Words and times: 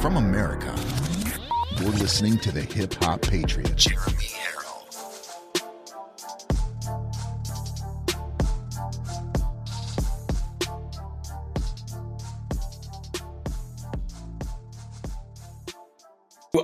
from 0.00 0.16
America. 0.16 0.74
You're 1.80 1.90
listening 1.92 2.38
to 2.38 2.52
the 2.52 2.62
Hip 2.62 2.94
Hop 3.02 3.22
Patriot, 3.22 3.76
Jeremy 3.76 4.24
Herrell. 4.24 4.86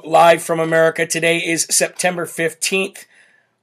Live 0.04 0.42
from 0.42 0.60
America. 0.60 1.06
Today 1.06 1.38
is 1.38 1.66
September 1.70 2.26
15th. 2.26 3.06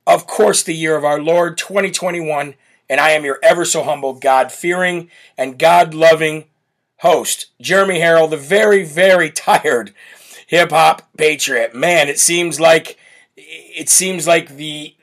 Of 0.08 0.26
course, 0.26 0.64
the 0.64 0.74
year 0.74 0.96
of 0.96 1.06
our 1.06 1.22
Lord 1.22 1.58
2021. 1.58 2.56
And 2.90 3.00
I 3.00 3.12
am 3.12 3.24
your 3.24 3.38
ever 3.44 3.66
so 3.66 3.84
humble, 3.84 4.14
God 4.14 4.52
fearing, 4.52 5.12
and 5.38 5.60
God 5.60 5.94
loving 5.94 6.46
host, 7.00 7.48
Jeremy 7.60 8.00
Herrell, 8.00 8.28
the 8.28 8.38
very, 8.38 8.84
very 8.84 9.32
tired 9.32 9.94
hip 10.48 10.72
hop 10.72 11.10
patriot. 11.18 11.76
Man, 11.76 12.08
it 12.08 12.20
seems 12.20 12.60
like 12.60 12.98
it 13.36 13.90
seems 13.90 14.28
like 14.28 14.56
the 14.56 14.96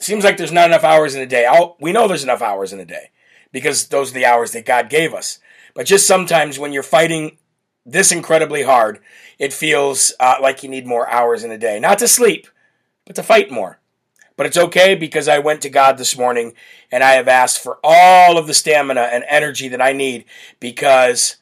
seems 0.00 0.24
like 0.24 0.36
there's 0.36 0.52
not 0.52 0.68
enough 0.68 0.84
hours 0.84 1.14
in 1.14 1.20
a 1.20 1.26
day. 1.26 1.46
I'll, 1.46 1.76
we 1.80 1.92
know 1.92 2.06
there's 2.06 2.24
enough 2.24 2.42
hours 2.42 2.72
in 2.72 2.80
a 2.80 2.84
day 2.84 3.10
because 3.52 3.88
those 3.88 4.10
are 4.10 4.14
the 4.14 4.26
hours 4.26 4.52
that 4.52 4.66
God 4.66 4.88
gave 4.88 5.12
us. 5.12 5.40
But 5.74 5.86
just 5.86 6.06
sometimes 6.06 6.58
when 6.58 6.72
you're 6.72 6.82
fighting 6.82 7.38
this 7.84 8.12
incredibly 8.12 8.62
hard, 8.62 9.00
it 9.38 9.52
feels 9.52 10.12
uh, 10.20 10.36
like 10.40 10.62
you 10.62 10.68
need 10.68 10.86
more 10.86 11.08
hours 11.08 11.42
in 11.42 11.50
a 11.50 11.58
day. 11.58 11.80
Not 11.80 11.98
to 11.98 12.08
sleep, 12.08 12.46
but 13.06 13.16
to 13.16 13.22
fight 13.22 13.50
more. 13.50 13.80
But 14.38 14.46
it's 14.46 14.56
okay 14.56 14.94
because 14.94 15.26
I 15.26 15.40
went 15.40 15.62
to 15.62 15.68
God 15.68 15.98
this 15.98 16.16
morning 16.16 16.54
and 16.92 17.02
I 17.02 17.14
have 17.14 17.26
asked 17.26 17.60
for 17.60 17.80
all 17.82 18.38
of 18.38 18.46
the 18.46 18.54
stamina 18.54 19.00
and 19.12 19.24
energy 19.28 19.66
that 19.66 19.82
I 19.82 19.92
need 19.92 20.26
because 20.60 21.38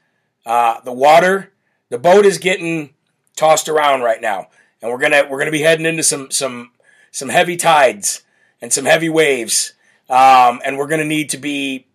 uh, 0.47 0.81
the 0.81 0.95
water, 0.95 1.53
the 1.91 1.99
boat 1.99 2.25
is 2.25 2.39
getting 2.39 2.95
tossed 3.37 3.69
around 3.69 4.01
right 4.01 4.23
now, 4.23 4.49
and 4.81 4.91
we're 4.91 4.97
gonna 4.99 5.27
we're 5.29 5.39
gonna 5.39 5.51
be 5.51 5.61
heading 5.61 5.85
into 5.85 6.03
some 6.03 6.31
some 6.31 6.71
some 7.11 7.29
heavy 7.29 7.59
tides 7.59 8.23
and 8.63 8.73
some 8.73 8.87
heavy 8.87 9.11
waves, 9.11 9.75
um, 10.09 10.63
and 10.65 10.79
we're 10.79 10.87
gonna 10.87 11.05
need 11.05 11.29
to 11.31 11.37
be 11.37 11.87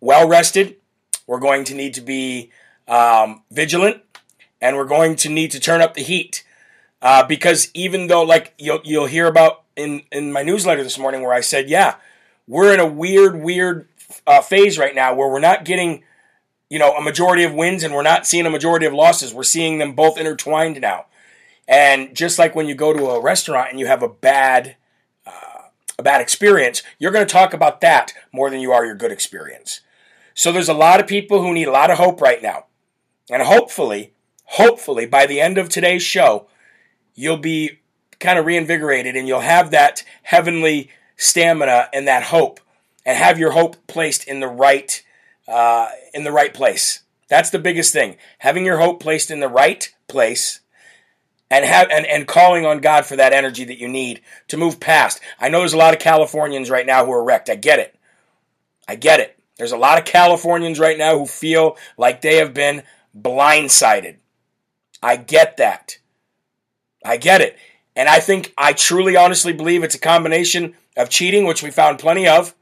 well 0.00 0.28
rested. 0.28 0.76
We're 1.26 1.40
going 1.40 1.64
to 1.64 1.74
need 1.74 1.94
to 1.94 2.02
be 2.02 2.50
um, 2.88 3.42
vigilant, 3.50 4.02
and 4.60 4.76
we're 4.76 4.84
going 4.84 5.16
to 5.16 5.30
need 5.30 5.50
to 5.52 5.60
turn 5.60 5.80
up 5.80 5.94
the 5.94 6.02
heat. 6.02 6.44
Uh, 7.00 7.26
because 7.26 7.70
even 7.72 8.08
though, 8.08 8.22
like 8.22 8.52
you'll 8.58 8.80
you'll 8.84 9.06
hear 9.06 9.26
about 9.26 9.61
in 9.76 10.02
in 10.10 10.32
my 10.32 10.42
newsletter 10.42 10.82
this 10.82 10.98
morning, 10.98 11.22
where 11.22 11.32
I 11.32 11.40
said, 11.40 11.68
yeah, 11.68 11.96
we're 12.46 12.72
in 12.74 12.80
a 12.80 12.86
weird, 12.86 13.40
weird 13.40 13.88
uh, 14.26 14.40
phase 14.40 14.78
right 14.78 14.94
now 14.94 15.14
where 15.14 15.28
we're 15.28 15.40
not 15.40 15.64
getting, 15.64 16.02
you 16.68 16.78
know, 16.78 16.94
a 16.94 17.02
majority 17.02 17.44
of 17.44 17.54
wins 17.54 17.82
and 17.82 17.94
we're 17.94 18.02
not 18.02 18.26
seeing 18.26 18.46
a 18.46 18.50
majority 18.50 18.86
of 18.86 18.92
losses. 18.92 19.32
We're 19.32 19.42
seeing 19.42 19.78
them 19.78 19.94
both 19.94 20.18
intertwined 20.18 20.80
now. 20.80 21.06
And 21.68 22.14
just 22.14 22.38
like 22.38 22.54
when 22.54 22.66
you 22.66 22.74
go 22.74 22.92
to 22.92 23.10
a 23.10 23.20
restaurant 23.20 23.70
and 23.70 23.80
you 23.80 23.86
have 23.86 24.02
a 24.02 24.08
bad 24.08 24.76
uh, 25.26 25.68
a 25.98 26.02
bad 26.02 26.20
experience, 26.20 26.82
you're 26.98 27.12
going 27.12 27.26
to 27.26 27.32
talk 27.32 27.54
about 27.54 27.80
that 27.80 28.12
more 28.32 28.50
than 28.50 28.60
you 28.60 28.72
are 28.72 28.84
your 28.84 28.94
good 28.94 29.12
experience. 29.12 29.80
So 30.34 30.50
there's 30.50 30.68
a 30.68 30.74
lot 30.74 31.00
of 31.00 31.06
people 31.06 31.42
who 31.42 31.52
need 31.52 31.68
a 31.68 31.72
lot 31.72 31.90
of 31.90 31.98
hope 31.98 32.20
right 32.20 32.42
now. 32.42 32.66
And 33.30 33.42
hopefully, 33.42 34.12
hopefully 34.44 35.06
by 35.06 35.26
the 35.26 35.40
end 35.40 35.58
of 35.58 35.68
today's 35.68 36.02
show, 36.02 36.48
you'll 37.14 37.36
be 37.36 37.78
kind 38.22 38.38
of 38.38 38.46
reinvigorated 38.46 39.16
and 39.16 39.28
you'll 39.28 39.40
have 39.40 39.70
that 39.70 40.02
heavenly 40.22 40.88
stamina 41.16 41.88
and 41.92 42.08
that 42.08 42.22
hope 42.22 42.60
and 43.04 43.18
have 43.18 43.38
your 43.38 43.50
hope 43.50 43.86
placed 43.86 44.26
in 44.26 44.40
the 44.40 44.48
right 44.48 45.02
uh, 45.48 45.88
in 46.14 46.24
the 46.24 46.32
right 46.32 46.54
place. 46.54 47.02
That's 47.28 47.50
the 47.50 47.58
biggest 47.58 47.92
thing. 47.92 48.16
Having 48.38 48.64
your 48.64 48.78
hope 48.78 49.00
placed 49.00 49.30
in 49.30 49.40
the 49.40 49.48
right 49.48 49.92
place 50.06 50.60
and 51.50 51.64
have 51.64 51.88
and, 51.90 52.06
and 52.06 52.26
calling 52.26 52.64
on 52.64 52.80
God 52.80 53.04
for 53.04 53.16
that 53.16 53.32
energy 53.32 53.64
that 53.64 53.78
you 53.78 53.88
need 53.88 54.22
to 54.48 54.56
move 54.56 54.80
past. 54.80 55.20
I 55.40 55.48
know 55.48 55.58
there's 55.58 55.72
a 55.72 55.78
lot 55.78 55.94
of 55.94 56.00
Californians 56.00 56.70
right 56.70 56.86
now 56.86 57.04
who 57.04 57.12
are 57.12 57.24
wrecked. 57.24 57.50
I 57.50 57.56
get 57.56 57.78
it. 57.78 57.94
I 58.88 58.94
get 58.94 59.20
it. 59.20 59.38
There's 59.58 59.72
a 59.72 59.76
lot 59.76 59.98
of 59.98 60.04
Californians 60.04 60.78
right 60.78 60.96
now 60.98 61.18
who 61.18 61.26
feel 61.26 61.76
like 61.98 62.20
they 62.20 62.36
have 62.36 62.54
been 62.54 62.82
blindsided. 63.16 64.16
I 65.02 65.16
get 65.16 65.56
that. 65.58 65.98
I 67.04 67.16
get 67.16 67.40
it. 67.40 67.56
And 67.94 68.08
I 68.08 68.20
think, 68.20 68.52
I 68.56 68.72
truly 68.72 69.16
honestly 69.16 69.52
believe 69.52 69.82
it's 69.82 69.94
a 69.94 70.00
combination 70.00 70.74
of 70.96 71.10
cheating, 71.10 71.46
which 71.46 71.62
we 71.62 71.70
found 71.70 71.98
plenty 71.98 72.26
of, 72.26 72.54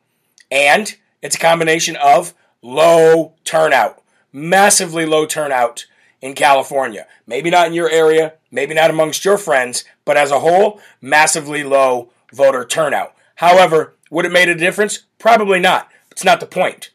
and 0.50 0.96
it's 1.22 1.36
a 1.36 1.41
combination 1.41 1.96
of 1.96 2.34
low 2.62 3.34
turnout, 3.44 4.02
massively 4.32 5.06
low 5.06 5.26
turnout 5.26 5.86
in 6.20 6.34
California. 6.34 7.06
Maybe 7.26 7.50
not 7.50 7.68
in 7.68 7.74
your 7.74 7.88
area, 7.88 8.34
maybe 8.50 8.74
not 8.74 8.91
amongst 8.91 9.24
your 9.24 9.38
friends, 9.38 9.84
but 10.04 10.16
as 10.16 10.30
a 10.30 10.41
whole, 10.41 10.80
massively 11.00 11.62
low 11.62 12.10
voter 12.32 12.64
turnout. 12.64 13.14
However, 13.36 13.94
would 14.10 14.26
it 14.26 14.32
made 14.32 14.48
a 14.48 14.54
difference? 14.54 15.04
Probably 15.18 15.60
not. 15.60 15.88
It's 16.10 16.24
not 16.24 16.41
the 16.41 16.47
point. 16.47 16.91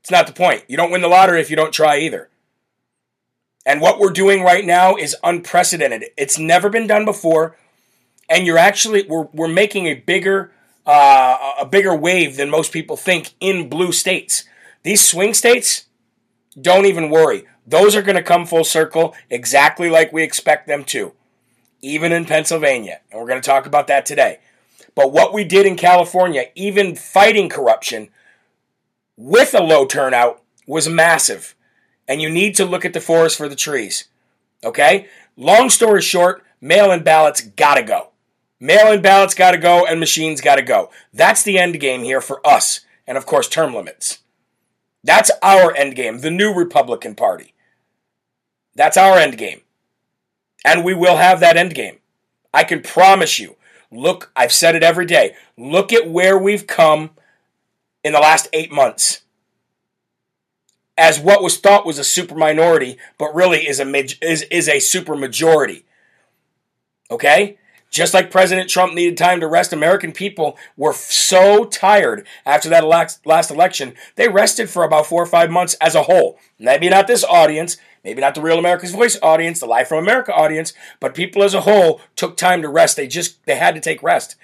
It's 0.00 0.10
not 0.10 0.26
the 0.26 0.32
point. 0.32 0.64
You 0.68 0.76
don't 0.76 0.90
win 0.90 1.02
the 1.02 1.08
lottery 1.08 1.40
if 1.40 1.50
you 1.50 1.56
don't 1.56 1.72
try 1.72 1.98
either. 1.98 2.28
And 3.64 3.80
what 3.80 4.00
we're 4.00 4.10
doing 4.10 4.42
right 4.42 4.64
now 4.64 4.96
is 4.96 5.16
unprecedented. 5.22 6.06
It's 6.16 6.38
never 6.38 6.68
been 6.68 6.86
done 6.86 7.04
before, 7.04 7.56
and 8.32 8.46
you're 8.46 8.58
actually 8.58 9.04
we're 9.06 9.28
we're 9.32 9.46
making 9.46 9.86
a 9.86 9.94
bigger 9.94 10.52
uh, 10.86 11.52
a 11.60 11.66
bigger 11.66 11.94
wave 11.94 12.36
than 12.36 12.50
most 12.50 12.72
people 12.72 12.96
think 12.96 13.34
in 13.38 13.68
blue 13.68 13.92
states. 13.92 14.44
These 14.82 15.06
swing 15.06 15.34
states, 15.34 15.84
don't 16.60 16.86
even 16.86 17.10
worry. 17.10 17.44
Those 17.64 17.94
are 17.94 18.02
going 18.02 18.16
to 18.16 18.22
come 18.22 18.46
full 18.46 18.64
circle 18.64 19.14
exactly 19.30 19.88
like 19.88 20.12
we 20.12 20.24
expect 20.24 20.66
them 20.66 20.82
to, 20.86 21.12
even 21.80 22.10
in 22.10 22.24
Pennsylvania. 22.24 23.00
And 23.10 23.20
we're 23.20 23.28
going 23.28 23.40
to 23.40 23.46
talk 23.46 23.66
about 23.66 23.86
that 23.86 24.04
today. 24.04 24.40
But 24.96 25.12
what 25.12 25.32
we 25.32 25.44
did 25.44 25.66
in 25.66 25.76
California, 25.76 26.46
even 26.56 26.96
fighting 26.96 27.48
corruption 27.48 28.08
with 29.16 29.54
a 29.54 29.62
low 29.62 29.86
turnout, 29.86 30.42
was 30.66 30.88
massive 30.88 31.54
and 32.08 32.20
you 32.20 32.28
need 32.28 32.56
to 32.56 32.64
look 32.64 32.84
at 32.84 32.92
the 32.92 33.00
forest 33.00 33.36
for 33.36 33.48
the 33.48 33.56
trees. 33.56 34.08
Okay? 34.64 35.06
Long 35.36 35.70
story 35.70 36.02
short, 36.02 36.44
mail 36.60 36.90
in 36.90 37.04
ballots 37.04 37.40
gotta 37.40 37.82
go. 37.82 38.11
Mail 38.62 38.92
in 38.92 39.02
ballots 39.02 39.34
gotta 39.34 39.58
go, 39.58 39.84
and 39.84 39.98
machines 39.98 40.40
gotta 40.40 40.62
go. 40.62 40.88
That's 41.12 41.42
the 41.42 41.58
end 41.58 41.80
game 41.80 42.04
here 42.04 42.20
for 42.20 42.46
us, 42.46 42.82
and 43.08 43.18
of 43.18 43.26
course, 43.26 43.48
term 43.48 43.74
limits. 43.74 44.20
That's 45.02 45.32
our 45.42 45.74
end 45.74 45.96
game, 45.96 46.20
the 46.20 46.30
new 46.30 46.54
Republican 46.54 47.16
Party. 47.16 47.54
That's 48.76 48.96
our 48.96 49.18
end 49.18 49.36
game. 49.36 49.62
And 50.64 50.84
we 50.84 50.94
will 50.94 51.16
have 51.16 51.40
that 51.40 51.56
end 51.56 51.74
game. 51.74 51.98
I 52.54 52.62
can 52.62 52.82
promise 52.82 53.40
you. 53.40 53.56
Look, 53.90 54.30
I've 54.36 54.52
said 54.52 54.76
it 54.76 54.84
every 54.84 55.06
day. 55.06 55.34
Look 55.58 55.92
at 55.92 56.08
where 56.08 56.38
we've 56.38 56.68
come 56.68 57.10
in 58.04 58.12
the 58.12 58.20
last 58.20 58.46
eight 58.52 58.70
months 58.70 59.22
as 60.96 61.18
what 61.18 61.42
was 61.42 61.58
thought 61.58 61.84
was 61.84 61.98
a 61.98 62.04
super 62.04 62.36
minority, 62.36 62.96
but 63.18 63.34
really 63.34 63.66
is 63.66 63.80
a 63.80 64.24
is 64.24 64.42
is 64.42 64.68
a 64.68 64.78
super 64.78 65.16
majority. 65.16 65.84
Okay? 67.10 67.58
Just 67.92 68.14
like 68.14 68.30
President 68.30 68.70
Trump 68.70 68.94
needed 68.94 69.18
time 69.18 69.38
to 69.40 69.46
rest, 69.46 69.70
American 69.70 70.12
people 70.12 70.56
were 70.78 70.94
so 70.94 71.66
tired 71.66 72.26
after 72.46 72.70
that 72.70 72.86
last 72.86 73.50
election, 73.50 73.94
they 74.16 74.28
rested 74.28 74.70
for 74.70 74.82
about 74.82 75.04
four 75.04 75.22
or 75.22 75.26
five 75.26 75.50
months 75.50 75.74
as 75.74 75.94
a 75.94 76.04
whole. 76.04 76.38
Maybe 76.58 76.88
not 76.88 77.06
this 77.06 77.22
audience, 77.22 77.76
maybe 78.02 78.22
not 78.22 78.34
the 78.34 78.40
Real 78.40 78.58
America's 78.58 78.92
Voice 78.92 79.18
audience, 79.22 79.60
the 79.60 79.66
Live 79.66 79.88
from 79.88 79.98
America 79.98 80.32
audience, 80.34 80.72
but 81.00 81.14
people 81.14 81.42
as 81.42 81.52
a 81.52 81.60
whole 81.60 82.00
took 82.16 82.38
time 82.38 82.62
to 82.62 82.68
rest. 82.70 82.96
They 82.96 83.06
just 83.06 83.44
they 83.44 83.56
had 83.56 83.74
to 83.74 83.80
take 83.80 84.02
rest, 84.02 84.36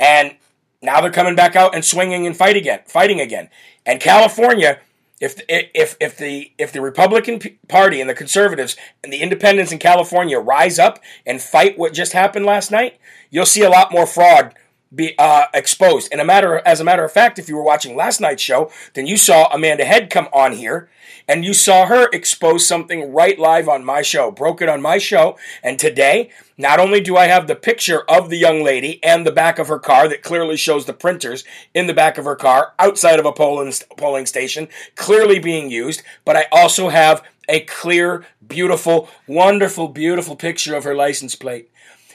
and 0.00 0.34
now 0.80 1.02
they're 1.02 1.10
coming 1.10 1.36
back 1.36 1.54
out 1.54 1.74
and 1.74 1.84
swinging 1.84 2.26
and 2.26 2.34
fight 2.34 2.56
again, 2.56 2.80
fighting 2.86 3.20
again. 3.20 3.50
And 3.84 4.00
California 4.00 4.80
if 5.20 5.40
if 5.48 5.96
if 6.00 6.18
the 6.18 6.52
if 6.58 6.72
the 6.72 6.80
Republican 6.80 7.40
Party 7.68 8.00
and 8.00 8.10
the 8.10 8.14
conservatives 8.14 8.76
and 9.02 9.12
the 9.12 9.22
independents 9.22 9.72
in 9.72 9.78
California 9.78 10.38
rise 10.38 10.78
up 10.78 10.98
and 11.24 11.40
fight 11.40 11.78
what 11.78 11.94
just 11.94 12.12
happened 12.12 12.44
last 12.44 12.70
night, 12.70 12.98
you'll 13.30 13.46
see 13.46 13.62
a 13.62 13.70
lot 13.70 13.92
more 13.92 14.06
fraud 14.06 14.54
be 14.94 15.14
uh, 15.18 15.46
exposed. 15.52 16.08
And 16.12 16.20
a 16.20 16.24
matter 16.24 16.60
as 16.66 16.80
a 16.80 16.84
matter 16.84 17.04
of 17.04 17.12
fact, 17.12 17.38
if 17.38 17.48
you 17.48 17.56
were 17.56 17.62
watching 17.62 17.96
last 17.96 18.20
night's 18.20 18.42
show, 18.42 18.70
then 18.94 19.06
you 19.06 19.16
saw 19.16 19.48
Amanda 19.52 19.84
Head 19.84 20.10
come 20.10 20.28
on 20.32 20.52
here 20.52 20.88
and 21.28 21.44
you 21.44 21.52
saw 21.52 21.86
her 21.86 22.08
expose 22.12 22.66
something 22.66 23.12
right 23.12 23.38
live 23.38 23.68
on 23.68 23.84
my 23.84 24.02
show, 24.02 24.30
broke 24.30 24.62
it 24.62 24.68
on 24.68 24.80
my 24.80 24.98
show. 24.98 25.36
And 25.62 25.78
today, 25.78 26.30
not 26.56 26.78
only 26.78 27.00
do 27.00 27.16
I 27.16 27.26
have 27.26 27.46
the 27.46 27.56
picture 27.56 28.02
of 28.08 28.30
the 28.30 28.36
young 28.36 28.62
lady 28.62 29.02
and 29.02 29.26
the 29.26 29.32
back 29.32 29.58
of 29.58 29.68
her 29.68 29.78
car 29.78 30.08
that 30.08 30.22
clearly 30.22 30.56
shows 30.56 30.86
the 30.86 30.92
printers 30.92 31.44
in 31.74 31.86
the 31.86 31.94
back 31.94 32.16
of 32.18 32.24
her 32.24 32.36
car 32.36 32.74
outside 32.78 33.18
of 33.18 33.26
a 33.26 33.32
polling, 33.32 34.26
station, 34.26 34.68
clearly 34.94 35.38
being 35.38 35.70
used, 35.70 36.02
but 36.24 36.36
I 36.36 36.46
also 36.52 36.88
have 36.88 37.22
a 37.48 37.60
clear, 37.60 38.24
beautiful, 38.46 39.08
wonderful, 39.26 39.88
beautiful 39.88 40.36
picture 40.36 40.74
of 40.74 40.84
her 40.84 40.94
license 40.94 41.34
plate. 41.34 41.70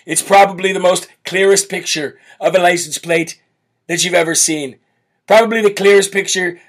It's 0.05 0.21
probably 0.21 0.73
the 0.73 0.79
most 0.79 1.07
clearest 1.25 1.69
picture 1.69 2.19
of 2.39 2.55
a 2.55 2.59
license 2.59 2.97
plate 2.97 3.41
that 3.87 4.03
you've 4.03 4.13
ever 4.13 4.35
seen. 4.35 4.77
Probably 5.27 5.61
the 5.61 5.73
clearest 5.73 6.11
picture 6.11 6.59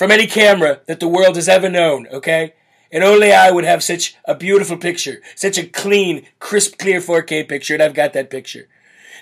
from 0.00 0.10
any 0.10 0.26
camera 0.26 0.80
that 0.86 0.98
the 0.98 1.06
world 1.06 1.36
has 1.36 1.46
ever 1.46 1.68
known, 1.68 2.06
okay? 2.06 2.54
And 2.90 3.04
only 3.04 3.34
I 3.34 3.50
would 3.50 3.64
have 3.64 3.82
such 3.82 4.16
a 4.24 4.34
beautiful 4.34 4.78
picture, 4.78 5.20
such 5.34 5.58
a 5.58 5.66
clean, 5.66 6.26
crisp, 6.38 6.78
clear 6.78 7.02
4K 7.02 7.46
picture, 7.46 7.74
and 7.74 7.82
I've 7.82 7.92
got 7.92 8.14
that 8.14 8.30
picture. 8.30 8.66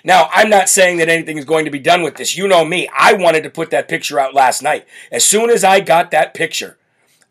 Now, 0.05 0.29
I'm 0.31 0.49
not 0.49 0.69
saying 0.69 0.99
that 0.99 1.09
anything 1.09 1.37
is 1.37 1.43
going 1.43 1.65
to 1.65 1.69
be 1.69 1.79
done 1.79 2.01
with 2.01 2.15
this. 2.15 2.37
You 2.37 2.47
know 2.47 2.63
me. 2.63 2.87
I 2.97 3.11
wanted 3.11 3.43
to 3.43 3.49
put 3.49 3.71
that 3.71 3.89
picture 3.89 4.21
out 4.21 4.33
last 4.33 4.63
night. 4.63 4.87
As 5.11 5.25
soon 5.25 5.49
as 5.49 5.65
I 5.65 5.81
got 5.81 6.11
that 6.11 6.33
picture, 6.33 6.77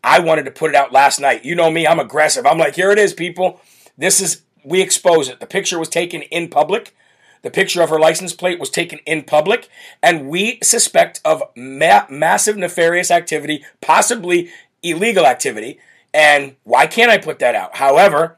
I 0.03 0.19
wanted 0.19 0.45
to 0.45 0.51
put 0.51 0.69
it 0.69 0.75
out 0.75 0.93
last 0.93 1.19
night. 1.19 1.43
You 1.43 1.55
know 1.55 1.71
me, 1.71 1.87
I'm 1.87 1.99
aggressive. 1.99 2.45
I'm 2.45 2.59
like, 2.59 2.75
here 2.75 2.91
it 2.91 2.99
is, 2.99 3.13
people. 3.13 3.61
This 3.97 4.21
is, 4.21 4.43
we 4.63 4.79
expose 4.79 5.27
it. 5.27 5.39
The 5.39 5.47
picture 5.47 5.79
was 5.79 5.89
taken 5.89 6.21
in 6.21 6.49
public. 6.49 6.95
The 7.41 7.51
picture 7.51 7.81
of 7.81 7.89
her 7.89 7.99
license 7.99 8.33
plate 8.33 8.59
was 8.59 8.69
taken 8.69 8.99
in 9.05 9.23
public, 9.23 9.69
and 10.03 10.27
we 10.27 10.59
suspect 10.61 11.21
of 11.23 11.43
ma- 11.55 12.05
massive 12.09 12.57
nefarious 12.57 13.11
activity, 13.11 13.63
possibly 13.81 14.49
illegal 14.83 15.25
activity. 15.25 15.79
And 16.13 16.55
why 16.63 16.87
can't 16.87 17.11
I 17.11 17.17
put 17.17 17.39
that 17.39 17.55
out? 17.55 17.77
However, 17.77 18.37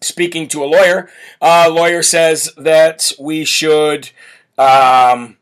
speaking 0.00 0.48
to 0.48 0.62
a 0.62 0.66
lawyer, 0.66 1.10
a 1.40 1.66
uh, 1.66 1.70
lawyer 1.70 2.02
says 2.02 2.50
that 2.56 3.12
we 3.18 3.44
should 3.44 4.10
um, 4.58 5.36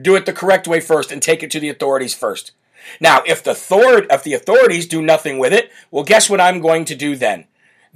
do 0.00 0.14
it 0.14 0.26
the 0.26 0.32
correct 0.32 0.68
way 0.68 0.80
first 0.80 1.10
and 1.10 1.22
take 1.22 1.42
it 1.42 1.50
to 1.50 1.60
the 1.60 1.68
authorities 1.68 2.14
first. 2.14 2.52
Now, 3.00 3.22
if 3.26 3.42
the, 3.42 3.54
thor- 3.54 4.06
if 4.08 4.22
the 4.22 4.34
authorities 4.34 4.86
do 4.86 5.02
nothing 5.02 5.38
with 5.38 5.52
it, 5.52 5.70
well, 5.90 6.04
guess 6.04 6.30
what 6.30 6.40
I'm 6.40 6.60
going 6.60 6.84
to 6.86 6.94
do 6.94 7.16
then? 7.16 7.46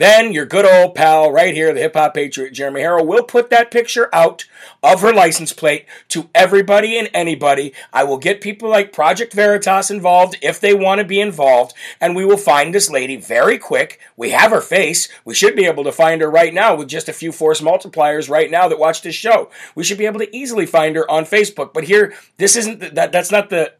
Then 0.01 0.33
your 0.33 0.47
good 0.47 0.65
old 0.65 0.95
pal 0.95 1.31
right 1.31 1.53
here, 1.53 1.75
the 1.75 1.81
hip 1.81 1.93
hop 1.93 2.15
patriot 2.15 2.55
Jeremy 2.55 2.81
Herrell, 2.81 3.07
will 3.07 3.23
put 3.23 3.51
that 3.51 3.71
picture 3.71 4.09
out 4.15 4.47
of 4.83 5.03
her 5.03 5.13
license 5.13 5.53
plate 5.53 5.85
to 6.09 6.31
everybody 6.35 6.99
and 6.99 7.11
anybody. 7.13 7.75
I 7.93 8.05
will 8.05 8.17
get 8.17 8.41
people 8.41 8.71
like 8.71 8.95
Project 8.95 9.35
Veritas 9.35 9.91
involved 9.91 10.39
if 10.41 10.59
they 10.59 10.73
want 10.73 11.01
to 11.01 11.05
be 11.05 11.21
involved, 11.21 11.75
and 12.01 12.17
we 12.17 12.25
will 12.25 12.39
find 12.39 12.75
this 12.75 12.89
lady 12.89 13.17
very 13.17 13.59
quick. 13.59 14.01
We 14.17 14.31
have 14.31 14.53
her 14.53 14.63
face. 14.63 15.07
We 15.27 15.35
should 15.35 15.55
be 15.55 15.67
able 15.67 15.85
to 15.85 15.93
find 15.93 16.23
her 16.23 16.31
right 16.31 16.55
now 16.55 16.75
with 16.77 16.89
just 16.89 17.11
a 17.11 17.13
few 17.13 17.31
force 17.31 17.61
multipliers 17.61 18.31
right 18.31 18.51
now 18.51 18.69
that 18.69 18.79
watch 18.79 19.03
this 19.03 19.15
show. 19.15 19.51
We 19.75 19.85
should 19.85 19.99
be 19.99 20.07
able 20.07 20.21
to 20.21 20.35
easily 20.35 20.65
find 20.65 20.97
her 20.97 21.11
on 21.11 21.25
Facebook. 21.25 21.75
But 21.75 21.85
here, 21.85 22.15
this 22.39 22.57
isn't 22.57 22.95
that. 22.95 23.13
That's 23.13 23.31
not 23.31 23.51
the. 23.51 23.75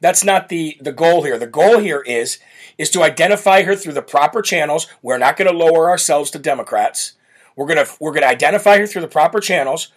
That's 0.00 0.24
not 0.24 0.48
the 0.48 0.76
the 0.80 0.92
goal 0.92 1.22
here. 1.22 1.38
The 1.38 1.46
goal 1.46 1.78
here 1.78 2.00
is 2.00 2.38
is 2.78 2.90
to 2.90 3.02
identify 3.02 3.62
her 3.62 3.76
through 3.76 3.92
the 3.92 4.02
proper 4.02 4.42
channels. 4.42 4.86
We're 5.02 5.18
not 5.18 5.36
going 5.36 5.50
to 5.50 5.56
lower 5.56 5.90
ourselves 5.90 6.30
to 6.32 6.38
Democrats. 6.38 7.14
We're 7.56 7.66
going 7.66 7.84
to 7.84 7.90
we're 8.00 8.12
going 8.12 8.22
to 8.22 8.28
identify 8.28 8.78
her 8.78 8.86
through 8.86 9.02
the 9.02 9.08
proper 9.08 9.40
channels. 9.40 9.92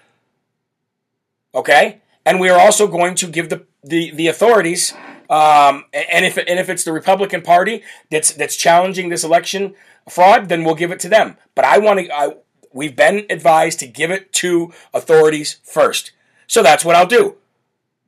Okay? 1.55 2.01
And 2.25 2.39
we 2.39 2.49
are 2.49 2.59
also 2.59 2.87
going 2.87 3.15
to 3.15 3.27
give 3.27 3.49
the 3.49 3.65
the, 3.83 4.11
the 4.11 4.27
authorities 4.27 4.93
um, 5.29 5.85
and 5.93 6.25
if 6.25 6.37
and 6.37 6.59
if 6.59 6.69
it's 6.69 6.83
the 6.83 6.93
Republican 6.93 7.41
Party 7.41 7.83
that's 8.09 8.31
that's 8.31 8.55
challenging 8.55 9.09
this 9.09 9.23
election 9.23 9.75
fraud, 10.09 10.47
then 10.47 10.63
we'll 10.63 10.75
give 10.75 10.91
it 10.91 10.99
to 11.01 11.09
them. 11.09 11.37
But 11.53 11.65
I 11.65 11.77
want 11.79 11.99
to. 11.99 12.13
I, 12.13 12.35
we've 12.71 12.95
been 12.95 13.25
advised 13.29 13.79
to 13.79 13.87
give 13.87 14.09
it 14.09 14.31
to 14.33 14.73
authorities 14.93 15.59
first, 15.63 16.11
so 16.47 16.63
that's 16.63 16.85
what 16.85 16.95
I'll 16.95 17.07
do. 17.07 17.35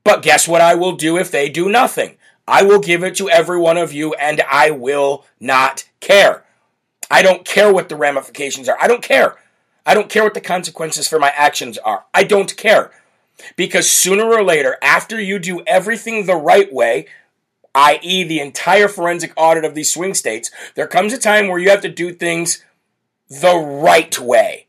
But 0.03 0.21
guess 0.21 0.47
what 0.47 0.61
I 0.61 0.75
will 0.75 0.93
do 0.93 1.17
if 1.17 1.31
they 1.31 1.49
do 1.49 1.69
nothing? 1.69 2.17
I 2.47 2.63
will 2.63 2.79
give 2.79 3.03
it 3.03 3.15
to 3.15 3.29
every 3.29 3.59
one 3.59 3.77
of 3.77 3.93
you 3.93 4.13
and 4.15 4.41
I 4.49 4.71
will 4.71 5.25
not 5.39 5.87
care. 5.99 6.45
I 7.11 7.21
don't 7.21 7.45
care 7.45 7.71
what 7.71 7.89
the 7.89 7.95
ramifications 7.95 8.67
are. 8.67 8.77
I 8.81 8.87
don't 8.87 9.03
care. 9.03 9.37
I 9.85 9.93
don't 9.93 10.09
care 10.09 10.23
what 10.23 10.33
the 10.33 10.41
consequences 10.41 11.07
for 11.07 11.19
my 11.19 11.29
actions 11.35 11.77
are. 11.79 12.05
I 12.13 12.23
don't 12.23 12.55
care. 12.57 12.91
Because 13.55 13.89
sooner 13.89 14.25
or 14.25 14.43
later, 14.43 14.77
after 14.81 15.19
you 15.19 15.39
do 15.39 15.63
everything 15.65 16.25
the 16.25 16.35
right 16.35 16.71
way, 16.71 17.07
i.e., 17.73 18.23
the 18.23 18.39
entire 18.39 18.87
forensic 18.87 19.31
audit 19.37 19.63
of 19.63 19.75
these 19.75 19.91
swing 19.91 20.13
states, 20.13 20.51
there 20.75 20.87
comes 20.87 21.13
a 21.13 21.17
time 21.17 21.47
where 21.47 21.59
you 21.59 21.69
have 21.69 21.81
to 21.81 21.89
do 21.89 22.13
things 22.13 22.63
the 23.29 23.55
right 23.55 24.17
way. 24.19 24.67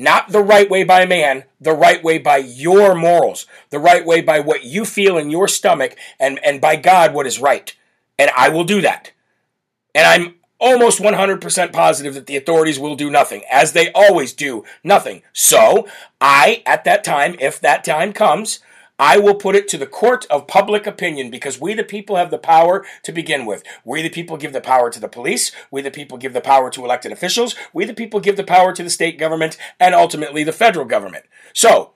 Not 0.00 0.30
the 0.30 0.42
right 0.42 0.70
way 0.70 0.82
by 0.82 1.04
man, 1.04 1.44
the 1.60 1.74
right 1.74 2.02
way 2.02 2.16
by 2.16 2.38
your 2.38 2.94
morals, 2.94 3.44
the 3.68 3.78
right 3.78 4.06
way 4.06 4.22
by 4.22 4.40
what 4.40 4.64
you 4.64 4.86
feel 4.86 5.18
in 5.18 5.28
your 5.28 5.46
stomach, 5.46 5.94
and, 6.18 6.40
and 6.42 6.58
by 6.58 6.76
God, 6.76 7.12
what 7.12 7.26
is 7.26 7.38
right. 7.38 7.76
And 8.18 8.30
I 8.34 8.48
will 8.48 8.64
do 8.64 8.80
that. 8.80 9.12
And 9.94 10.06
I'm 10.06 10.36
almost 10.58 11.00
100% 11.00 11.72
positive 11.74 12.14
that 12.14 12.26
the 12.26 12.38
authorities 12.38 12.78
will 12.78 12.96
do 12.96 13.10
nothing, 13.10 13.42
as 13.52 13.72
they 13.72 13.92
always 13.92 14.32
do 14.32 14.64
nothing. 14.82 15.20
So, 15.34 15.86
I, 16.18 16.62
at 16.64 16.84
that 16.84 17.04
time, 17.04 17.36
if 17.38 17.60
that 17.60 17.84
time 17.84 18.14
comes, 18.14 18.60
I 19.00 19.16
will 19.16 19.34
put 19.34 19.56
it 19.56 19.66
to 19.68 19.78
the 19.78 19.86
court 19.86 20.26
of 20.28 20.46
public 20.46 20.86
opinion 20.86 21.30
because 21.30 21.58
we, 21.58 21.72
the 21.72 21.82
people, 21.82 22.16
have 22.16 22.30
the 22.30 22.36
power 22.36 22.84
to 23.02 23.12
begin 23.12 23.46
with. 23.46 23.64
We, 23.82 24.02
the 24.02 24.10
people, 24.10 24.36
give 24.36 24.52
the 24.52 24.60
power 24.60 24.90
to 24.90 25.00
the 25.00 25.08
police. 25.08 25.52
We, 25.70 25.80
the 25.80 25.90
people, 25.90 26.18
give 26.18 26.34
the 26.34 26.42
power 26.42 26.70
to 26.70 26.84
elected 26.84 27.10
officials. 27.10 27.54
We, 27.72 27.86
the 27.86 27.94
people, 27.94 28.20
give 28.20 28.36
the 28.36 28.44
power 28.44 28.74
to 28.74 28.82
the 28.82 28.90
state 28.90 29.18
government 29.18 29.56
and 29.80 29.94
ultimately 29.94 30.44
the 30.44 30.52
federal 30.52 30.84
government. 30.84 31.24
So, 31.54 31.94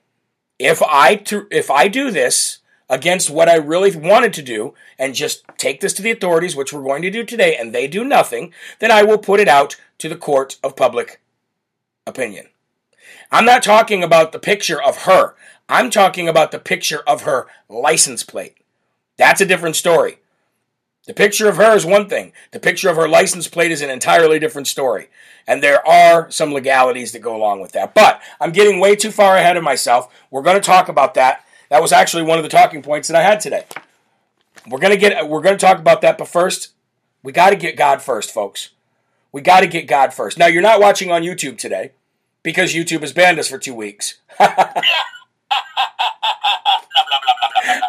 if 0.57 0.81
I 0.81 1.21
if 1.51 1.69
I 1.69 1.87
do 1.89 2.09
this 2.09 2.59
against 2.89 3.29
what 3.29 3.49
I 3.49 3.57
really 3.57 3.95
wanted 3.95 4.33
to 4.33 4.41
do 4.41 4.73
and 4.97 5.13
just 5.13 5.43
take 5.59 5.81
this 5.81 5.93
to 5.93 6.01
the 6.01 6.11
authorities, 6.11 6.55
which 6.55 6.73
we're 6.73 6.81
going 6.81 7.03
to 7.03 7.11
do 7.11 7.23
today, 7.23 7.55
and 7.55 7.71
they 7.71 7.87
do 7.87 8.03
nothing, 8.03 8.51
then 8.79 8.89
I 8.89 9.03
will 9.03 9.19
put 9.19 9.39
it 9.39 9.47
out 9.47 9.75
to 9.99 10.09
the 10.09 10.15
court 10.15 10.57
of 10.63 10.75
public 10.75 11.21
opinion. 12.07 12.47
I'm 13.31 13.45
not 13.45 13.63
talking 13.63 14.03
about 14.03 14.31
the 14.31 14.39
picture 14.39 14.81
of 14.81 15.03
her. 15.03 15.35
I'm 15.67 15.89
talking 15.89 16.27
about 16.27 16.51
the 16.51 16.59
picture 16.59 17.01
of 17.07 17.23
her 17.23 17.47
license 17.69 18.23
plate. 18.23 18.57
That's 19.17 19.41
a 19.41 19.45
different 19.45 19.75
story. 19.75 20.19
The 21.07 21.13
picture 21.13 21.47
of 21.47 21.57
her 21.57 21.75
is 21.75 21.85
one 21.85 22.09
thing. 22.09 22.33
The 22.51 22.59
picture 22.59 22.89
of 22.89 22.95
her 22.95 23.07
license 23.07 23.47
plate 23.47 23.71
is 23.71 23.81
an 23.81 23.89
entirely 23.89 24.39
different 24.39 24.67
story. 24.67 25.09
And 25.47 25.61
there 25.61 25.87
are 25.87 26.29
some 26.31 26.51
legalities 26.51 27.11
that 27.11 27.21
go 27.21 27.35
along 27.35 27.61
with 27.61 27.73
that. 27.73 27.93
But 27.93 28.21
I'm 28.39 28.51
getting 28.51 28.79
way 28.79 28.95
too 28.95 29.11
far 29.11 29.37
ahead 29.37 29.57
of 29.57 29.63
myself. 29.63 30.11
We're 30.31 30.41
going 30.41 30.55
to 30.55 30.61
talk 30.61 30.89
about 30.89 31.13
that. 31.13 31.45
That 31.69 31.81
was 31.81 31.91
actually 31.91 32.23
one 32.23 32.37
of 32.37 32.43
the 32.43 32.49
talking 32.49 32.81
points 32.81 33.07
that 33.07 33.17
I 33.17 33.23
had 33.23 33.39
today. 33.39 33.65
We're 34.67 34.79
going 34.79 34.93
to 34.93 34.99
get 34.99 35.29
we're 35.29 35.41
going 35.41 35.57
to 35.57 35.63
talk 35.63 35.77
about 35.77 36.01
that, 36.01 36.17
but 36.17 36.27
first, 36.27 36.73
we 37.21 37.31
got 37.31 37.51
to 37.51 37.55
get 37.55 37.77
God 37.77 38.01
first, 38.01 38.31
folks. 38.31 38.69
We 39.31 39.41
got 39.41 39.59
to 39.59 39.67
get 39.67 39.87
God 39.87 40.13
first. 40.13 40.37
Now, 40.39 40.47
you're 40.47 40.61
not 40.61 40.79
watching 40.79 41.11
on 41.11 41.23
YouTube 41.23 41.57
today 41.57 41.91
because 42.41 42.73
YouTube 42.73 43.01
has 43.01 43.13
banned 43.13 43.37
us 43.37 43.49
for 43.49 43.57
2 43.57 43.73
weeks. 43.73 44.19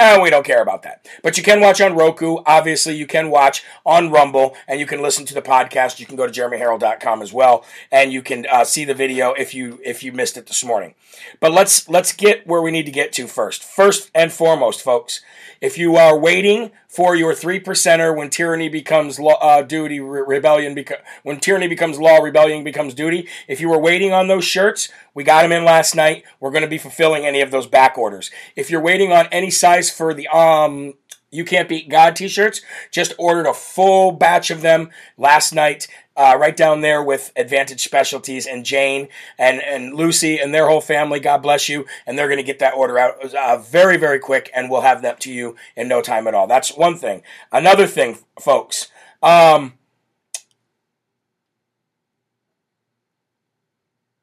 and 0.01 0.23
we 0.23 0.31
don't 0.31 0.45
care 0.45 0.63
about 0.63 0.83
that. 0.83 1.07
But 1.23 1.37
you 1.37 1.43
can 1.43 1.61
watch 1.61 1.81
on 1.81 1.95
Roku. 1.95 2.39
Obviously, 2.47 2.97
you 2.97 3.07
can 3.07 3.31
watch 3.31 3.65
on 3.85 4.11
Rumble, 4.11 4.57
and 4.69 4.81
you 4.81 4.87
can 4.87 5.03
listen 5.03 5.25
to 5.27 5.35
the 5.35 5.43
podcast. 5.43 5.99
You 6.01 6.07
can 6.07 6.17
go 6.17 6.27
to 6.27 6.33
jeremyherrell.com 6.33 7.23
as 7.23 7.33
well, 7.33 7.65
and 7.91 8.13
you 8.13 8.23
can 8.23 8.47
uh, 8.51 8.65
see 8.65 8.85
the 8.85 8.95
video 8.95 9.33
if 9.33 9.55
you 9.55 9.81
if 9.85 10.03
you 10.03 10.13
missed 10.13 10.37
it 10.37 10.47
this 10.47 10.65
morning. 10.65 10.95
But 11.41 11.53
let's 11.53 11.89
let's 11.89 12.13
get 12.13 12.47
where 12.47 12.63
we 12.63 12.71
need 12.71 12.87
to 12.87 12.93
get 12.93 13.13
to 13.15 13.27
first. 13.27 13.63
First 13.63 14.11
and 14.15 14.33
foremost, 14.33 14.83
folks, 14.83 15.21
if 15.61 15.79
you 15.79 15.97
are 15.97 16.19
waiting 16.19 16.71
for 16.89 17.15
your 17.15 17.35
three 17.35 17.61
percenter 17.61 18.17
when 18.17 18.31
tyranny 18.31 18.69
becomes 18.69 19.19
law, 19.21 19.39
uh, 19.41 19.63
duty, 19.63 20.01
re- 20.01 20.23
rebellion 20.27 20.75
beca- 20.75 21.03
when 21.23 21.39
tyranny 21.39 21.69
becomes 21.69 21.99
law, 21.99 22.19
rebellion 22.19 22.65
becomes 22.65 22.95
duty. 22.95 23.29
If 23.49 23.61
you 23.61 23.69
were 23.69 23.79
waiting 23.79 24.13
on 24.13 24.29
those 24.29 24.45
shirts, 24.45 24.89
we 25.13 25.25
got 25.25 25.43
them 25.43 25.53
in 25.53 25.65
last 25.65 25.95
night. 25.95 26.25
We're 26.41 26.51
going 26.51 26.63
to 26.63 26.69
be 26.69 26.79
fulfilling 26.79 27.27
any 27.27 27.41
of 27.41 27.51
those 27.51 27.67
back 27.67 27.99
orders. 27.99 28.31
If 28.55 28.71
you're 28.71 28.81
waiting 28.81 29.13
on 29.13 29.27
any 29.31 29.51
size 29.51 29.86
for 29.91 30.15
the 30.15 30.29
um 30.29 30.95
you 31.31 31.45
Can't 31.45 31.69
Beat 31.69 31.89
God 31.89 32.17
t 32.17 32.29
shirts. 32.29 32.63
Just 32.91 33.15
ordered 33.19 33.47
a 33.47 33.55
full 33.55 34.13
batch 34.13 34.51
of 34.51 34.63
them 34.63 34.91
last 35.19 35.53
night, 35.53 35.89
uh, 36.17 36.37
right 36.39 36.57
down 36.57 36.81
there 36.81 37.03
with 37.03 37.33
Advantage 37.37 37.83
Specialties 37.83 38.47
and 38.47 38.65
Jane 38.65 39.09
and, 39.39 39.61
and 39.61 39.95
Lucy 39.95 40.39
and 40.39 40.55
their 40.55 40.69
whole 40.69 40.81
family. 40.81 41.21
God 41.21 41.39
bless 41.39 41.69
you. 41.69 41.85
And 42.07 42.17
they're 42.17 42.29
going 42.29 42.39
to 42.39 42.43
get 42.43 42.61
that 42.61 42.75
order 42.75 42.99
out 42.99 43.35
uh, 43.35 43.59
very, 43.59 43.97
very 43.97 44.19
quick, 44.19 44.51
and 44.55 44.71
we'll 44.71 44.81
have 44.83 45.03
that 45.03 45.21
to 45.21 45.33
you 45.33 45.57
in 45.77 45.89
no 45.89 46.01
time 46.01 46.27
at 46.27 46.35
all. 46.35 46.47
That's 46.47 46.77
one 46.77 46.97
thing. 46.97 47.23
Another 47.53 47.87
thing, 47.87 48.19
folks. 48.41 48.89
Um, 49.23 49.75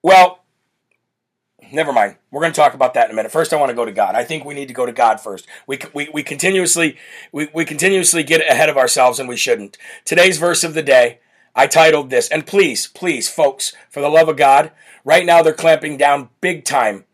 well, 0.02 0.43
never 1.72 1.94
mind. 1.94 2.16
We're 2.32 2.42
going 2.42 2.52
to 2.52 2.60
talk 2.60 2.74
about 2.74 2.94
that 2.96 3.06
in 3.06 3.12
a 3.12 3.16
minute. 3.16 3.32
First, 3.32 3.54
I 3.54 3.58
want 3.58 3.70
to 3.70 3.76
go 3.76 3.86
to 3.86 3.92
God. 3.92 4.16
I 4.16 4.24
think 4.24 4.44
we 4.44 4.54
need 4.54 4.68
to 4.68 4.74
go 4.74 4.86
to 4.86 4.92
God 4.92 5.22
first. 5.22 5.48
We, 5.68 5.80
we, 5.94 6.10
we 6.14 6.24
continuously 6.24 6.98
we, 7.32 7.50
we 7.54 7.66
continuously 7.66 8.24
get 8.24 8.42
ahead 8.42 8.70
of 8.70 8.78
ourselves, 8.78 9.20
and 9.20 9.30
we 9.30 9.38
shouldn't. 9.38 9.78
Today's 10.06 10.38
verse 10.38 10.64
of 10.64 10.74
the 10.74 10.84
day, 10.84 11.20
I 11.56 11.68
titled 11.68 12.10
this, 12.10 12.30
and 12.30 12.48
please, 12.48 12.88
please, 12.88 13.30
folks, 13.30 13.74
for 13.90 14.02
the 14.02 14.10
love 14.10 14.30
of 14.30 14.38
God, 14.38 14.72
right 15.06 15.26
now 15.26 15.42
they're 15.42 15.54
clamping 15.54 15.98
down 15.98 16.30
big 16.42 16.66
time, 16.66 17.06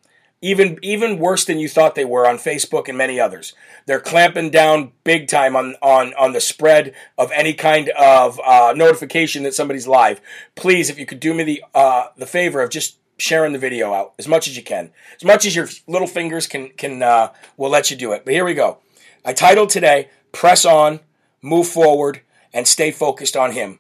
even 0.42 0.80
even 0.82 1.20
worse 1.20 1.44
than 1.46 1.60
you 1.60 1.68
thought 1.68 1.96
they 1.96 2.06
were 2.06 2.28
on 2.28 2.38
Facebook 2.38 2.88
and 2.88 2.98
many 2.98 3.20
others. 3.20 3.54
They're 3.86 4.00
clamping 4.00 4.50
down 4.50 4.94
big 5.04 5.28
time 5.28 5.56
on 5.56 5.76
on 5.82 6.14
on 6.14 6.32
the 6.32 6.42
spread 6.42 6.94
of 7.18 7.32
any 7.34 7.54
kind 7.54 7.90
of 7.90 8.40
uh, 8.46 8.74
notification 8.76 9.44
that 9.44 9.54
somebody's 9.54 9.88
live. 9.88 10.22
Please, 10.56 10.90
if 10.90 10.98
you 10.98 11.06
could 11.06 11.20
do 11.20 11.34
me 11.34 11.44
the 11.44 11.64
uh, 11.74 12.08
the 12.18 12.26
favor 12.26 12.62
of 12.62 12.70
just 12.70 12.98
sharing 13.20 13.54
the 13.54 13.60
video 13.60 13.94
out 13.94 14.14
as 14.18 14.28
much 14.28 14.48
as 14.48 14.58
you 14.58 14.64
can, 14.64 14.92
as 15.16 15.24
much 15.24 15.46
as 15.46 15.56
your 15.56 15.68
little 15.88 16.08
fingers 16.08 16.48
can 16.48 16.70
can 16.70 17.04
uh, 17.04 17.34
will 17.58 17.70
let 17.70 17.92
you 17.92 17.98
do 17.98 18.12
it. 18.14 18.26
But 18.26 18.34
here 18.34 18.46
we 18.46 18.54
go. 18.54 18.80
I 19.24 19.34
titled 19.34 19.70
today 19.70 20.10
"Press 20.32 20.66
on, 20.66 21.02
Move 21.42 21.68
Forward, 21.68 22.22
and 22.54 22.68
Stay 22.68 22.92
Focused 22.92 23.38
on 23.38 23.52
Him." 23.52 23.80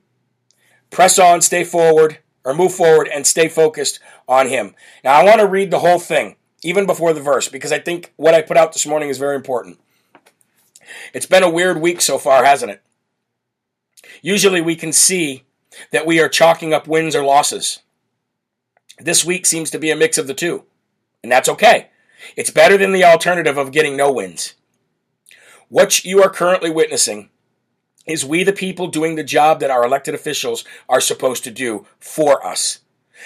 press 0.90 1.20
on, 1.20 1.42
stay 1.42 1.64
forward, 1.64 2.20
or 2.44 2.54
move 2.54 2.74
forward 2.74 3.08
and 3.08 3.26
stay 3.26 3.48
focused 3.48 4.00
on 4.28 4.48
Him. 4.48 4.76
Now, 5.04 5.14
I 5.14 5.24
want 5.24 5.40
to 5.40 5.48
read 5.48 5.72
the 5.72 5.80
whole 5.80 6.00
thing, 6.00 6.36
even 6.64 6.86
before 6.86 7.14
the 7.14 7.22
verse, 7.22 7.48
because 7.48 7.72
I 7.72 7.80
think 7.80 8.14
what 8.16 8.34
I 8.34 8.42
put 8.42 8.58
out 8.58 8.74
this 8.74 8.86
morning 8.86 9.10
is 9.10 9.18
very 9.18 9.36
important. 9.36 9.80
It's 11.14 11.26
been 11.26 11.44
a 11.44 11.50
weird 11.50 11.80
week 11.80 12.02
so 12.02 12.18
far, 12.18 12.44
hasn't 12.44 12.72
it? 12.72 12.82
Usually 14.22 14.62
we 14.62 14.76
can 14.76 14.92
see 14.92 15.44
that 15.92 16.06
we 16.06 16.20
are 16.20 16.30
chalking 16.30 16.74
up 16.74 16.88
wins 16.88 17.16
or 17.16 17.24
losses. 17.24 17.80
This 19.00 19.24
week 19.24 19.46
seems 19.46 19.70
to 19.72 19.80
be 19.80 19.92
a 19.92 19.96
mix 19.96 20.18
of 20.18 20.28
the 20.28 20.34
two, 20.34 20.66
and 21.24 21.32
that's 21.32 21.50
okay. 21.50 21.88
It's 22.36 22.50
better 22.50 22.78
than 22.78 22.92
the 22.92 23.06
alternative 23.06 23.58
of 23.58 23.72
getting 23.72 23.96
no 23.96 24.12
wins. 24.12 24.56
What 25.70 26.04
you 26.04 26.22
are 26.22 26.30
currently 26.30 26.70
witnessing 26.70 27.30
is 28.06 28.26
we, 28.26 28.44
the 28.44 28.52
people, 28.52 28.88
doing 28.88 29.16
the 29.16 29.24
job 29.24 29.60
that 29.60 29.70
our 29.70 29.86
elected 29.86 30.16
officials 30.16 30.66
are 30.90 31.00
supposed 31.00 31.44
to 31.46 31.52
do 31.52 31.86
for 32.00 32.46
us. 32.46 32.80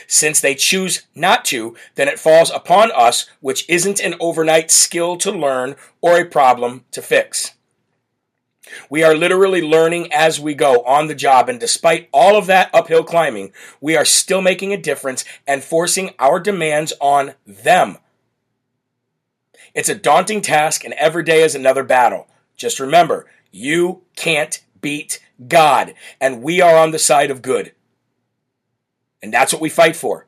Since 0.07 0.41
they 0.41 0.55
choose 0.55 1.03
not 1.15 1.45
to, 1.45 1.75
then 1.95 2.07
it 2.07 2.19
falls 2.19 2.51
upon 2.51 2.91
us, 2.91 3.29
which 3.39 3.67
isn't 3.69 3.99
an 3.99 4.15
overnight 4.19 4.71
skill 4.71 5.15
to 5.17 5.31
learn 5.31 5.75
or 6.01 6.19
a 6.19 6.25
problem 6.25 6.85
to 6.91 7.01
fix. 7.01 7.53
We 8.89 9.03
are 9.03 9.15
literally 9.15 9.62
learning 9.62 10.12
as 10.13 10.39
we 10.39 10.53
go 10.53 10.84
on 10.84 11.08
the 11.08 11.15
job, 11.15 11.50
and 11.50 11.60
despite 11.60 12.10
all 12.13 12.38
of 12.38 12.48
that 12.48 12.70
uphill 12.74 13.03
climbing, 13.03 13.51
we 13.82 13.98
are 13.98 14.05
still 14.05 14.41
making 14.41 14.74
a 14.74 14.77
difference 14.77 15.25
and 15.46 15.63
forcing 15.63 16.12
our 16.20 16.39
demands 16.39 16.93
on 17.01 17.34
them. 17.46 17.98
It's 19.74 19.89
a 19.89 19.96
daunting 19.96 20.41
task, 20.41 20.84
and 20.84 20.93
every 20.93 21.24
day 21.24 21.41
is 21.41 21.55
another 21.55 21.84
battle. 21.84 22.27
Just 22.55 22.79
remember, 22.79 23.25
you 23.51 24.03
can't 24.15 24.62
beat 24.82 25.20
God, 25.48 25.93
and 26.22 26.43
we 26.43 26.62
are 26.62 26.77
on 26.77 26.91
the 26.91 27.00
side 27.00 27.32
of 27.32 27.41
good. 27.41 27.74
And 29.22 29.34
that's 29.34 29.51
what 29.51 29.62
we 29.62 29.70
fight 29.70 29.96
for. 29.96 30.27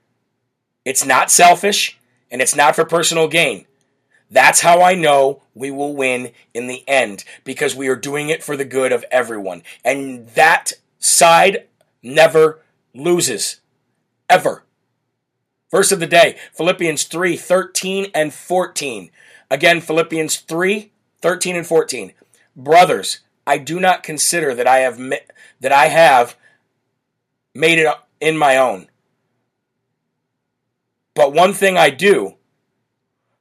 It's 0.84 1.06
not 1.06 1.32
selfish, 1.32 1.98
and 2.32 2.42
it's 2.42 2.56
not 2.56 2.75
for 2.75 2.86
personal 2.86 3.27
gain. 3.27 3.65
That's 4.36 4.60
how 4.60 4.82
I 4.82 4.96
know 4.96 5.44
we 5.54 5.72
will 5.72 5.96
win 5.96 6.34
in 6.54 6.68
the 6.68 6.84
end 6.89 7.24
because 7.46 7.74
we 7.74 7.88
are 7.88 7.96
doing 7.96 8.27
it 8.27 8.44
for 8.44 8.58
the 8.58 8.65
good 8.65 8.92
of 8.92 9.06
everyone. 9.10 9.63
And 9.86 10.27
that 10.32 10.74
side 11.00 11.68
never 12.04 12.60
loses. 12.94 13.62
Ever. 14.30 14.65
Verse 15.72 15.94
of 15.94 16.01
the 16.01 16.06
day 16.06 16.36
Philippians 16.51 17.06
3 17.06 17.38
13 17.38 18.08
and 18.13 18.34
14. 18.34 19.10
Again, 19.50 19.80
Philippians 19.80 20.36
3 20.36 20.92
13 21.22 21.56
and 21.56 21.65
14. 21.65 22.12
Brothers, 22.58 23.20
I 23.48 23.58
do 23.58 23.80
not 23.80 24.04
consider 24.04 24.54
that 24.54 24.68
I 24.68 24.80
have 24.80 24.98
that 25.62 25.72
I 25.72 25.86
have 25.86 26.36
made 27.54 27.80
it 27.80 27.88
in 28.20 28.38
my 28.38 28.58
own. 28.58 28.89
But 31.13 31.32
one 31.32 31.54
thing 31.54 31.77
I 31.77 31.89
do, 31.89 32.35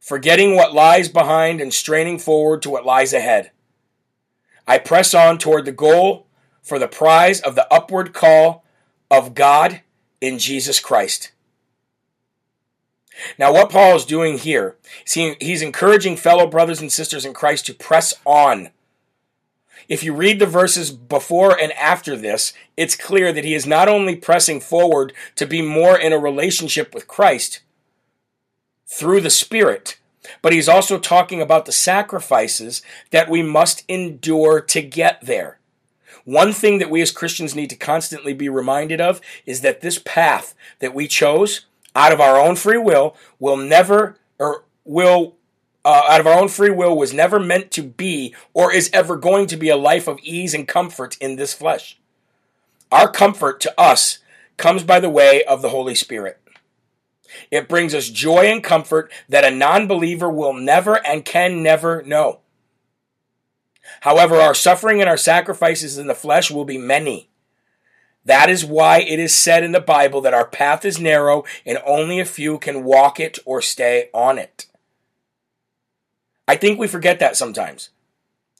forgetting 0.04 0.54
what 0.54 0.74
lies 0.74 1.08
behind 1.08 1.62
and 1.62 1.72
straining 1.72 2.18
forward 2.18 2.60
to 2.60 2.68
what 2.68 2.84
lies 2.84 3.14
ahead. 3.14 3.50
I 4.68 4.76
press 4.76 5.14
on 5.14 5.38
toward 5.38 5.64
the 5.64 5.72
goal 5.72 6.26
for 6.62 6.78
the 6.78 6.86
prize 6.86 7.40
of 7.40 7.54
the 7.54 7.66
upward 7.72 8.12
call 8.12 8.66
of 9.10 9.34
God 9.34 9.80
in 10.20 10.38
Jesus 10.38 10.78
Christ. 10.78 11.32
Now, 13.38 13.50
what 13.50 13.70
Paul 13.70 13.96
is 13.96 14.04
doing 14.04 14.36
here, 14.36 14.76
he's 15.06 15.62
encouraging 15.62 16.18
fellow 16.18 16.46
brothers 16.46 16.82
and 16.82 16.92
sisters 16.92 17.24
in 17.24 17.32
Christ 17.32 17.64
to 17.66 17.74
press 17.74 18.12
on 18.26 18.68
if 19.88 20.02
you 20.02 20.14
read 20.14 20.38
the 20.38 20.46
verses 20.46 20.90
before 20.90 21.60
and 21.60 21.70
after 21.72 22.16
this, 22.16 22.54
it's 22.74 22.96
clear 22.96 23.34
that 23.34 23.44
he 23.44 23.52
is 23.52 23.66
not 23.66 23.86
only 23.86 24.16
pressing 24.16 24.60
forward 24.60 25.12
to 25.36 25.46
be 25.46 25.60
more 25.60 25.98
in 25.98 26.12
a 26.12 26.18
relationship 26.18 26.94
with 26.94 27.06
Christ 27.06 27.60
through 28.86 29.20
the 29.20 29.30
Spirit, 29.30 29.98
but 30.42 30.52
he's 30.52 30.68
also 30.68 30.98
talking 30.98 31.40
about 31.40 31.66
the 31.66 31.72
sacrifices 31.72 32.82
that 33.10 33.28
we 33.28 33.42
must 33.42 33.84
endure 33.88 34.60
to 34.60 34.82
get 34.82 35.20
there. 35.20 35.58
One 36.24 36.52
thing 36.52 36.78
that 36.78 36.90
we 36.90 37.02
as 37.02 37.10
Christians 37.10 37.54
need 37.54 37.70
to 37.70 37.76
constantly 37.76 38.32
be 38.32 38.48
reminded 38.48 39.00
of 39.00 39.20
is 39.44 39.60
that 39.60 39.82
this 39.82 39.98
path 39.98 40.54
that 40.78 40.94
we 40.94 41.06
chose 41.06 41.66
out 41.94 42.12
of 42.12 42.20
our 42.20 42.40
own 42.40 42.56
free 42.56 42.78
will 42.78 43.16
will 43.38 43.56
never 43.56 44.16
or 44.38 44.64
will 44.84 45.36
uh, 45.84 46.02
out 46.08 46.20
of 46.20 46.26
our 46.26 46.40
own 46.40 46.48
free 46.48 46.70
will 46.70 46.96
was 46.96 47.12
never 47.12 47.38
meant 47.38 47.70
to 47.72 47.82
be 47.82 48.34
or 48.54 48.72
is 48.72 48.88
ever 48.92 49.16
going 49.16 49.46
to 49.46 49.56
be 49.56 49.68
a 49.68 49.76
life 49.76 50.08
of 50.08 50.18
ease 50.22 50.54
and 50.54 50.66
comfort 50.66 51.16
in 51.18 51.36
this 51.36 51.52
flesh. 51.52 51.98
Our 52.90 53.10
comfort 53.10 53.60
to 53.62 53.80
us 53.80 54.18
comes 54.56 54.82
by 54.82 55.00
the 55.00 55.10
way 55.10 55.44
of 55.44 55.60
the 55.60 55.68
Holy 55.68 55.94
Spirit. 55.94 56.40
It 57.50 57.68
brings 57.68 57.94
us 57.94 58.08
joy 58.08 58.46
and 58.46 58.62
comfort 58.62 59.12
that 59.28 59.44
a 59.44 59.50
non 59.50 59.86
believer 59.86 60.30
will 60.30 60.52
never 60.52 61.04
and 61.06 61.24
can 61.24 61.62
never 61.62 62.02
know. 62.02 62.40
However, 64.00 64.36
our 64.36 64.54
suffering 64.54 65.00
and 65.00 65.08
our 65.08 65.16
sacrifices 65.16 65.98
in 65.98 66.06
the 66.06 66.14
flesh 66.14 66.50
will 66.50 66.64
be 66.64 66.78
many. 66.78 67.28
That 68.24 68.48
is 68.48 68.64
why 68.64 69.00
it 69.00 69.18
is 69.18 69.34
said 69.34 69.62
in 69.62 69.72
the 69.72 69.80
Bible 69.80 70.20
that 70.22 70.34
our 70.34 70.46
path 70.46 70.84
is 70.84 70.98
narrow 70.98 71.44
and 71.66 71.78
only 71.86 72.20
a 72.20 72.24
few 72.24 72.58
can 72.58 72.84
walk 72.84 73.20
it 73.20 73.38
or 73.44 73.60
stay 73.60 74.08
on 74.14 74.38
it. 74.38 74.66
I 76.48 76.56
think 76.56 76.78
we 76.78 76.86
forget 76.86 77.18
that 77.18 77.36
sometimes. 77.36 77.90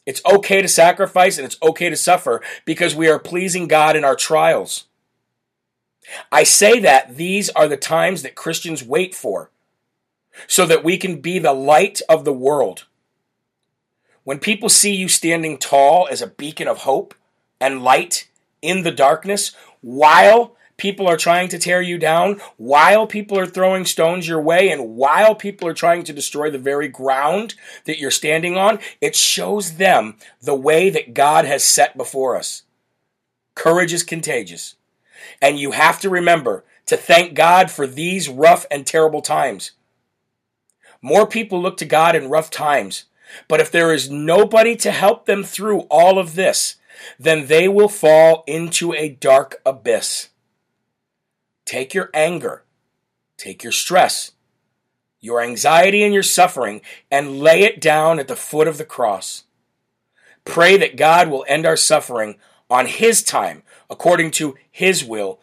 It's 0.06 0.22
okay 0.26 0.60
to 0.60 0.68
sacrifice 0.68 1.38
and 1.38 1.46
it's 1.46 1.58
okay 1.62 1.88
to 1.88 1.96
suffer 1.96 2.42
because 2.64 2.94
we 2.94 3.08
are 3.08 3.18
pleasing 3.18 3.66
God 3.66 3.96
in 3.96 4.04
our 4.04 4.16
trials. 4.16 4.84
I 6.30 6.42
say 6.44 6.80
that 6.80 7.16
these 7.16 7.50
are 7.50 7.68
the 7.68 7.76
times 7.76 8.22
that 8.22 8.34
Christians 8.34 8.84
wait 8.84 9.14
for 9.14 9.50
so 10.46 10.66
that 10.66 10.84
we 10.84 10.96
can 10.96 11.20
be 11.20 11.38
the 11.38 11.52
light 11.52 12.00
of 12.08 12.24
the 12.24 12.32
world. 12.32 12.86
When 14.24 14.38
people 14.38 14.68
see 14.68 14.94
you 14.94 15.08
standing 15.08 15.58
tall 15.58 16.08
as 16.10 16.22
a 16.22 16.26
beacon 16.26 16.66
of 16.66 16.78
hope 16.78 17.14
and 17.60 17.82
light 17.82 18.28
in 18.62 18.82
the 18.82 18.90
darkness 18.90 19.52
while 19.80 20.56
people 20.76 21.06
are 21.06 21.16
trying 21.16 21.48
to 21.48 21.58
tear 21.58 21.80
you 21.80 21.98
down, 21.98 22.40
while 22.56 23.06
people 23.06 23.38
are 23.38 23.46
throwing 23.46 23.84
stones 23.84 24.26
your 24.26 24.40
way, 24.40 24.70
and 24.70 24.96
while 24.96 25.34
people 25.34 25.68
are 25.68 25.74
trying 25.74 26.02
to 26.04 26.12
destroy 26.12 26.50
the 26.50 26.58
very 26.58 26.88
ground 26.88 27.54
that 27.84 27.98
you're 27.98 28.10
standing 28.10 28.56
on, 28.56 28.78
it 29.00 29.14
shows 29.14 29.76
them 29.76 30.16
the 30.42 30.54
way 30.54 30.90
that 30.90 31.14
God 31.14 31.44
has 31.44 31.62
set 31.62 31.96
before 31.96 32.36
us. 32.36 32.62
Courage 33.54 33.92
is 33.92 34.02
contagious. 34.02 34.74
And 35.40 35.58
you 35.58 35.72
have 35.72 36.00
to 36.00 36.10
remember 36.10 36.64
to 36.86 36.96
thank 36.96 37.34
God 37.34 37.70
for 37.70 37.86
these 37.86 38.28
rough 38.28 38.66
and 38.70 38.86
terrible 38.86 39.22
times. 39.22 39.72
More 41.00 41.26
people 41.26 41.60
look 41.60 41.76
to 41.78 41.84
God 41.84 42.16
in 42.16 42.30
rough 42.30 42.50
times, 42.50 43.04
but 43.48 43.60
if 43.60 43.70
there 43.70 43.92
is 43.92 44.10
nobody 44.10 44.76
to 44.76 44.90
help 44.90 45.26
them 45.26 45.42
through 45.44 45.80
all 45.90 46.18
of 46.18 46.34
this, 46.34 46.76
then 47.18 47.46
they 47.46 47.68
will 47.68 47.88
fall 47.88 48.44
into 48.46 48.92
a 48.94 49.08
dark 49.08 49.60
abyss. 49.66 50.28
Take 51.64 51.94
your 51.94 52.10
anger, 52.14 52.64
take 53.36 53.62
your 53.62 53.72
stress, 53.72 54.32
your 55.20 55.40
anxiety 55.40 56.02
and 56.02 56.12
your 56.12 56.22
suffering, 56.22 56.82
and 57.10 57.40
lay 57.40 57.62
it 57.62 57.80
down 57.80 58.18
at 58.18 58.28
the 58.28 58.36
foot 58.36 58.68
of 58.68 58.78
the 58.78 58.84
cross. 58.84 59.44
Pray 60.44 60.76
that 60.76 60.96
God 60.96 61.28
will 61.28 61.44
end 61.48 61.64
our 61.64 61.76
suffering 61.76 62.36
on 62.68 62.86
His 62.86 63.22
time, 63.22 63.62
according 63.88 64.30
to 64.32 64.56
His 64.70 65.04
will. 65.04 65.40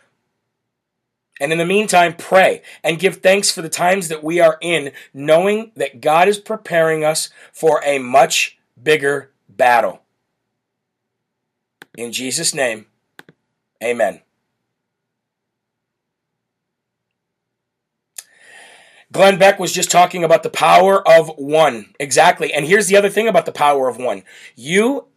And 1.39 1.51
in 1.51 1.57
the 1.57 1.65
meantime, 1.65 2.13
pray 2.13 2.61
and 2.83 2.99
give 2.99 3.17
thanks 3.17 3.49
for 3.49 3.63
the 3.63 3.69
times 3.69 4.09
that 4.09 4.23
we 4.23 4.39
are 4.39 4.57
in, 4.61 4.91
knowing 5.13 5.71
that 5.75 5.99
God 5.99 6.27
is 6.27 6.37
preparing 6.37 7.03
us 7.03 7.29
for 7.51 7.81
a 7.83 7.97
much 7.97 8.59
bigger 8.81 9.31
battle. 9.49 10.01
In 11.97 12.11
Jesus' 12.11 12.53
name, 12.53 12.85
amen. 13.83 14.21
Glenn 19.11 19.37
Beck 19.37 19.59
was 19.59 19.73
just 19.73 19.91
talking 19.91 20.23
about 20.23 20.43
the 20.43 20.49
power 20.49 21.05
of 21.05 21.29
one. 21.37 21.93
Exactly. 21.99 22.53
And 22.53 22.65
here's 22.65 22.87
the 22.87 22.95
other 22.95 23.09
thing 23.09 23.27
about 23.27 23.45
the 23.45 23.51
power 23.51 23.89
of 23.89 23.97
one. 23.97 24.23
You, 24.55 25.07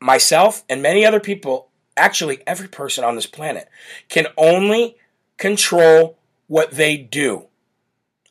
myself, 0.00 0.64
and 0.70 0.80
many 0.80 1.04
other 1.04 1.20
people, 1.20 1.68
actually 1.96 2.42
every 2.46 2.68
person 2.68 3.04
on 3.04 3.16
this 3.16 3.26
planet, 3.26 3.68
can 4.08 4.26
only 4.36 4.96
control 5.36 6.16
what 6.46 6.72
they 6.72 6.96
do. 6.96 7.46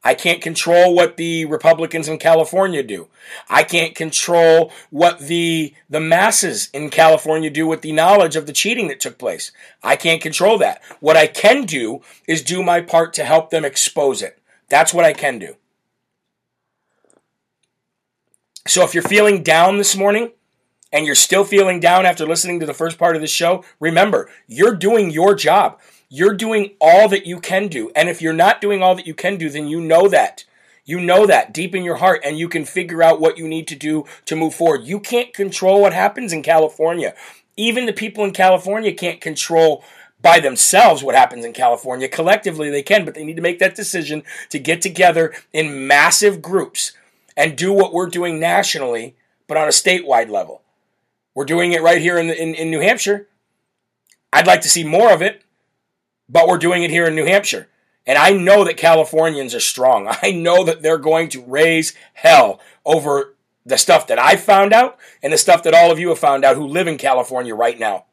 I 0.03 0.15
can't 0.15 0.41
control 0.41 0.95
what 0.95 1.17
the 1.17 1.45
Republicans 1.45 2.07
in 2.07 2.17
California 2.17 2.81
do. 2.81 3.07
I 3.49 3.63
can't 3.63 3.93
control 3.93 4.71
what 4.89 5.19
the 5.19 5.75
the 5.89 5.99
masses 5.99 6.69
in 6.73 6.89
California 6.89 7.51
do 7.51 7.67
with 7.67 7.81
the 7.81 7.91
knowledge 7.91 8.35
of 8.35 8.47
the 8.47 8.53
cheating 8.53 8.87
that 8.87 8.99
took 8.99 9.19
place. 9.19 9.51
I 9.83 9.95
can't 9.95 10.21
control 10.21 10.57
that. 10.57 10.81
What 11.01 11.17
I 11.17 11.27
can 11.27 11.65
do 11.65 12.01
is 12.27 12.41
do 12.41 12.63
my 12.63 12.81
part 12.81 13.13
to 13.13 13.23
help 13.23 13.51
them 13.51 13.63
expose 13.63 14.23
it. 14.23 14.39
That's 14.69 14.93
what 14.93 15.05
I 15.05 15.13
can 15.13 15.37
do. 15.37 15.55
So 18.67 18.83
if 18.83 18.93
you're 18.93 19.03
feeling 19.03 19.43
down 19.43 19.77
this 19.77 19.95
morning, 19.95 20.31
and 20.91 21.05
you're 21.05 21.15
still 21.15 21.43
feeling 21.43 21.79
down 21.79 22.05
after 22.05 22.25
listening 22.25 22.59
to 22.59 22.65
the 22.65 22.73
first 22.73 22.97
part 22.97 23.15
of 23.15 23.21
the 23.21 23.27
show, 23.27 23.63
remember, 23.79 24.29
you're 24.47 24.75
doing 24.75 25.11
your 25.11 25.35
job. 25.35 25.79
You're 26.09 26.33
doing 26.33 26.71
all 26.81 27.07
that 27.07 27.25
you 27.25 27.39
can 27.39 27.69
do. 27.69 27.89
And 27.95 28.09
if 28.09 28.21
you're 28.21 28.33
not 28.33 28.59
doing 28.59 28.83
all 28.83 28.95
that 28.95 29.07
you 29.07 29.13
can 29.13 29.37
do, 29.37 29.49
then 29.49 29.67
you 29.67 29.79
know 29.79 30.09
that. 30.09 30.43
You 30.83 30.99
know 30.99 31.25
that 31.25 31.53
deep 31.53 31.73
in 31.73 31.83
your 31.83 31.97
heart, 31.97 32.21
and 32.25 32.37
you 32.37 32.49
can 32.49 32.65
figure 32.65 33.01
out 33.01 33.21
what 33.21 33.37
you 33.37 33.47
need 33.47 33.67
to 33.69 33.75
do 33.75 34.05
to 34.25 34.35
move 34.35 34.53
forward. 34.53 34.83
You 34.83 34.99
can't 34.99 35.33
control 35.33 35.79
what 35.81 35.93
happens 35.93 36.33
in 36.33 36.43
California. 36.43 37.13
Even 37.55 37.85
the 37.85 37.93
people 37.93 38.25
in 38.25 38.31
California 38.31 38.93
can't 38.93 39.21
control 39.21 39.83
by 40.21 40.39
themselves 40.39 41.03
what 41.03 41.15
happens 41.15 41.45
in 41.45 41.53
California. 41.53 42.07
Collectively, 42.07 42.69
they 42.69 42.83
can, 42.83 43.05
but 43.05 43.13
they 43.13 43.23
need 43.23 43.35
to 43.35 43.41
make 43.41 43.59
that 43.59 43.75
decision 43.75 44.23
to 44.49 44.59
get 44.59 44.81
together 44.81 45.33
in 45.53 45.87
massive 45.87 46.41
groups 46.41 46.91
and 47.37 47.57
do 47.57 47.71
what 47.71 47.93
we're 47.93 48.09
doing 48.09 48.39
nationally, 48.39 49.15
but 49.47 49.57
on 49.57 49.67
a 49.67 49.71
statewide 49.71 50.29
level. 50.29 50.60
We're 51.33 51.45
doing 51.45 51.71
it 51.71 51.81
right 51.81 52.01
here 52.01 52.17
in, 52.17 52.29
in, 52.29 52.55
in 52.55 52.69
New 52.69 52.81
Hampshire. 52.81 53.27
I'd 54.33 54.47
like 54.47 54.61
to 54.61 54.69
see 54.69 54.83
more 54.83 55.11
of 55.11 55.21
it, 55.21 55.43
but 56.29 56.47
we're 56.47 56.57
doing 56.57 56.83
it 56.83 56.91
here 56.91 57.07
in 57.07 57.15
New 57.15 57.25
Hampshire. 57.25 57.67
And 58.05 58.17
I 58.17 58.31
know 58.31 58.63
that 58.63 58.77
Californians 58.77 59.53
are 59.53 59.59
strong. 59.59 60.07
I 60.21 60.31
know 60.31 60.63
that 60.63 60.81
they're 60.81 60.97
going 60.97 61.29
to 61.29 61.43
raise 61.43 61.93
hell 62.13 62.59
over 62.85 63.35
the 63.65 63.77
stuff 63.77 64.07
that 64.07 64.19
I 64.19 64.35
found 64.37 64.73
out 64.73 64.97
and 65.21 65.31
the 65.31 65.37
stuff 65.37 65.63
that 65.63 65.73
all 65.73 65.91
of 65.91 65.99
you 65.99 66.09
have 66.09 66.19
found 66.19 66.43
out 66.43 66.55
who 66.55 66.67
live 66.67 66.87
in 66.87 66.97
California 66.97 67.53
right 67.53 67.79
now. 67.79 68.05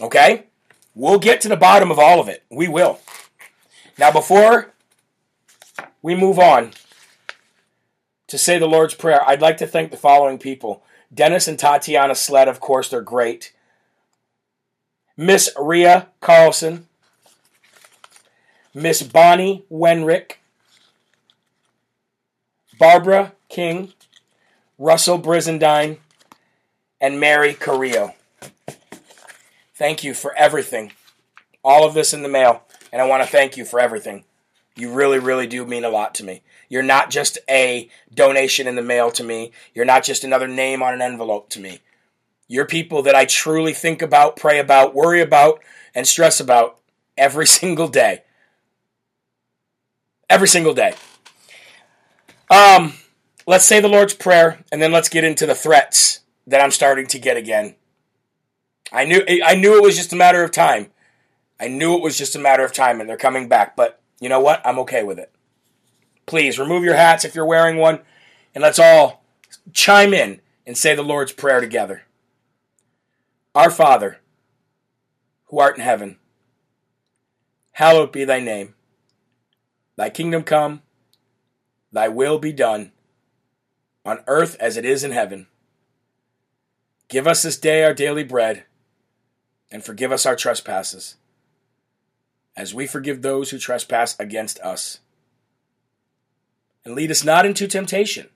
Okay? 0.00 0.46
We'll 0.94 1.18
get 1.18 1.40
to 1.42 1.48
the 1.48 1.56
bottom 1.56 1.90
of 1.90 1.98
all 1.98 2.20
of 2.20 2.28
it. 2.28 2.42
We 2.50 2.68
will. 2.68 3.00
Now, 3.98 4.10
before 4.10 4.74
we 6.02 6.14
move 6.14 6.38
on 6.38 6.72
to 8.28 8.38
say 8.38 8.58
the 8.58 8.66
Lord's 8.66 8.94
Prayer, 8.94 9.22
I'd 9.26 9.40
like 9.42 9.56
to 9.58 9.66
thank 9.66 9.90
the 9.90 9.96
following 9.96 10.38
people 10.38 10.82
Dennis 11.12 11.46
and 11.48 11.58
Tatiana 11.58 12.14
Sled, 12.14 12.48
of 12.48 12.60
course, 12.60 12.88
they're 12.88 13.00
great. 13.00 13.52
Miss 15.16 15.50
Ria 15.58 16.08
Carlson, 16.20 16.88
Miss 18.74 19.02
Bonnie 19.02 19.64
Wenrick, 19.70 20.32
Barbara 22.78 23.32
King, 23.48 23.92
Russell 24.78 25.18
Brizendine, 25.18 25.98
and 27.00 27.18
Mary 27.18 27.54
Carrillo. 27.54 28.14
Thank 29.74 30.04
you 30.04 30.12
for 30.12 30.34
everything. 30.36 30.92
All 31.64 31.86
of 31.86 31.94
this 31.94 32.12
in 32.12 32.22
the 32.22 32.28
mail, 32.28 32.62
and 32.92 33.00
I 33.00 33.06
want 33.06 33.22
to 33.22 33.28
thank 33.28 33.56
you 33.56 33.64
for 33.64 33.80
everything. 33.80 34.24
You 34.74 34.92
really, 34.92 35.18
really 35.18 35.46
do 35.46 35.64
mean 35.64 35.84
a 35.84 35.88
lot 35.88 36.14
to 36.16 36.24
me. 36.24 36.42
You're 36.68 36.82
not 36.82 37.10
just 37.10 37.38
a 37.48 37.88
donation 38.12 38.66
in 38.66 38.76
the 38.76 38.82
mail 38.82 39.10
to 39.12 39.24
me. 39.24 39.52
You're 39.74 39.84
not 39.84 40.04
just 40.04 40.24
another 40.24 40.48
name 40.48 40.82
on 40.82 40.94
an 40.94 41.02
envelope 41.02 41.48
to 41.50 41.60
me. 41.60 41.80
You're 42.48 42.66
people 42.66 43.02
that 43.02 43.14
I 43.14 43.24
truly 43.24 43.72
think 43.72 44.02
about, 44.02 44.36
pray 44.36 44.58
about, 44.58 44.94
worry 44.94 45.20
about, 45.20 45.60
and 45.94 46.06
stress 46.06 46.40
about 46.40 46.78
every 47.16 47.46
single 47.58 47.88
day. 47.88 48.22
Every 50.28 50.48
single 50.48 50.74
day. 50.74 50.94
Um, 52.50 52.94
let's 53.46 53.64
say 53.64 53.80
the 53.80 53.88
Lord's 53.88 54.14
Prayer, 54.14 54.64
and 54.70 54.80
then 54.80 54.92
let's 54.92 55.08
get 55.08 55.24
into 55.24 55.46
the 55.46 55.54
threats 55.54 56.20
that 56.46 56.60
I'm 56.60 56.70
starting 56.70 57.06
to 57.08 57.18
get 57.18 57.36
again. 57.36 57.74
I 58.92 59.04
knew 59.04 59.22
I 59.44 59.56
knew 59.56 59.76
it 59.76 59.82
was 59.82 59.96
just 59.96 60.12
a 60.12 60.16
matter 60.16 60.44
of 60.44 60.52
time. 60.52 60.90
I 61.58 61.68
knew 61.68 61.94
it 61.94 62.02
was 62.02 62.18
just 62.18 62.36
a 62.36 62.40
matter 62.40 62.64
of 62.64 62.72
time, 62.72 63.00
and 63.00 63.08
they're 63.08 63.16
coming 63.16 63.48
back. 63.48 63.74
But 63.74 64.00
you 64.20 64.28
know 64.28 64.40
what? 64.40 64.62
I'm 64.64 64.78
okay 64.80 65.02
with 65.02 65.18
it. 65.18 65.32
Please 66.26 66.58
remove 66.58 66.82
your 66.82 66.96
hats 66.96 67.24
if 67.24 67.34
you're 67.34 67.46
wearing 67.46 67.76
one, 67.76 68.00
and 68.54 68.62
let's 68.62 68.80
all 68.80 69.24
chime 69.72 70.12
in 70.12 70.40
and 70.66 70.76
say 70.76 70.94
the 70.94 71.02
Lord's 71.02 71.32
Prayer 71.32 71.60
together. 71.60 72.02
Our 73.54 73.70
Father, 73.70 74.18
who 75.46 75.60
art 75.60 75.76
in 75.76 75.84
heaven, 75.84 76.18
hallowed 77.72 78.10
be 78.10 78.24
thy 78.24 78.40
name. 78.40 78.74
Thy 79.94 80.10
kingdom 80.10 80.42
come, 80.42 80.82
thy 81.92 82.08
will 82.08 82.38
be 82.38 82.52
done, 82.52 82.92
on 84.04 84.24
earth 84.26 84.56
as 84.60 84.76
it 84.76 84.84
is 84.84 85.04
in 85.04 85.12
heaven. 85.12 85.46
Give 87.08 87.26
us 87.26 87.42
this 87.42 87.56
day 87.56 87.84
our 87.84 87.94
daily 87.94 88.24
bread, 88.24 88.64
and 89.70 89.84
forgive 89.84 90.10
us 90.10 90.26
our 90.26 90.36
trespasses, 90.36 91.14
as 92.56 92.74
we 92.74 92.86
forgive 92.86 93.22
those 93.22 93.50
who 93.50 93.58
trespass 93.58 94.18
against 94.18 94.58
us. 94.60 94.98
And 96.86 96.94
lead 96.94 97.10
us 97.10 97.24
not 97.24 97.44
into 97.44 97.66
temptation, 97.66 98.28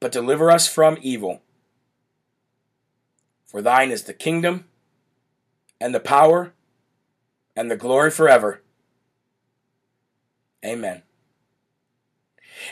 but 0.00 0.12
deliver 0.12 0.50
us 0.50 0.68
from 0.68 0.98
evil. 1.00 1.40
For 3.46 3.62
thine 3.62 3.90
is 3.90 4.02
the 4.02 4.12
kingdom, 4.12 4.66
and 5.80 5.94
the 5.94 6.00
power, 6.00 6.52
and 7.56 7.70
the 7.70 7.76
glory 7.76 8.10
forever. 8.10 8.60
Amen. 10.62 11.04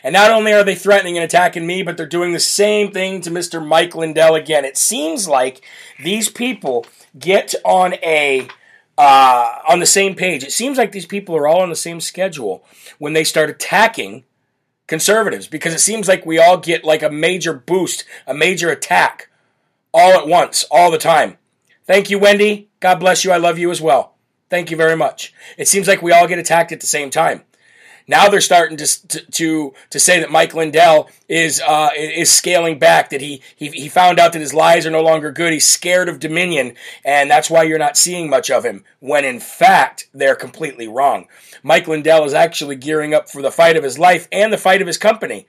And 0.03 0.13
not 0.13 0.31
only 0.31 0.53
are 0.53 0.63
they 0.63 0.75
threatening 0.75 1.17
and 1.17 1.25
attacking 1.25 1.67
me, 1.67 1.83
but 1.83 1.97
they're 1.97 2.05
doing 2.05 2.35
the 2.35 2.39
same 2.39 2.93
thing 2.93 3.23
to 3.23 3.31
Mr. 3.31 3.67
Mike 3.67 3.95
Lindell 3.95 4.35
again. 4.35 4.67
It 4.67 4.77
seems 4.77 5.27
like 5.27 5.65
these 6.03 6.29
people 6.29 6.85
get 7.19 7.55
on 7.65 7.95
a 7.95 8.47
uh, 8.99 9.59
on 9.67 9.81
the 9.81 9.87
same 9.87 10.15
page. 10.15 10.45
It 10.45 10.53
seems 10.53 10.77
like 10.77 10.93
these 10.93 11.07
people 11.07 11.35
are 11.35 11.49
all 11.49 11.63
on 11.63 11.71
the 11.71 11.77
same 11.77 11.99
schedule 11.99 12.63
when 12.99 13.15
they 13.15 13.25
start 13.25 13.49
attacking 13.49 14.25
conservatives 14.87 15.47
because 15.49 15.75
it 15.75 15.81
seems 15.81 16.09
like 16.09 16.27
we 16.27 16.39
all 16.39 16.59
get 16.59 16.85
like 16.85 17.03
a 17.03 17.11
major 17.11 17.53
boost, 17.53 18.05
a 18.27 18.35
major 18.35 18.71
attack 18.71 19.31
all 19.93 20.13
at 20.13 20.27
once, 20.27 20.65
all 20.71 20.91
the 20.91 20.99
time. 20.99 21.39
Thank 21.87 22.11
you, 22.11 22.19
Wendy. 22.19 22.69
God 22.81 22.97
bless 22.97 23.25
you. 23.25 23.31
I 23.31 23.37
love 23.37 23.59
you 23.59 23.71
as 23.71 23.81
well. 23.81 24.15
Thank 24.51 24.71
you 24.71 24.77
very 24.77 24.97
much. 24.97 25.33
It 25.57 25.69
seems 25.69 25.89
like 25.89 26.03
we 26.03 26.13
all 26.13 26.29
get 26.29 26.39
attacked 26.39 26.73
at 26.73 26.81
the 26.81 26.87
same 26.87 27.11
time. 27.11 27.43
Now 28.07 28.29
they're 28.29 28.41
starting 28.41 28.77
to 28.77 28.87
to 29.33 29.75
to 29.91 30.01
say 30.01 30.21
that 30.21 30.31
Mike 30.31 30.55
Lindell 30.55 31.09
is 31.29 31.61
uh, 31.61 31.91
is 31.97 32.31
scaling 32.31 32.79
back. 32.79 33.11
That 33.11 33.23
he, 33.23 33.41
he 33.57 33.69
he 33.69 33.89
found 33.89 34.19
out 34.19 34.33
that 34.35 34.41
his 34.41 34.53
lies 34.53 34.87
are 34.87 34.91
no 34.91 35.03
longer 35.03 35.33
good. 35.33 35.53
He's 35.53 35.67
scared 35.67 36.09
of 36.09 36.21
Dominion, 36.21 36.75
and 37.05 37.31
that's 37.31 37.49
why 37.49 37.63
you're 37.63 37.79
not 37.79 37.97
seeing 37.97 38.29
much 38.29 38.51
of 38.51 38.65
him. 38.65 38.85
When 39.01 39.25
in 39.25 39.41
fact 39.41 40.09
they're 40.13 40.37
completely 40.37 40.87
wrong. 40.87 41.27
Mike 41.63 41.89
Lindell 41.89 42.25
is 42.25 42.35
actually 42.35 42.77
gearing 42.77 43.15
up 43.15 43.31
for 43.31 43.41
the 43.41 43.51
fight 43.51 43.77
of 43.77 43.85
his 43.85 43.99
life 43.99 44.29
and 44.31 44.53
the 44.53 44.59
fight 44.59 44.83
of 44.83 44.87
his 44.87 44.99
company, 44.99 45.47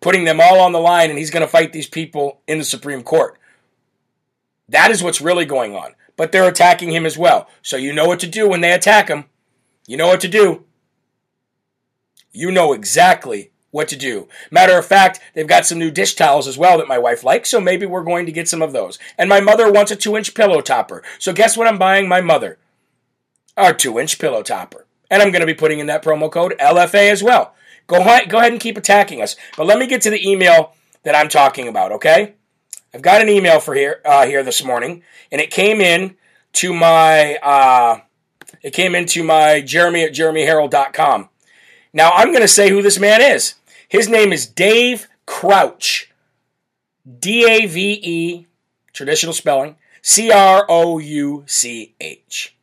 putting 0.00 0.24
them 0.24 0.40
all 0.40 0.60
on 0.60 0.72
the 0.72 0.80
line, 0.80 1.10
and 1.10 1.18
he's 1.18 1.30
going 1.30 1.44
to 1.44 1.46
fight 1.46 1.74
these 1.74 1.88
people 1.88 2.40
in 2.46 2.56
the 2.56 2.64
Supreme 2.64 3.02
Court. 3.02 3.38
That 4.68 4.90
is 4.90 5.02
what's 5.02 5.20
really 5.20 5.44
going 5.44 5.76
on. 5.76 5.94
But 6.16 6.32
they're 6.32 6.48
attacking 6.48 6.90
him 6.90 7.04
as 7.04 7.18
well. 7.18 7.48
So 7.60 7.76
you 7.76 7.92
know 7.92 8.06
what 8.06 8.20
to 8.20 8.26
do 8.26 8.48
when 8.48 8.62
they 8.62 8.72
attack 8.72 9.08
him. 9.08 9.24
You 9.86 9.96
know 9.98 10.06
what 10.06 10.20
to 10.20 10.28
do. 10.28 10.64
You 12.32 12.50
know 12.50 12.72
exactly 12.72 13.52
what 13.70 13.88
to 13.88 13.96
do. 13.96 14.28
Matter 14.50 14.78
of 14.78 14.86
fact, 14.86 15.20
they've 15.34 15.46
got 15.46 15.66
some 15.66 15.78
new 15.78 15.90
dish 15.90 16.14
towels 16.14 16.46
as 16.46 16.58
well 16.58 16.78
that 16.78 16.88
my 16.88 16.98
wife 16.98 17.24
likes, 17.24 17.50
so 17.50 17.60
maybe 17.60 17.86
we're 17.86 18.04
going 18.04 18.26
to 18.26 18.32
get 18.32 18.48
some 18.48 18.62
of 18.62 18.72
those. 18.72 18.98
And 19.18 19.28
my 19.28 19.40
mother 19.40 19.70
wants 19.70 19.90
a 19.90 19.96
two 19.96 20.16
inch 20.16 20.34
pillow 20.34 20.60
topper. 20.60 21.02
So 21.18 21.32
guess 21.32 21.56
what 21.56 21.66
I'm 21.66 21.78
buying 21.78 22.08
my 22.08 22.20
mother? 22.20 22.58
Our 23.56 23.72
two 23.72 23.98
inch 23.98 24.18
pillow 24.18 24.42
topper. 24.42 24.86
And 25.10 25.22
I'm 25.22 25.30
going 25.30 25.40
to 25.40 25.46
be 25.46 25.54
putting 25.54 25.78
in 25.78 25.86
that 25.86 26.04
promo 26.04 26.30
code 26.30 26.54
LFA 26.58 27.10
as 27.10 27.22
well. 27.22 27.54
Go, 27.86 27.98
go 27.98 28.38
ahead 28.38 28.52
and 28.52 28.60
keep 28.60 28.76
attacking 28.76 29.20
us. 29.20 29.36
But 29.56 29.66
let 29.66 29.78
me 29.78 29.86
get 29.86 30.02
to 30.02 30.10
the 30.10 30.26
email 30.26 30.74
that 31.02 31.14
I'm 31.14 31.28
talking 31.28 31.68
about, 31.68 31.92
okay? 31.92 32.34
I've 32.94 33.02
got 33.02 33.22
an 33.22 33.28
email 33.28 33.58
for 33.58 33.74
here 33.74 34.00
uh, 34.04 34.26
here 34.26 34.42
this 34.42 34.62
morning, 34.62 35.02
and 35.30 35.40
it 35.40 35.50
came 35.50 35.80
in 35.80 36.16
to 36.54 36.74
my 36.74 37.36
uh, 37.36 38.00
it 38.62 38.72
came 38.72 38.94
into 38.94 39.24
my 39.24 39.62
Jeremy 39.62 40.04
at 40.04 40.12
jeremyherrell.com. 40.12 41.28
Now, 41.92 42.10
I'm 42.12 42.28
going 42.28 42.42
to 42.42 42.48
say 42.48 42.70
who 42.70 42.82
this 42.82 42.98
man 42.98 43.20
is. 43.20 43.54
His 43.88 44.08
name 44.08 44.32
is 44.32 44.46
Dave 44.46 45.08
Crouch. 45.26 46.10
D 47.18 47.44
A 47.48 47.66
V 47.66 48.00
E, 48.02 48.46
traditional 48.92 49.34
spelling, 49.34 49.76
C 50.00 50.30
R 50.30 50.64
O 50.68 50.98
U 50.98 51.44
C 51.46 51.94
H. 52.00 52.56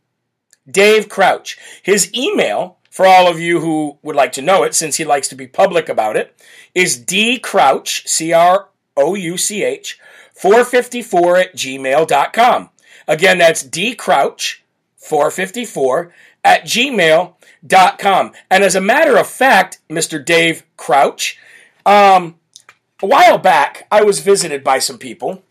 Dave 0.70 1.10
Crouch. 1.10 1.58
His 1.84 2.14
email, 2.16 2.78
for 2.90 3.06
all 3.06 3.28
of 3.28 3.40
you 3.40 3.60
who 3.60 3.98
would 4.02 4.16
like 4.16 4.32
to 4.34 4.42
know 4.42 4.64
it, 4.64 4.74
since 4.74 4.96
he 4.96 5.04
likes 5.04 5.28
to 5.28 5.36
be 5.36 5.46
public 5.46 5.90
about 5.90 6.16
it, 6.16 6.36
is 6.74 7.04
dcrouch, 7.04 8.08
C 8.08 8.32
R 8.32 8.70
O 8.96 9.14
U 9.14 9.38
C 9.38 9.64
H, 9.64 10.00
454 10.34 11.38
at 11.38 11.56
gmail.com. 11.56 12.70
Again, 13.08 13.38
that's 13.38 13.64
dcrouch, 13.64 14.60
454 14.96 16.14
at 16.44 16.64
gmail.com 16.64 17.36
com. 17.68 18.32
And 18.50 18.64
as 18.64 18.76
a 18.76 18.82
matter 18.82 19.18
of 19.18 19.28
fact, 19.28 19.80
Mr. 19.90 20.24
Dave 20.24 20.64
Crouch, 20.78 21.40
um, 21.86 22.36
a 23.02 23.08
while 23.08 23.38
back, 23.38 23.88
I 23.92 24.04
was 24.04 24.20
visited 24.20 24.64
by 24.64 24.80
some 24.80 24.98
people. 24.98 25.44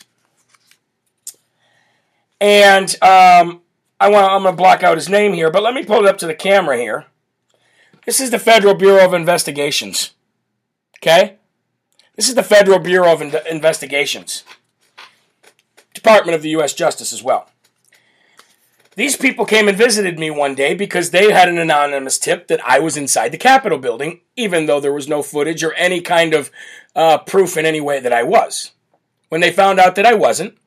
And 2.40 2.90
um, 3.02 3.62
I 4.00 4.08
want 4.08 4.30
I'm 4.30 4.42
going 4.42 4.54
to 4.54 4.56
block 4.56 4.82
out 4.82 4.96
his 4.96 5.08
name 5.08 5.32
here, 5.32 5.50
but 5.50 5.62
let 5.62 5.74
me 5.74 5.84
pull 5.84 6.04
it 6.04 6.08
up 6.08 6.18
to 6.18 6.26
the 6.26 6.34
camera 6.34 6.76
here. 6.76 7.06
This 8.06 8.20
is 8.20 8.30
the 8.30 8.38
Federal 8.38 8.74
Bureau 8.74 9.04
of 9.04 9.12
Investigations. 9.12 10.12
Okay? 10.98 11.36
This 12.16 12.28
is 12.28 12.34
the 12.34 12.42
Federal 12.42 12.78
Bureau 12.78 13.12
of 13.12 13.22
Investigations, 13.22 14.44
Department 15.94 16.34
of 16.34 16.42
the 16.42 16.50
U.S. 16.50 16.74
Justice 16.74 17.12
as 17.12 17.22
well. 17.22 17.48
These 18.98 19.16
people 19.16 19.44
came 19.44 19.68
and 19.68 19.78
visited 19.78 20.18
me 20.18 20.28
one 20.28 20.56
day 20.56 20.74
because 20.74 21.12
they 21.12 21.30
had 21.30 21.48
an 21.48 21.56
anonymous 21.56 22.18
tip 22.18 22.48
that 22.48 22.60
I 22.66 22.80
was 22.80 22.96
inside 22.96 23.28
the 23.28 23.38
Capitol 23.38 23.78
building, 23.78 24.22
even 24.34 24.66
though 24.66 24.80
there 24.80 24.92
was 24.92 25.06
no 25.06 25.22
footage 25.22 25.62
or 25.62 25.72
any 25.74 26.00
kind 26.00 26.34
of 26.34 26.50
uh, 26.96 27.18
proof 27.18 27.56
in 27.56 27.64
any 27.64 27.80
way 27.80 28.00
that 28.00 28.12
I 28.12 28.24
was. 28.24 28.72
When 29.28 29.40
they 29.40 29.52
found 29.52 29.78
out 29.78 29.94
that 29.94 30.04
I 30.04 30.14
wasn't, 30.14 30.58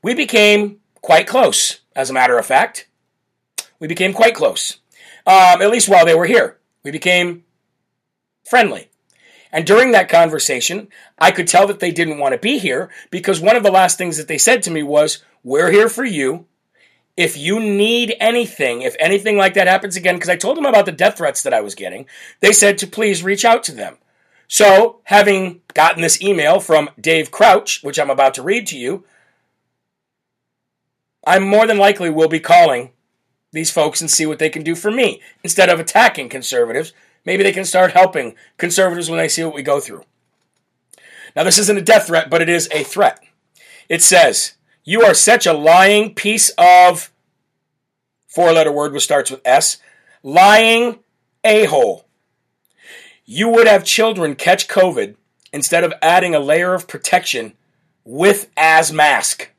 we 0.00 0.14
became 0.14 0.78
quite 1.00 1.26
close, 1.26 1.80
as 1.96 2.08
a 2.08 2.12
matter 2.12 2.38
of 2.38 2.46
fact. 2.46 2.86
We 3.80 3.88
became 3.88 4.12
quite 4.12 4.36
close, 4.36 4.78
um, 5.26 5.60
at 5.60 5.70
least 5.72 5.88
while 5.88 6.06
they 6.06 6.14
were 6.14 6.26
here. 6.26 6.58
We 6.84 6.92
became 6.92 7.42
friendly. 8.48 8.90
And 9.50 9.66
during 9.66 9.90
that 9.90 10.08
conversation, 10.08 10.86
I 11.18 11.32
could 11.32 11.48
tell 11.48 11.66
that 11.66 11.80
they 11.80 11.90
didn't 11.90 12.18
want 12.18 12.32
to 12.34 12.38
be 12.38 12.58
here 12.58 12.92
because 13.10 13.40
one 13.40 13.56
of 13.56 13.64
the 13.64 13.72
last 13.72 13.98
things 13.98 14.18
that 14.18 14.28
they 14.28 14.38
said 14.38 14.62
to 14.62 14.70
me 14.70 14.84
was, 14.84 15.18
We're 15.42 15.72
here 15.72 15.88
for 15.88 16.04
you 16.04 16.46
if 17.16 17.36
you 17.36 17.60
need 17.60 18.14
anything, 18.20 18.82
if 18.82 18.96
anything 18.98 19.36
like 19.36 19.54
that 19.54 19.66
happens 19.66 19.96
again, 19.96 20.16
because 20.16 20.30
I 20.30 20.36
told 20.36 20.56
them 20.56 20.66
about 20.66 20.86
the 20.86 20.92
death 20.92 21.18
threats 21.18 21.42
that 21.42 21.54
I 21.54 21.60
was 21.60 21.74
getting, 21.74 22.06
they 22.40 22.52
said 22.52 22.78
to 22.78 22.86
please 22.86 23.22
reach 23.22 23.44
out 23.44 23.62
to 23.64 23.72
them. 23.72 23.98
So, 24.48 25.00
having 25.04 25.62
gotten 25.72 26.02
this 26.02 26.20
email 26.22 26.60
from 26.60 26.90
Dave 27.00 27.30
Crouch, 27.30 27.82
which 27.82 27.98
I'm 27.98 28.10
about 28.10 28.34
to 28.34 28.42
read 28.42 28.66
to 28.68 28.78
you, 28.78 29.04
I 31.26 31.38
more 31.38 31.66
than 31.66 31.78
likely 31.78 32.10
will 32.10 32.28
be 32.28 32.40
calling 32.40 32.90
these 33.52 33.70
folks 33.70 34.00
and 34.00 34.10
see 34.10 34.26
what 34.26 34.38
they 34.38 34.50
can 34.50 34.62
do 34.62 34.74
for 34.74 34.90
me. 34.90 35.20
Instead 35.42 35.68
of 35.68 35.78
attacking 35.78 36.28
conservatives, 36.28 36.92
maybe 37.24 37.42
they 37.42 37.52
can 37.52 37.64
start 37.64 37.92
helping 37.92 38.34
conservatives 38.58 39.08
when 39.08 39.18
they 39.18 39.28
see 39.28 39.44
what 39.44 39.54
we 39.54 39.62
go 39.62 39.80
through. 39.80 40.04
Now, 41.36 41.44
this 41.44 41.58
isn't 41.58 41.78
a 41.78 41.82
death 41.82 42.08
threat, 42.08 42.28
but 42.28 42.42
it 42.42 42.48
is 42.48 42.68
a 42.72 42.82
threat. 42.82 43.20
It 43.88 44.02
says, 44.02 44.54
you 44.84 45.02
are 45.02 45.14
such 45.14 45.46
a 45.46 45.52
lying 45.52 46.14
piece 46.14 46.50
of 46.58 47.12
four 48.26 48.52
letter 48.52 48.72
word 48.72 48.92
which 48.92 49.04
starts 49.04 49.30
with 49.30 49.40
S. 49.44 49.78
Lying 50.22 51.00
a 51.44 51.64
hole. 51.66 52.06
You 53.24 53.48
would 53.48 53.66
have 53.66 53.84
children 53.84 54.34
catch 54.34 54.68
COVID 54.68 55.16
instead 55.52 55.84
of 55.84 55.92
adding 56.02 56.34
a 56.34 56.40
layer 56.40 56.74
of 56.74 56.88
protection 56.88 57.54
with 58.04 58.50
as 58.56 58.92
mask. 58.92 59.50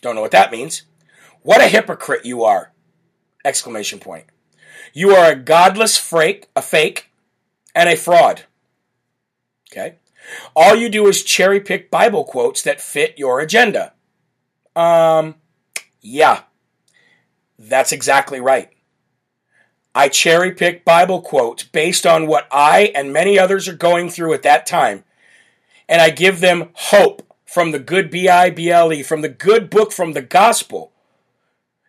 Don't 0.00 0.14
know 0.14 0.20
what 0.20 0.30
that 0.32 0.52
means. 0.52 0.82
What 1.42 1.60
a 1.60 1.68
hypocrite 1.68 2.24
you 2.24 2.44
are! 2.44 2.72
Exclamation 3.44 3.98
point. 3.98 4.26
You 4.92 5.10
are 5.10 5.32
a 5.32 5.36
godless 5.36 5.98
fake, 5.98 6.48
a 6.54 6.62
fake, 6.62 7.10
and 7.74 7.88
a 7.88 7.96
fraud. 7.96 8.42
Okay? 9.70 9.96
All 10.54 10.76
you 10.76 10.88
do 10.88 11.08
is 11.08 11.24
cherry 11.24 11.60
pick 11.60 11.90
Bible 11.90 12.24
quotes 12.24 12.62
that 12.62 12.80
fit 12.80 13.18
your 13.18 13.40
agenda. 13.40 13.92
Um, 14.74 15.34
yeah, 16.00 16.42
that's 17.58 17.92
exactly 17.92 18.40
right. 18.40 18.70
I 19.94 20.08
cherry 20.08 20.52
pick 20.52 20.84
Bible 20.84 21.20
quotes 21.20 21.64
based 21.64 22.06
on 22.06 22.26
what 22.26 22.48
I 22.50 22.92
and 22.94 23.12
many 23.12 23.38
others 23.38 23.68
are 23.68 23.74
going 23.74 24.08
through 24.08 24.32
at 24.32 24.42
that 24.42 24.64
time, 24.66 25.04
and 25.88 26.00
I 26.00 26.10
give 26.10 26.40
them 26.40 26.70
hope 26.72 27.22
from 27.44 27.72
the 27.72 27.78
good 27.78 28.10
B 28.10 28.28
I 28.28 28.48
B 28.48 28.70
L 28.70 28.92
E, 28.92 29.02
from 29.02 29.20
the 29.20 29.28
good 29.28 29.68
book, 29.68 29.92
from 29.92 30.14
the 30.14 30.22
gospel. 30.22 30.92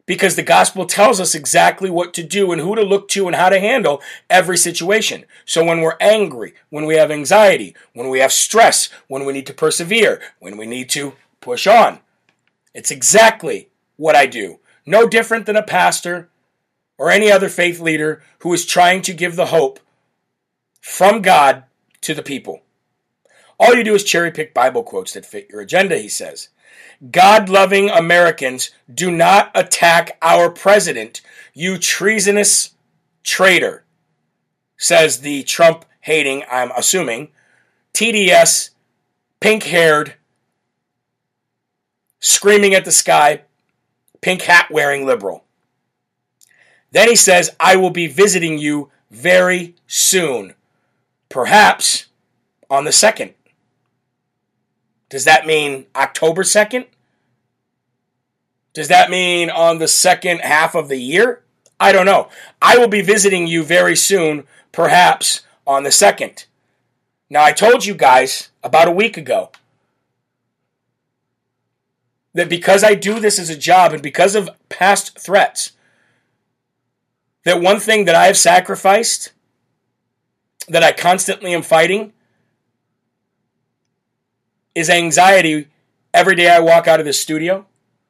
Because 0.05 0.35
the 0.35 0.43
gospel 0.43 0.85
tells 0.85 1.21
us 1.21 1.33
exactly 1.33 1.89
what 1.89 2.13
to 2.15 2.23
do 2.23 2.51
and 2.51 2.59
who 2.59 2.75
to 2.75 2.81
look 2.81 3.07
to 3.07 3.25
and 3.25 3.37
how 3.37 3.47
to 3.47 3.57
handle 3.57 4.01
every 4.29 4.57
situation. 4.57 5.23
So 5.45 5.63
when 5.63 5.79
we're 5.79 5.95
angry, 6.01 6.55
when 6.69 6.85
we 6.85 6.95
have 6.95 7.09
anxiety, 7.09 7.73
when 7.93 8.09
we 8.09 8.19
have 8.19 8.33
stress, 8.33 8.89
when 9.07 9.23
we 9.23 9.31
need 9.31 9.47
to 9.47 9.53
persevere, 9.53 10.21
when 10.39 10.57
we 10.57 10.65
need 10.65 10.89
to 10.89 11.13
push 11.39 11.67
on, 11.67 11.99
it's 12.73 12.91
exactly 12.91 13.69
what 13.95 14.15
I 14.15 14.25
do. 14.25 14.59
No 14.85 15.07
different 15.07 15.45
than 15.45 15.55
a 15.55 15.63
pastor 15.63 16.29
or 16.97 17.09
any 17.09 17.31
other 17.31 17.49
faith 17.49 17.79
leader 17.79 18.21
who 18.39 18.53
is 18.53 18.65
trying 18.65 19.01
to 19.03 19.13
give 19.13 19.35
the 19.35 19.47
hope 19.47 19.79
from 20.81 21.21
God 21.21 21.63
to 22.01 22.13
the 22.13 22.23
people. 22.23 22.61
All 23.59 23.75
you 23.75 23.83
do 23.83 23.95
is 23.95 24.03
cherry 24.03 24.31
pick 24.31 24.53
Bible 24.53 24.83
quotes 24.83 25.13
that 25.13 25.25
fit 25.25 25.49
your 25.49 25.61
agenda, 25.61 25.97
he 25.97 26.09
says. 26.09 26.49
God 27.11 27.49
loving 27.49 27.89
Americans 27.89 28.71
do 28.93 29.11
not 29.11 29.51
attack 29.55 30.17
our 30.21 30.49
president, 30.49 31.21
you 31.53 31.77
treasonous 31.77 32.71
traitor, 33.23 33.83
says 34.77 35.19
the 35.19 35.43
Trump 35.43 35.85
hating, 36.01 36.43
I'm 36.49 36.71
assuming, 36.71 37.29
TDS, 37.93 38.71
pink 39.39 39.63
haired, 39.63 40.15
screaming 42.23 42.73
at 42.73 42.85
the 42.85 42.91
sky, 42.91 43.41
pink 44.21 44.43
hat 44.43 44.71
wearing 44.71 45.05
liberal. 45.05 45.43
Then 46.91 47.09
he 47.09 47.17
says, 47.17 47.51
I 47.59 47.75
will 47.75 47.89
be 47.89 48.07
visiting 48.07 48.57
you 48.57 48.89
very 49.11 49.75
soon, 49.87 50.53
perhaps 51.27 52.05
on 52.69 52.85
the 52.85 52.91
2nd. 52.91 53.33
Does 55.09 55.25
that 55.25 55.45
mean 55.45 55.85
October 55.95 56.43
2nd? 56.43 56.85
Does 58.73 58.87
that 58.87 59.09
mean 59.09 59.49
on 59.49 59.79
the 59.79 59.87
second 59.89 60.39
half 60.39 60.75
of 60.75 60.87
the 60.87 60.97
year? 60.97 61.43
I 61.77 61.91
don't 61.91 62.05
know. 62.05 62.29
I 62.61 62.77
will 62.77 62.87
be 62.87 63.01
visiting 63.01 63.47
you 63.47 63.63
very 63.63 63.97
soon, 63.97 64.45
perhaps 64.71 65.41
on 65.67 65.83
the 65.83 65.89
2nd. 65.89 66.45
Now, 67.29 67.43
I 67.43 67.51
told 67.51 67.85
you 67.85 67.95
guys 67.95 68.49
about 68.63 68.87
a 68.87 68.91
week 68.91 69.17
ago 69.17 69.51
that 72.33 72.49
because 72.49 72.83
I 72.83 72.95
do 72.95 73.19
this 73.19 73.39
as 73.39 73.49
a 73.49 73.57
job 73.57 73.93
and 73.93 74.01
because 74.01 74.35
of 74.35 74.49
past 74.69 75.19
threats, 75.19 75.73
that 77.45 77.61
one 77.61 77.79
thing 77.79 78.05
that 78.05 78.15
I 78.15 78.25
have 78.25 78.37
sacrificed, 78.37 79.31
that 80.67 80.83
I 80.83 80.91
constantly 80.91 81.53
am 81.53 81.61
fighting, 81.61 82.13
is 84.73 84.89
anxiety 84.89 85.67
every 86.13 86.35
day 86.35 86.49
I 86.49 86.59
walk 86.59 86.87
out 86.87 86.99
of 86.99 87.05
the 87.05 87.13
studio, 87.13 87.65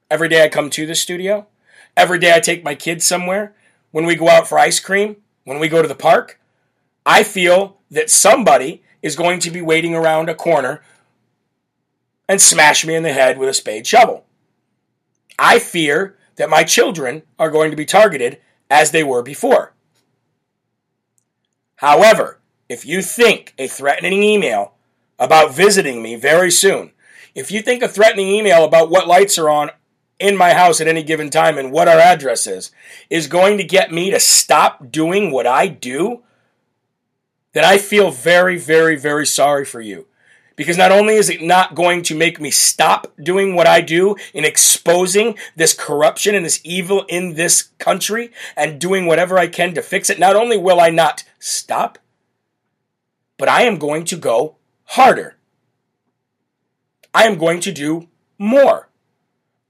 every 0.09 0.29
day 0.29 0.43
I 0.43 0.49
come 0.49 0.69
to 0.71 0.85
the 0.85 0.95
studio, 0.95 1.47
every 1.97 2.19
day 2.19 2.33
I 2.33 2.39
take 2.39 2.63
my 2.63 2.75
kids 2.75 3.05
somewhere, 3.05 3.53
when 3.91 4.05
we 4.05 4.15
go 4.15 4.29
out 4.29 4.47
for 4.47 4.57
ice 4.57 4.79
cream, 4.79 5.17
when 5.43 5.59
we 5.59 5.67
go 5.67 5.81
to 5.81 5.87
the 5.87 5.95
park. 5.95 6.39
I 7.05 7.23
feel 7.23 7.77
that 7.91 8.09
somebody 8.09 8.81
is 9.01 9.15
going 9.15 9.39
to 9.39 9.51
be 9.51 9.61
waiting 9.61 9.93
around 9.93 10.29
a 10.29 10.35
corner 10.35 10.81
and 12.27 12.41
smash 12.41 12.85
me 12.85 12.95
in 12.95 13.03
the 13.03 13.13
head 13.13 13.37
with 13.37 13.49
a 13.49 13.53
spade 13.53 13.85
shovel. 13.85 14.25
I 15.37 15.59
fear 15.59 16.17
that 16.35 16.49
my 16.49 16.63
children 16.63 17.23
are 17.37 17.51
going 17.51 17.71
to 17.71 17.77
be 17.77 17.85
targeted 17.85 18.39
as 18.69 18.91
they 18.91 19.03
were 19.03 19.21
before. 19.21 19.73
However, 21.77 22.39
if 22.69 22.85
you 22.85 23.01
think 23.01 23.53
a 23.57 23.67
threatening 23.67 24.23
email 24.23 24.73
about 25.19 25.53
visiting 25.53 26.01
me 26.01 26.15
very 26.15 26.49
soon, 26.49 26.91
if 27.35 27.51
you 27.51 27.61
think 27.61 27.83
a 27.83 27.87
threatening 27.87 28.27
email 28.27 28.63
about 28.63 28.89
what 28.89 29.07
lights 29.07 29.37
are 29.37 29.49
on 29.49 29.71
in 30.19 30.37
my 30.37 30.53
house 30.53 30.79
at 30.79 30.87
any 30.87 31.03
given 31.03 31.29
time 31.29 31.57
and 31.57 31.71
what 31.71 31.87
our 31.87 31.99
address 31.99 32.47
is, 32.47 32.71
is 33.09 33.27
going 33.27 33.57
to 33.57 33.63
get 33.63 33.91
me 33.91 34.11
to 34.11 34.19
stop 34.19 34.91
doing 34.91 35.31
what 35.31 35.45
I 35.45 35.67
do, 35.67 36.23
then 37.53 37.65
I 37.65 37.77
feel 37.77 38.11
very, 38.11 38.57
very, 38.57 38.95
very 38.95 39.25
sorry 39.25 39.65
for 39.65 39.81
you. 39.81 40.07
Because 40.55 40.77
not 40.77 40.91
only 40.91 41.15
is 41.15 41.29
it 41.29 41.41
not 41.41 41.73
going 41.73 42.03
to 42.03 42.15
make 42.15 42.39
me 42.39 42.51
stop 42.51 43.11
doing 43.21 43.55
what 43.55 43.67
I 43.67 43.81
do 43.81 44.15
in 44.33 44.45
exposing 44.45 45.35
this 45.55 45.73
corruption 45.73 46.35
and 46.35 46.45
this 46.45 46.61
evil 46.63 47.05
in 47.09 47.33
this 47.33 47.69
country 47.79 48.31
and 48.55 48.79
doing 48.79 49.05
whatever 49.05 49.39
I 49.39 49.47
can 49.47 49.73
to 49.73 49.81
fix 49.81 50.09
it, 50.09 50.19
not 50.19 50.35
only 50.35 50.57
will 50.57 50.79
I 50.79 50.89
not 50.89 51.23
stop, 51.39 51.97
but 53.37 53.49
I 53.49 53.63
am 53.63 53.77
going 53.77 54.05
to 54.05 54.15
go 54.15 54.57
harder. 54.85 55.37
I 57.13 57.23
am 57.23 57.37
going 57.37 57.59
to 57.61 57.71
do 57.71 58.07
more. 58.37 58.89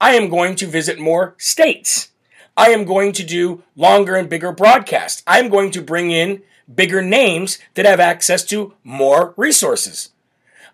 I 0.00 0.14
am 0.14 0.28
going 0.28 0.54
to 0.56 0.66
visit 0.66 0.98
more 0.98 1.34
states. 1.38 2.10
I 2.56 2.68
am 2.70 2.84
going 2.84 3.12
to 3.12 3.24
do 3.24 3.62
longer 3.74 4.16
and 4.16 4.28
bigger 4.28 4.52
broadcasts. 4.52 5.22
I 5.26 5.40
am 5.40 5.48
going 5.48 5.70
to 5.72 5.82
bring 5.82 6.10
in 6.10 6.42
bigger 6.72 7.02
names 7.02 7.58
that 7.74 7.86
have 7.86 8.00
access 8.00 8.44
to 8.44 8.74
more 8.84 9.34
resources. 9.36 10.10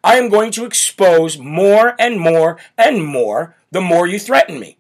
I 0.03 0.17
am 0.17 0.31
going 0.31 0.51
to 0.53 0.65
expose 0.65 1.39
more 1.39 1.95
and 1.99 2.19
more 2.19 2.59
and 2.79 3.05
more 3.05 3.57
the 3.71 3.81
more 3.81 4.07
you 4.07 4.19
threaten 4.19 4.59
me. 4.59 4.77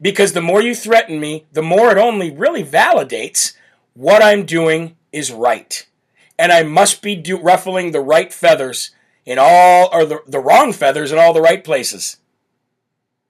Because 0.00 0.32
the 0.32 0.40
more 0.40 0.60
you 0.60 0.74
threaten 0.74 1.20
me, 1.20 1.46
the 1.52 1.62
more 1.62 1.90
it 1.90 1.98
only 1.98 2.30
really 2.30 2.64
validates 2.64 3.54
what 3.94 4.22
I'm 4.22 4.44
doing 4.44 4.96
is 5.12 5.30
right. 5.30 5.86
And 6.38 6.50
I 6.50 6.62
must 6.64 7.02
be 7.02 7.14
do- 7.14 7.38
ruffling 7.38 7.92
the 7.92 8.00
right 8.00 8.32
feathers 8.32 8.90
in 9.24 9.38
all, 9.38 9.88
or 9.92 10.04
the, 10.04 10.20
the 10.26 10.40
wrong 10.40 10.72
feathers 10.72 11.12
in 11.12 11.18
all 11.18 11.32
the 11.32 11.40
right 11.40 11.62
places. 11.62 12.16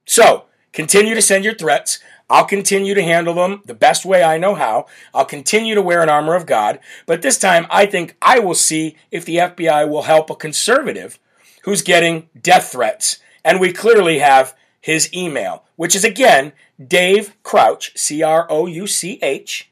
So, 0.05 0.45
continue 0.73 1.13
to 1.13 1.21
send 1.21 1.45
your 1.45 1.53
threats. 1.53 1.99
I'll 2.29 2.45
continue 2.45 2.95
to 2.95 3.03
handle 3.03 3.35
them 3.35 3.61
the 3.65 3.75
best 3.75 4.03
way 4.03 4.23
I 4.23 4.39
know 4.39 4.55
how. 4.55 4.87
I'll 5.13 5.25
continue 5.25 5.75
to 5.75 5.81
wear 5.81 6.01
an 6.01 6.09
armor 6.09 6.35
of 6.35 6.47
God. 6.47 6.79
But 7.05 7.21
this 7.21 7.37
time, 7.37 7.67
I 7.69 7.85
think 7.85 8.15
I 8.21 8.39
will 8.39 8.55
see 8.55 8.97
if 9.11 9.25
the 9.25 9.37
FBI 9.37 9.87
will 9.87 10.03
help 10.03 10.29
a 10.29 10.35
conservative 10.35 11.19
who's 11.65 11.81
getting 11.81 12.29
death 12.39 12.71
threats. 12.71 13.17
And 13.43 13.59
we 13.59 13.73
clearly 13.73 14.19
have 14.19 14.55
his 14.79 15.11
email, 15.13 15.65
which 15.75 15.95
is 15.95 16.03
again 16.03 16.53
Dave 16.83 17.35
Crouch, 17.43 17.91
C 17.97 18.23
R 18.23 18.47
O 18.49 18.67
U 18.67 18.87
C 18.87 19.19
H, 19.21 19.71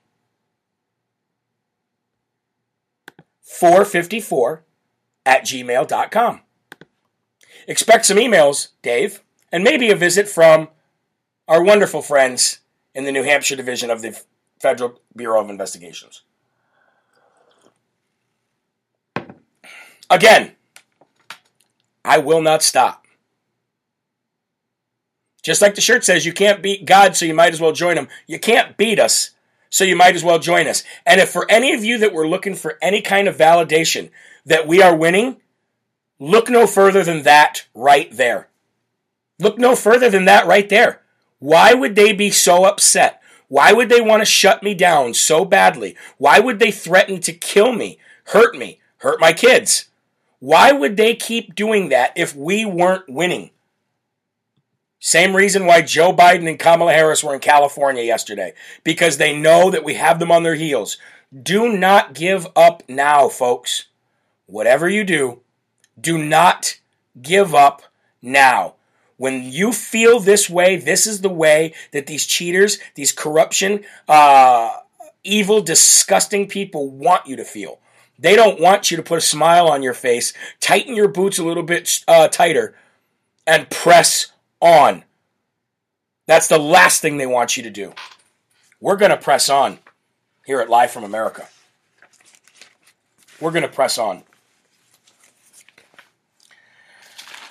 454 3.41 4.63
at 5.25 5.43
gmail.com. 5.43 6.41
Expect 7.67 8.05
some 8.05 8.17
emails, 8.17 8.69
Dave, 8.81 9.23
and 9.51 9.63
maybe 9.63 9.89
a 9.89 9.95
visit 9.95 10.27
from 10.27 10.69
our 11.47 11.63
wonderful 11.63 12.01
friends 12.01 12.59
in 12.95 13.05
the 13.05 13.11
New 13.11 13.23
Hampshire 13.23 13.55
division 13.55 13.89
of 13.89 14.01
the 14.01 14.19
Federal 14.59 14.99
Bureau 15.15 15.41
of 15.41 15.49
Investigations. 15.49 16.23
Again, 20.09 20.55
I 22.05 22.17
will 22.17 22.41
not 22.41 22.63
stop. 22.63 23.07
Just 25.43 25.61
like 25.61 25.75
the 25.75 25.81
shirt 25.81 26.05
says, 26.05 26.25
you 26.25 26.33
can't 26.33 26.63
beat 26.63 26.85
God, 26.85 27.15
so 27.15 27.25
you 27.25 27.33
might 27.33 27.53
as 27.53 27.59
well 27.59 27.73
join 27.73 27.97
him. 27.97 28.07
You 28.27 28.39
can't 28.39 28.77
beat 28.77 28.97
us, 28.97 29.31
so 29.69 29.83
you 29.83 29.95
might 29.95 30.15
as 30.15 30.23
well 30.23 30.39
join 30.39 30.67
us. 30.67 30.83
And 31.05 31.19
if 31.19 31.29
for 31.29 31.49
any 31.49 31.73
of 31.73 31.83
you 31.83 31.97
that 31.97 32.13
were 32.13 32.27
looking 32.27 32.55
for 32.55 32.77
any 32.81 33.01
kind 33.01 33.27
of 33.27 33.35
validation 33.37 34.09
that 34.45 34.67
we 34.67 34.81
are 34.81 34.95
winning, 34.95 35.37
look 36.17 36.49
no 36.49 36.65
further 36.65 37.03
than 37.03 37.23
that 37.23 37.65
right 37.73 38.09
there. 38.11 38.47
Look 39.39 39.57
no 39.57 39.75
further 39.75 40.09
than 40.09 40.25
that 40.25 40.47
right 40.47 40.69
there. 40.69 41.01
Why 41.39 41.73
would 41.73 41.95
they 41.95 42.13
be 42.13 42.31
so 42.31 42.63
upset? 42.63 43.21
Why 43.49 43.73
would 43.73 43.89
they 43.89 43.99
want 43.99 44.21
to 44.21 44.25
shut 44.25 44.63
me 44.63 44.73
down 44.73 45.13
so 45.13 45.43
badly? 45.43 45.97
Why 46.17 46.39
would 46.39 46.59
they 46.59 46.71
threaten 46.71 47.19
to 47.21 47.33
kill 47.33 47.73
me, 47.73 47.99
hurt 48.27 48.55
me, 48.55 48.79
hurt 48.99 49.19
my 49.19 49.33
kids? 49.33 49.89
Why 50.43 50.73
would 50.73 50.97
they 50.97 51.15
keep 51.15 51.55
doing 51.55 51.87
that 51.87 52.11
if 52.17 52.35
we 52.35 52.65
weren't 52.65 53.07
winning? 53.07 53.51
Same 54.99 55.37
reason 55.37 55.65
why 55.65 55.83
Joe 55.83 56.11
Biden 56.11 56.49
and 56.49 56.59
Kamala 56.59 56.91
Harris 56.91 57.23
were 57.23 57.33
in 57.33 57.39
California 57.39 58.03
yesterday, 58.03 58.53
because 58.83 59.15
they 59.15 59.39
know 59.39 59.71
that 59.71 59.85
we 59.85 59.93
have 59.93 60.19
them 60.19 60.33
on 60.33 60.43
their 60.43 60.55
heels. 60.55 60.97
Do 61.31 61.71
not 61.71 62.13
give 62.13 62.45
up 62.57 62.83
now, 62.89 63.29
folks. 63.29 63.85
Whatever 64.45 64.89
you 64.89 65.05
do, 65.05 65.39
do 65.97 66.17
not 66.17 66.77
give 67.21 67.55
up 67.55 67.83
now. 68.21 68.73
When 69.15 69.43
you 69.43 69.71
feel 69.71 70.19
this 70.19 70.49
way, 70.49 70.75
this 70.75 71.07
is 71.07 71.21
the 71.21 71.29
way 71.29 71.73
that 71.93 72.05
these 72.05 72.25
cheaters, 72.25 72.79
these 72.95 73.13
corruption, 73.13 73.85
uh, 74.09 74.71
evil, 75.23 75.61
disgusting 75.61 76.49
people 76.49 76.89
want 76.89 77.27
you 77.27 77.37
to 77.37 77.45
feel. 77.45 77.79
They 78.19 78.35
don't 78.35 78.59
want 78.59 78.91
you 78.91 78.97
to 78.97 79.03
put 79.03 79.17
a 79.17 79.21
smile 79.21 79.67
on 79.67 79.83
your 79.83 79.93
face, 79.93 80.33
tighten 80.59 80.95
your 80.95 81.07
boots 81.07 81.39
a 81.39 81.43
little 81.43 81.63
bit 81.63 82.03
uh, 82.07 82.27
tighter, 82.27 82.75
and 83.45 83.69
press 83.69 84.31
on. 84.61 85.03
That's 86.25 86.47
the 86.47 86.59
last 86.59 87.01
thing 87.01 87.17
they 87.17 87.25
want 87.25 87.57
you 87.57 87.63
to 87.63 87.69
do. 87.69 87.93
We're 88.79 88.95
going 88.95 89.11
to 89.11 89.17
press 89.17 89.49
on 89.49 89.79
here 90.45 90.61
at 90.61 90.69
Live 90.69 90.91
from 90.91 91.03
America. 91.03 91.47
We're 93.39 93.51
going 93.51 93.63
to 93.63 93.69
press 93.69 93.97
on. 93.97 94.23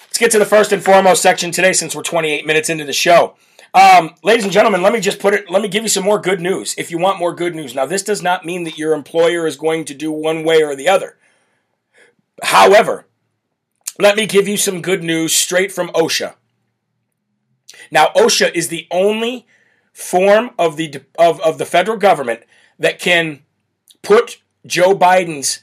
Let's 0.07 0.19
get 0.19 0.31
to 0.33 0.39
the 0.39 0.47
first 0.47 0.73
and 0.73 0.83
foremost 0.83 1.23
section 1.23 1.51
today 1.51 1.73
since 1.73 1.97
we're 1.97 2.03
28 2.03 2.47
minutes 2.47 2.71
into 2.71 2.85
the 2.85 2.93
show. 2.93 3.35
Um, 3.75 4.15
ladies 4.23 4.45
and 4.45 4.53
gentlemen, 4.53 4.83
let 4.83 4.93
me 4.93 5.01
just 5.01 5.19
put 5.19 5.33
it, 5.33 5.51
let 5.51 5.63
me 5.63 5.69
give 5.69 5.83
you 5.83 5.89
some 5.89 6.05
more 6.05 6.19
good 6.19 6.41
news 6.41 6.75
if 6.77 6.91
you 6.91 6.99
want 6.99 7.19
more 7.19 7.35
good 7.35 7.55
news. 7.55 7.75
Now, 7.75 7.87
this 7.87 8.03
does 8.03 8.23
not 8.23 8.45
mean 8.45 8.65
that 8.65 8.77
your 8.77 8.93
employer 8.93 9.47
is 9.47 9.57
going 9.57 9.87
to 9.87 9.95
do 9.95 10.13
one 10.13 10.45
way 10.45 10.63
or 10.63 10.77
the 10.77 10.89
other. 10.89 11.17
However, 12.43 13.07
let 13.99 14.17
me 14.17 14.27
give 14.27 14.47
you 14.47 14.57
some 14.59 14.83
good 14.83 15.03
news 15.03 15.35
straight 15.35 15.73
from 15.73 15.89
OSHA. 15.89 16.35
Now, 17.91 18.09
OSHA 18.15 18.55
is 18.55 18.69
the 18.69 18.87
only 18.91 19.47
form 19.93 20.51
of 20.59 20.77
the 20.77 21.03
of, 21.19 21.41
of 21.41 21.59
the 21.59 21.67
federal 21.67 21.97
government 21.97 22.41
that 22.79 22.99
can 22.99 23.41
put 24.03 24.43
Joe 24.67 24.95
Biden's 24.95 25.61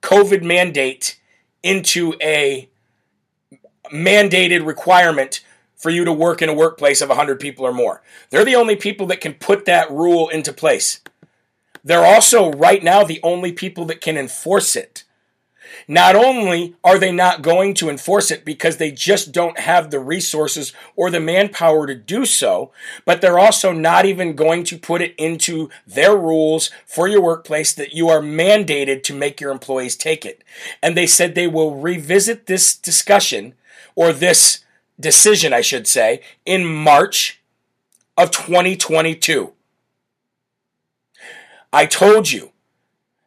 COVID 0.00 0.42
mandate 0.42 1.20
into 1.62 2.14
a 2.20 2.68
mandated 3.92 4.66
requirement 4.66 5.44
for 5.82 5.90
you 5.90 6.04
to 6.04 6.12
work 6.12 6.40
in 6.40 6.48
a 6.48 6.54
workplace 6.54 7.00
of 7.00 7.08
100 7.08 7.40
people 7.40 7.66
or 7.66 7.72
more. 7.72 8.02
They're 8.30 8.44
the 8.44 8.54
only 8.54 8.76
people 8.76 9.06
that 9.08 9.20
can 9.20 9.34
put 9.34 9.64
that 9.64 9.90
rule 9.90 10.28
into 10.28 10.52
place. 10.52 11.00
They're 11.82 12.06
also, 12.06 12.52
right 12.52 12.84
now, 12.84 13.02
the 13.02 13.18
only 13.24 13.50
people 13.50 13.84
that 13.86 14.00
can 14.00 14.16
enforce 14.16 14.76
it. 14.76 15.02
Not 15.88 16.14
only 16.14 16.76
are 16.84 17.00
they 17.00 17.10
not 17.10 17.42
going 17.42 17.74
to 17.74 17.90
enforce 17.90 18.30
it 18.30 18.44
because 18.44 18.76
they 18.76 18.92
just 18.92 19.32
don't 19.32 19.58
have 19.58 19.90
the 19.90 19.98
resources 19.98 20.72
or 20.94 21.10
the 21.10 21.18
manpower 21.18 21.88
to 21.88 21.96
do 21.96 22.26
so, 22.26 22.70
but 23.04 23.20
they're 23.20 23.38
also 23.38 23.72
not 23.72 24.04
even 24.04 24.36
going 24.36 24.62
to 24.64 24.78
put 24.78 25.02
it 25.02 25.16
into 25.16 25.68
their 25.84 26.16
rules 26.16 26.70
for 26.86 27.08
your 27.08 27.22
workplace 27.22 27.72
that 27.72 27.92
you 27.92 28.08
are 28.08 28.20
mandated 28.20 29.02
to 29.02 29.14
make 29.14 29.40
your 29.40 29.50
employees 29.50 29.96
take 29.96 30.24
it. 30.24 30.44
And 30.80 30.96
they 30.96 31.06
said 31.08 31.34
they 31.34 31.48
will 31.48 31.74
revisit 31.74 32.46
this 32.46 32.76
discussion 32.76 33.54
or 33.96 34.12
this 34.12 34.61
decision, 35.02 35.52
I 35.52 35.60
should 35.60 35.86
say, 35.86 36.22
in 36.46 36.64
March 36.64 37.42
of 38.16 38.30
2022. 38.30 39.52
I 41.72 41.86
told 41.86 42.30
you 42.30 42.52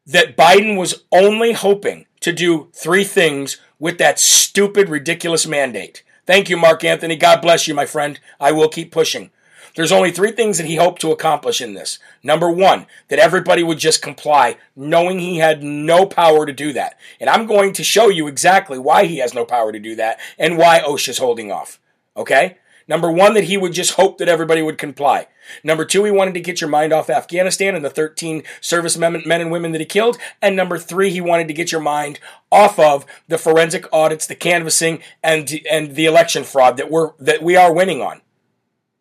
that 0.06 0.38
Biden 0.38 0.78
was 0.78 1.04
only 1.12 1.54
hoping 1.54 2.06
to 2.22 2.32
do 2.32 2.70
three 2.74 3.04
things 3.04 3.58
with 3.80 3.98
that 3.98 4.20
stupid, 4.20 4.90
ridiculous 4.90 5.46
mandate. 5.46 6.04
Thank 6.26 6.50
you, 6.50 6.58
Mark 6.58 6.84
Anthony. 6.84 7.16
God 7.16 7.42
bless 7.42 7.68
you, 7.68 7.74
my 7.74 7.86
friend. 7.86 8.20
I 8.40 8.52
will 8.52 8.70
keep 8.70 8.92
pushing. 8.92 9.32
There's 9.76 9.92
only 9.92 10.12
three 10.12 10.32
things 10.32 10.58
that 10.58 10.68
he 10.68 10.78
hoped 10.78 11.02
to 11.02 11.12
accomplish 11.12 11.60
in 11.60 11.74
this. 11.74 12.00
Number 12.24 12.50
one, 12.50 12.88
that 13.10 13.20
everybody 13.20 13.62
would 13.62 13.78
just 13.78 14.02
comply, 14.02 14.58
knowing 14.76 15.20
he 15.20 15.38
had 15.38 15.64
no 15.64 16.06
power 16.06 16.46
to 16.46 16.54
do 16.54 16.72
that. 16.74 16.98
And 17.20 17.30
I'm 17.30 17.46
going 17.46 17.74
to 17.74 17.84
show 17.84 18.08
you 18.08 18.28
exactly 18.28 18.80
why 18.80 19.06
he 19.06 19.18
has 19.18 19.34
no 19.34 19.46
power 19.46 19.72
to 19.72 19.80
do 19.80 19.96
that 19.96 20.20
and 20.40 20.58
why 20.58 20.80
OSHA's 20.80 21.18
holding 21.18 21.52
off. 21.52 21.80
Okay? 22.16 22.58
Number 22.88 23.12
one, 23.12 23.34
that 23.34 23.46
he 23.46 23.58
would 23.58 23.74
just 23.74 23.96
hope 23.96 24.20
that 24.20 24.30
everybody 24.30 24.62
would 24.62 24.78
comply. 24.78 25.28
Number 25.64 25.86
two, 25.86 26.04
he 26.04 26.12
wanted 26.12 26.36
to 26.36 26.40
get 26.40 26.62
your 26.62 26.70
mind 26.70 26.94
off 26.94 27.10
Afghanistan 27.10 27.76
and 27.76 27.84
the 27.84 27.90
13 27.90 28.44
service 28.62 28.98
men 28.98 29.16
and 29.16 29.52
women 29.52 29.72
that 29.72 29.82
he 29.82 29.86
killed. 29.86 30.18
And 30.42 30.56
number 30.56 30.78
three, 30.78 31.10
he 31.10 31.20
wanted 31.20 31.48
to 31.48 31.54
get 31.54 31.72
your 31.72 31.82
mind 31.82 32.20
off 32.52 32.80
of 32.80 33.06
the 33.28 33.40
forensic 33.40 33.88
audits, 33.92 34.28
the 34.28 34.36
canvassing, 34.36 35.02
and, 35.24 35.52
and 35.70 35.96
the 35.96 36.06
election 36.06 36.44
fraud 36.44 36.78
that 36.78 36.92
we're, 36.92 37.12
that 37.20 37.42
we 37.42 37.56
are 37.56 37.74
winning 37.74 38.02
on. 38.02 38.22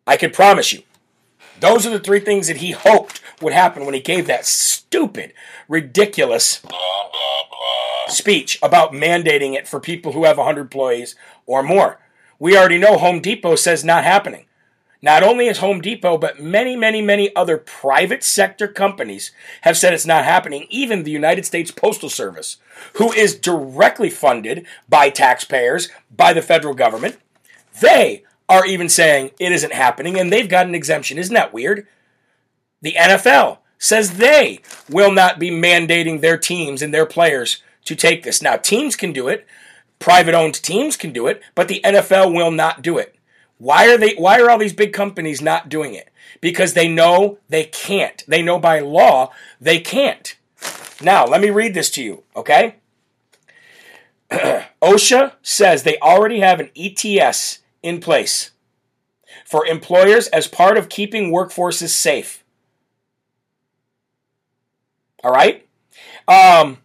I 0.07 0.17
can 0.17 0.31
promise 0.31 0.73
you. 0.73 0.83
Those 1.59 1.85
are 1.85 1.91
the 1.91 1.99
three 1.99 2.19
things 2.19 2.47
that 2.47 2.57
he 2.57 2.71
hoped 2.71 3.21
would 3.41 3.53
happen 3.53 3.85
when 3.85 3.93
he 3.93 4.01
gave 4.01 4.27
that 4.27 4.45
stupid, 4.45 5.33
ridiculous 5.67 6.61
speech 8.07 8.59
about 8.61 8.91
mandating 8.91 9.53
it 9.53 9.67
for 9.67 9.79
people 9.79 10.11
who 10.11 10.25
have 10.25 10.37
100 10.37 10.61
employees 10.61 11.15
or 11.45 11.63
more. 11.63 11.99
We 12.39 12.57
already 12.57 12.77
know 12.77 12.97
Home 12.97 13.21
Depot 13.21 13.55
says 13.55 13.83
not 13.83 14.03
happening. 14.03 14.45
Not 15.01 15.23
only 15.23 15.47
is 15.47 15.59
Home 15.59 15.81
Depot, 15.81 16.17
but 16.17 16.41
many, 16.41 16.75
many, 16.75 17.01
many 17.01 17.33
other 17.35 17.57
private 17.57 18.23
sector 18.23 18.67
companies 18.67 19.31
have 19.61 19.77
said 19.77 19.93
it's 19.93 20.05
not 20.05 20.25
happening. 20.25 20.65
Even 20.69 21.03
the 21.03 21.11
United 21.11 21.45
States 21.45 21.69
Postal 21.69 22.09
Service, 22.09 22.57
who 22.93 23.11
is 23.11 23.35
directly 23.35 24.09
funded 24.09 24.65
by 24.89 25.09
taxpayers, 25.09 25.89
by 26.15 26.33
the 26.33 26.41
federal 26.41 26.73
government, 26.73 27.17
they 27.81 28.23
are 28.47 28.65
even 28.65 28.89
saying 28.89 29.31
it 29.39 29.51
isn't 29.51 29.73
happening 29.73 30.19
and 30.19 30.31
they've 30.31 30.49
got 30.49 30.67
an 30.67 30.75
exemption. 30.75 31.17
Isn't 31.17 31.33
that 31.33 31.53
weird? 31.53 31.87
The 32.81 32.93
NFL 32.93 33.59
says 33.77 34.17
they 34.17 34.61
will 34.89 35.11
not 35.11 35.39
be 35.39 35.49
mandating 35.49 36.21
their 36.21 36.37
teams 36.37 36.81
and 36.81 36.93
their 36.93 37.05
players 37.05 37.61
to 37.85 37.95
take 37.95 38.23
this. 38.23 38.41
Now, 38.41 38.55
teams 38.55 38.95
can 38.95 39.13
do 39.13 39.27
it, 39.27 39.47
Private 39.99 40.35
owned 40.35 40.61
teams 40.61 40.97
can 40.97 41.11
do 41.11 41.27
it, 41.27 41.41
but 41.55 41.67
the 41.67 41.81
NFL 41.83 42.33
will 42.33 42.51
not 42.51 42.81
do 42.81 42.97
it. 42.97 43.15
Why 43.57 43.87
are 43.87 43.97
they 43.97 44.13
why 44.15 44.39
are 44.39 44.49
all 44.49 44.57
these 44.57 44.73
big 44.73 44.93
companies 44.93 45.41
not 45.41 45.69
doing 45.69 45.93
it? 45.93 46.09
Because 46.41 46.73
they 46.73 46.87
know 46.87 47.39
they 47.47 47.63
can't. 47.63 48.23
They 48.27 48.41
know 48.41 48.59
by 48.59 48.79
law 48.79 49.31
they 49.61 49.79
can't. 49.79 50.35
Now, 51.01 51.25
let 51.25 51.41
me 51.41 51.49
read 51.49 51.73
this 51.73 51.89
to 51.91 52.03
you, 52.03 52.23
okay? 52.35 52.75
OSHA 54.81 55.33
says 55.41 55.83
they 55.83 55.97
already 55.99 56.39
have 56.39 56.59
an 56.59 56.69
ETS 56.75 57.59
in 57.85 57.99
place 57.99 58.51
for 59.45 59.65
employers 59.65 60.27
as 60.27 60.47
part 60.47 60.77
of 60.77 60.89
keeping 60.89 61.31
workforces 61.31 61.89
safe. 61.89 62.43
All 65.23 65.31
right? 65.31 65.65
Um, 66.27 66.79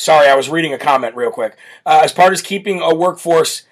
Sorry, 0.00 0.28
I 0.28 0.34
was 0.34 0.48
reading 0.48 0.72
a 0.72 0.78
comment 0.78 1.14
real 1.14 1.30
quick. 1.30 1.58
Uh, 1.84 2.00
as 2.02 2.10
part 2.10 2.32
of 2.32 2.42
keeping 2.42 2.80
a 2.80 2.94
workforce 2.94 3.64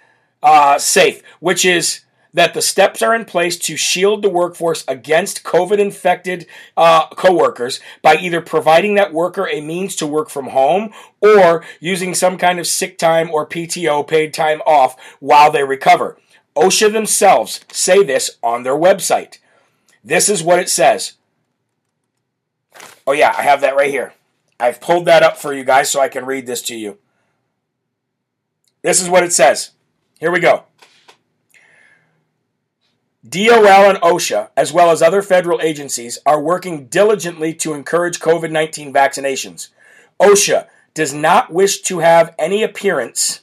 uh, 0.43 0.79
safe, 0.79 1.23
which 1.41 1.65
is 1.65 2.05
that 2.35 2.53
the 2.53 2.61
steps 2.61 3.01
are 3.01 3.15
in 3.15 3.25
place 3.25 3.59
to 3.61 3.79
shield 3.79 4.23
the 4.23 4.29
workforce 4.29 4.85
against 4.87 5.43
COVID 5.43 5.79
infected 5.79 6.47
uh, 6.77 7.09
coworkers 7.09 7.81
by 8.03 8.17
either 8.17 8.43
providing 8.43 8.95
that 8.97 9.15
worker 9.15 9.49
a 9.49 9.63
means 9.63 9.97
to 9.97 10.07
work 10.07 10.29
from 10.29 10.49
home 10.49 10.93
or 11.23 11.65
using 11.81 12.15
some 12.15 12.37
kind 12.37 12.59
of 12.59 12.67
sick 12.67 12.99
time 12.99 13.31
or 13.31 13.49
PTO 13.49 14.07
paid 14.07 14.35
time 14.35 14.61
off 14.67 14.97
while 15.21 15.51
they 15.51 15.65
recover. 15.65 16.19
OSHA 16.59 16.92
themselves 16.92 17.64
say 17.71 18.03
this 18.03 18.38
on 18.42 18.64
their 18.64 18.75
website. 18.75 19.38
This 20.03 20.29
is 20.29 20.42
what 20.42 20.59
it 20.59 20.68
says. 20.68 21.14
Oh, 23.07 23.12
yeah, 23.12 23.35
I 23.37 23.42
have 23.42 23.61
that 23.61 23.77
right 23.77 23.90
here. 23.90 24.14
I've 24.59 24.81
pulled 24.81 25.05
that 25.05 25.23
up 25.23 25.37
for 25.37 25.55
you 25.55 25.64
guys 25.64 25.88
so 25.90 26.01
I 26.01 26.09
can 26.09 26.27
read 26.27 26.47
this 26.47 26.62
to 26.62 26.77
you. 26.77 26.99
This 28.83 29.01
is 29.01 29.09
what 29.09 29.23
it 29.23 29.33
says. 29.33 29.71
Here 30.18 30.33
we 30.33 30.40
go. 30.40 30.64
DOL 33.29 33.90
and 33.90 33.99
OSHA, 33.99 34.51
as 34.57 34.73
well 34.73 34.90
as 34.90 35.03
other 35.03 35.23
federal 35.23 35.61
agencies, 35.61 36.18
are 36.25 36.40
working 36.40 36.87
diligently 36.87 37.55
to 37.55 37.75
encourage 37.75 38.21
COVID 38.21 38.51
19 38.51 38.92
vaccinations. 38.92 39.68
OSHA 40.21 40.66
does 40.94 41.12
not 41.12 41.53
wish 41.53 41.83
to 41.83 41.99
have 42.01 42.35
any 42.38 42.62
appearance 42.62 43.42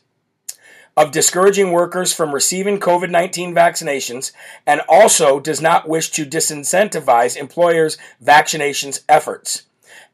of 0.97 1.11
discouraging 1.11 1.71
workers 1.71 2.13
from 2.13 2.33
receiving 2.33 2.79
COVID 2.79 3.09
19 3.09 3.53
vaccinations 3.53 4.31
and 4.65 4.81
also 4.87 5.39
does 5.39 5.61
not 5.61 5.87
wish 5.87 6.09
to 6.11 6.25
disincentivize 6.25 7.35
employers' 7.35 7.97
vaccinations 8.23 9.03
efforts. 9.09 9.63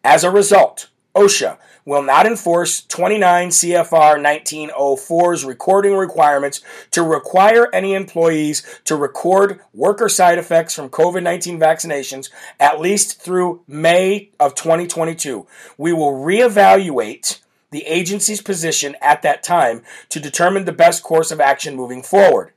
As 0.04 0.24
a 0.24 0.32
result, 0.32 0.90
OSHA 1.16 1.58
will 1.86 2.02
not 2.02 2.26
enforce 2.26 2.86
29 2.86 3.50
CFR 3.50 4.18
1904's 4.18 5.44
recording 5.44 5.96
requirements 5.96 6.62
to 6.92 7.04
require 7.04 7.68
any 7.74 7.94
employees 7.94 8.64
to 8.86 8.96
record 8.96 9.60
worker 9.74 10.08
side 10.08 10.38
effects 10.38 10.74
from 10.76 10.90
COVID 10.90 11.24
19 11.24 11.60
vaccinations 11.60 12.30
at 12.60 12.80
least 12.80 13.22
through 13.22 13.62
May 13.68 14.30
of 14.40 14.56
2022. 14.56 15.46
We 15.78 15.94
will 15.94 16.14
reevaluate 16.14 17.40
the 17.72 17.86
agency's 17.86 18.42
position 18.42 18.96
at 19.02 19.22
that 19.22 19.44
time 19.44 19.84
to 20.10 20.20
determine 20.20 20.66
the 20.66 20.72
best 20.72 21.04
course 21.04 21.32
of 21.32 21.40
action 21.40 21.76
moving 21.76 22.04
forward. 22.04 22.54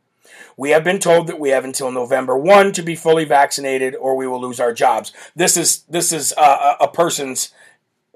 We 0.57 0.70
have 0.70 0.85
been 0.85 1.00
told 1.00 1.27
that 1.27 1.40
we 1.40 1.50
have 1.50 1.64
until 1.64 1.90
November 1.90 2.37
1 2.37 2.72
to 2.72 2.83
be 2.83 2.94
fully 2.94 3.24
vaccinated 3.24 3.94
or 3.96 4.16
we 4.16 4.27
will 4.27 4.40
lose 4.40 4.61
our 4.61 4.72
jobs. 4.72 5.12
This 5.35 5.57
is 5.57 5.83
this 5.88 6.12
is 6.12 6.33
a, 6.38 6.77
a 6.83 6.88
person's 6.88 7.53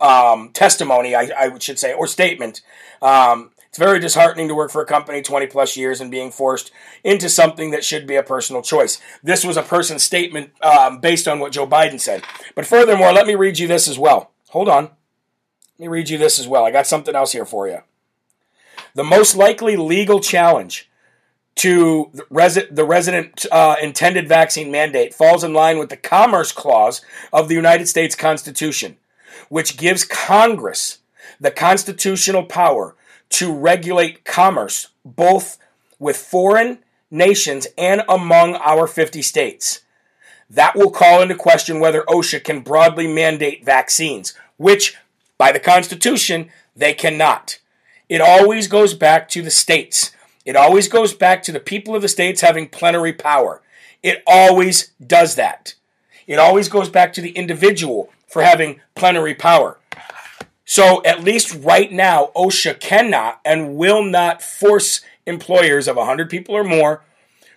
um, 0.00 0.50
testimony, 0.52 1.14
I, 1.14 1.30
I, 1.36 1.58
should 1.58 1.78
say, 1.78 1.92
or 1.92 2.06
statement. 2.06 2.60
Um, 3.02 3.50
it's 3.68 3.78
very 3.78 4.00
disheartening 4.00 4.48
to 4.48 4.54
work 4.54 4.70
for 4.70 4.80
a 4.80 4.86
company 4.86 5.20
20 5.20 5.46
plus 5.48 5.76
years 5.76 6.00
and 6.00 6.10
being 6.10 6.30
forced 6.30 6.70
into 7.04 7.28
something 7.28 7.70
that 7.72 7.84
should 7.84 8.06
be 8.06 8.16
a 8.16 8.22
personal 8.22 8.62
choice. 8.62 9.00
This 9.22 9.44
was 9.44 9.56
a 9.56 9.62
person's 9.62 10.02
statement 10.02 10.52
um, 10.62 11.00
based 11.00 11.28
on 11.28 11.38
what 11.38 11.52
Joe 11.52 11.66
Biden 11.66 12.00
said. 12.00 12.22
But 12.54 12.66
furthermore, 12.66 13.12
let 13.12 13.26
me 13.26 13.34
read 13.34 13.58
you 13.58 13.66
this 13.66 13.88
as 13.88 13.98
well. 13.98 14.30
Hold 14.50 14.68
on. 14.68 14.90
Let 15.78 15.84
me 15.84 15.88
read 15.88 16.08
you 16.08 16.18
this 16.18 16.38
as 16.38 16.48
well. 16.48 16.64
I 16.64 16.70
got 16.70 16.86
something 16.86 17.14
else 17.14 17.32
here 17.32 17.44
for 17.44 17.68
you. 17.68 17.78
The 18.94 19.04
most 19.04 19.36
likely 19.36 19.76
legal 19.76 20.20
challenge 20.20 20.90
to 21.56 22.10
the, 22.12 22.22
resi- 22.24 22.74
the 22.74 22.84
resident 22.84 23.46
uh, 23.50 23.76
intended 23.82 24.28
vaccine 24.28 24.70
mandate 24.70 25.14
falls 25.14 25.44
in 25.44 25.52
line 25.52 25.78
with 25.78 25.88
the 25.88 25.96
Commerce 25.96 26.52
Clause 26.52 27.00
of 27.32 27.48
the 27.48 27.54
United 27.54 27.88
States 27.88 28.14
Constitution 28.14 28.96
which 29.48 29.76
gives 29.76 30.04
Congress 30.04 30.98
the 31.40 31.50
constitutional 31.50 32.44
power 32.44 32.94
to 33.30 33.52
regulate 33.52 34.24
commerce 34.24 34.88
both 35.04 35.58
with 35.98 36.16
foreign 36.16 36.78
nations 37.10 37.66
and 37.76 38.02
among 38.08 38.54
our 38.56 38.86
50 38.86 39.22
states. 39.22 39.80
That 40.50 40.76
will 40.76 40.90
call 40.90 41.20
into 41.22 41.34
question 41.34 41.80
whether 41.80 42.02
OSHA 42.02 42.44
can 42.44 42.60
broadly 42.60 43.06
mandate 43.06 43.64
vaccines, 43.64 44.34
which, 44.56 44.96
by 45.38 45.52
the 45.52 45.60
Constitution, 45.60 46.50
they 46.76 46.92
cannot. 46.92 47.58
It 48.08 48.20
always 48.20 48.68
goes 48.68 48.94
back 48.94 49.28
to 49.30 49.42
the 49.42 49.50
states. 49.50 50.12
It 50.44 50.56
always 50.56 50.88
goes 50.88 51.14
back 51.14 51.42
to 51.44 51.52
the 51.52 51.60
people 51.60 51.94
of 51.94 52.02
the 52.02 52.08
states 52.08 52.40
having 52.40 52.68
plenary 52.68 53.12
power. 53.12 53.62
It 54.02 54.22
always 54.26 54.92
does 55.04 55.34
that. 55.36 55.74
It 56.26 56.38
always 56.38 56.68
goes 56.68 56.88
back 56.88 57.12
to 57.14 57.20
the 57.20 57.30
individual 57.30 58.10
for 58.26 58.42
having 58.42 58.80
plenary 58.94 59.34
power. 59.34 59.78
So, 60.64 61.02
at 61.04 61.24
least 61.24 61.54
right 61.54 61.90
now, 61.90 62.30
OSHA 62.36 62.78
cannot 62.78 63.40
and 63.44 63.76
will 63.76 64.02
not 64.02 64.42
force 64.42 65.00
employers 65.26 65.88
of 65.88 65.96
100 65.96 66.28
people 66.28 66.54
or 66.54 66.64
more 66.64 67.02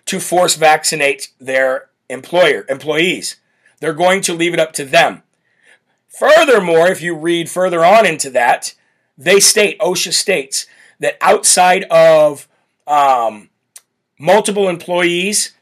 to 0.06 0.18
force 0.18 0.54
vaccinate 0.54 1.30
their 1.38 1.90
employer 2.08 2.64
employees. 2.68 3.36
They're 3.80 3.92
going 3.92 4.22
to 4.22 4.34
leave 4.34 4.54
it 4.54 4.60
up 4.60 4.72
to 4.74 4.84
them. 4.84 5.22
Furthermore, 6.18 6.88
if 6.88 7.00
you 7.00 7.16
read 7.16 7.48
further 7.48 7.84
on 7.84 8.06
into 8.06 8.30
that, 8.30 8.74
they 9.16 9.40
state, 9.40 9.78
OSHA 9.78 10.12
states, 10.12 10.66
that 11.00 11.16
outside 11.20 11.84
of 11.84 12.48
um, 12.86 13.50
multiple 14.18 14.68
employees 14.68 15.52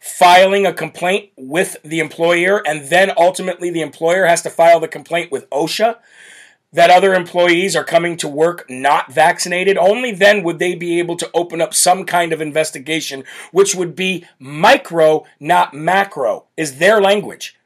filing 0.00 0.64
a 0.64 0.72
complaint 0.72 1.30
with 1.36 1.76
the 1.84 2.00
employer, 2.00 2.62
and 2.66 2.88
then 2.88 3.12
ultimately 3.16 3.70
the 3.70 3.82
employer 3.82 4.26
has 4.26 4.42
to 4.42 4.50
file 4.50 4.80
the 4.80 4.88
complaint 4.88 5.30
with 5.30 5.48
OSHA 5.50 5.98
that 6.72 6.90
other 6.90 7.14
employees 7.14 7.74
are 7.74 7.84
coming 7.84 8.16
to 8.18 8.28
work 8.28 8.68
not 8.68 9.12
vaccinated, 9.12 9.78
only 9.78 10.12
then 10.12 10.42
would 10.42 10.58
they 10.58 10.74
be 10.74 10.98
able 10.98 11.16
to 11.16 11.30
open 11.32 11.60
up 11.60 11.72
some 11.72 12.04
kind 12.04 12.32
of 12.32 12.40
investigation, 12.40 13.24
which 13.52 13.74
would 13.74 13.96
be 13.96 14.26
micro, 14.38 15.24
not 15.40 15.72
macro, 15.72 16.44
is 16.56 16.78
their 16.78 17.00
language. 17.00 17.57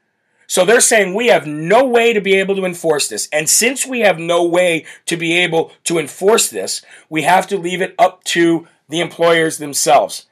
So 0.47 0.65
they're 0.65 0.81
saying 0.81 1.13
we 1.13 1.27
have 1.27 1.47
no 1.47 1.85
way 1.85 2.13
to 2.13 2.21
be 2.21 2.35
able 2.35 2.55
to 2.55 2.65
enforce 2.65 3.07
this. 3.07 3.27
And 3.31 3.49
since 3.49 3.85
we 3.85 4.01
have 4.01 4.19
no 4.19 4.45
way 4.45 4.85
to 5.05 5.17
be 5.17 5.33
able 5.33 5.71
to 5.85 5.97
enforce 5.97 6.49
this, 6.49 6.81
we 7.09 7.23
have 7.23 7.47
to 7.47 7.57
leave 7.57 7.81
it 7.81 7.95
up 7.97 8.23
to 8.25 8.67
the 8.89 8.99
employers 8.99 9.57
themselves. 9.57 10.25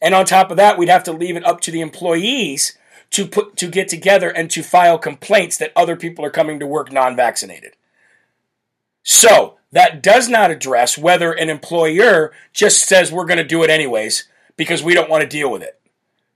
And 0.00 0.14
on 0.14 0.24
top 0.24 0.50
of 0.50 0.56
that, 0.56 0.78
we'd 0.78 0.88
have 0.88 1.04
to 1.04 1.12
leave 1.12 1.36
it 1.36 1.44
up 1.44 1.60
to 1.62 1.70
the 1.70 1.80
employees 1.80 2.76
to 3.10 3.26
put 3.26 3.56
to 3.56 3.68
get 3.68 3.88
together 3.88 4.28
and 4.28 4.50
to 4.50 4.62
file 4.62 4.98
complaints 4.98 5.56
that 5.56 5.72
other 5.74 5.96
people 5.96 6.24
are 6.24 6.30
coming 6.30 6.58
to 6.60 6.66
work 6.66 6.92
non-vaccinated. 6.92 7.74
So, 9.02 9.58
that 9.72 10.02
does 10.02 10.28
not 10.28 10.50
address 10.50 10.96
whether 10.96 11.32
an 11.32 11.50
employer 11.50 12.32
just 12.52 12.86
says 12.86 13.12
we're 13.12 13.26
going 13.26 13.38
to 13.38 13.44
do 13.44 13.62
it 13.62 13.70
anyways 13.70 14.28
because 14.56 14.82
we 14.82 14.94
don't 14.94 15.10
want 15.10 15.22
to 15.22 15.28
deal 15.28 15.50
with 15.50 15.62
it. 15.62 15.77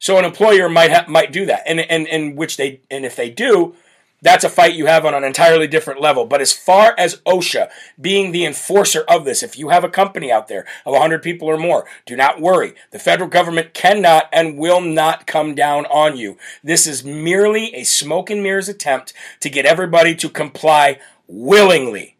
So 0.03 0.19
an 0.19 0.25
employer 0.25 0.69
might 0.69 0.91
ha- 0.91 1.05
might 1.07 1.31
do 1.31 1.47
that, 1.47 1.63
and 1.65 1.79
and 1.79 2.09
and 2.09 2.37
which 2.37 2.57
they 2.57 2.81
and 2.91 3.05
if 3.05 3.15
they 3.15 3.31
do, 3.31 3.77
that's 4.21 4.43
a 4.43 4.49
fight 4.49 4.75
you 4.75 4.87
have 4.87 5.07
on 5.07 5.15
an 5.15 5.23
entirely 5.23 5.69
different 5.69 6.01
level. 6.01 6.27
But 6.27 6.41
as 6.41 6.53
far 6.53 6.93
as 6.99 7.21
OSHA 7.25 7.71
being 8.01 8.33
the 8.33 8.45
enforcer 8.45 9.03
of 9.03 9.25
this, 9.25 9.45
if 9.45 9.57
you 9.57 9.69
have 9.69 9.85
a 9.85 9.89
company 9.89 10.33
out 10.33 10.49
there 10.49 10.67
of 10.85 10.91
100 10.91 11.23
people 11.23 11.47
or 11.47 11.57
more, 11.57 11.87
do 12.05 12.17
not 12.17 12.41
worry. 12.41 12.75
The 12.91 12.99
federal 12.99 13.29
government 13.31 13.75
cannot 13.75 14.29
and 14.33 14.59
will 14.59 14.81
not 14.81 15.29
come 15.29 15.55
down 15.55 15.87
on 15.87 16.17
you. 16.17 16.37
This 16.65 16.85
is 16.89 17.05
merely 17.05 17.73
a 17.73 17.85
smoke 17.85 18.29
and 18.29 18.43
mirrors 18.43 18.69
attempt 18.69 19.13
to 19.39 19.49
get 19.49 19.67
everybody 19.67 20.17
to 20.17 20.29
comply 20.29 20.99
willingly. 21.29 22.17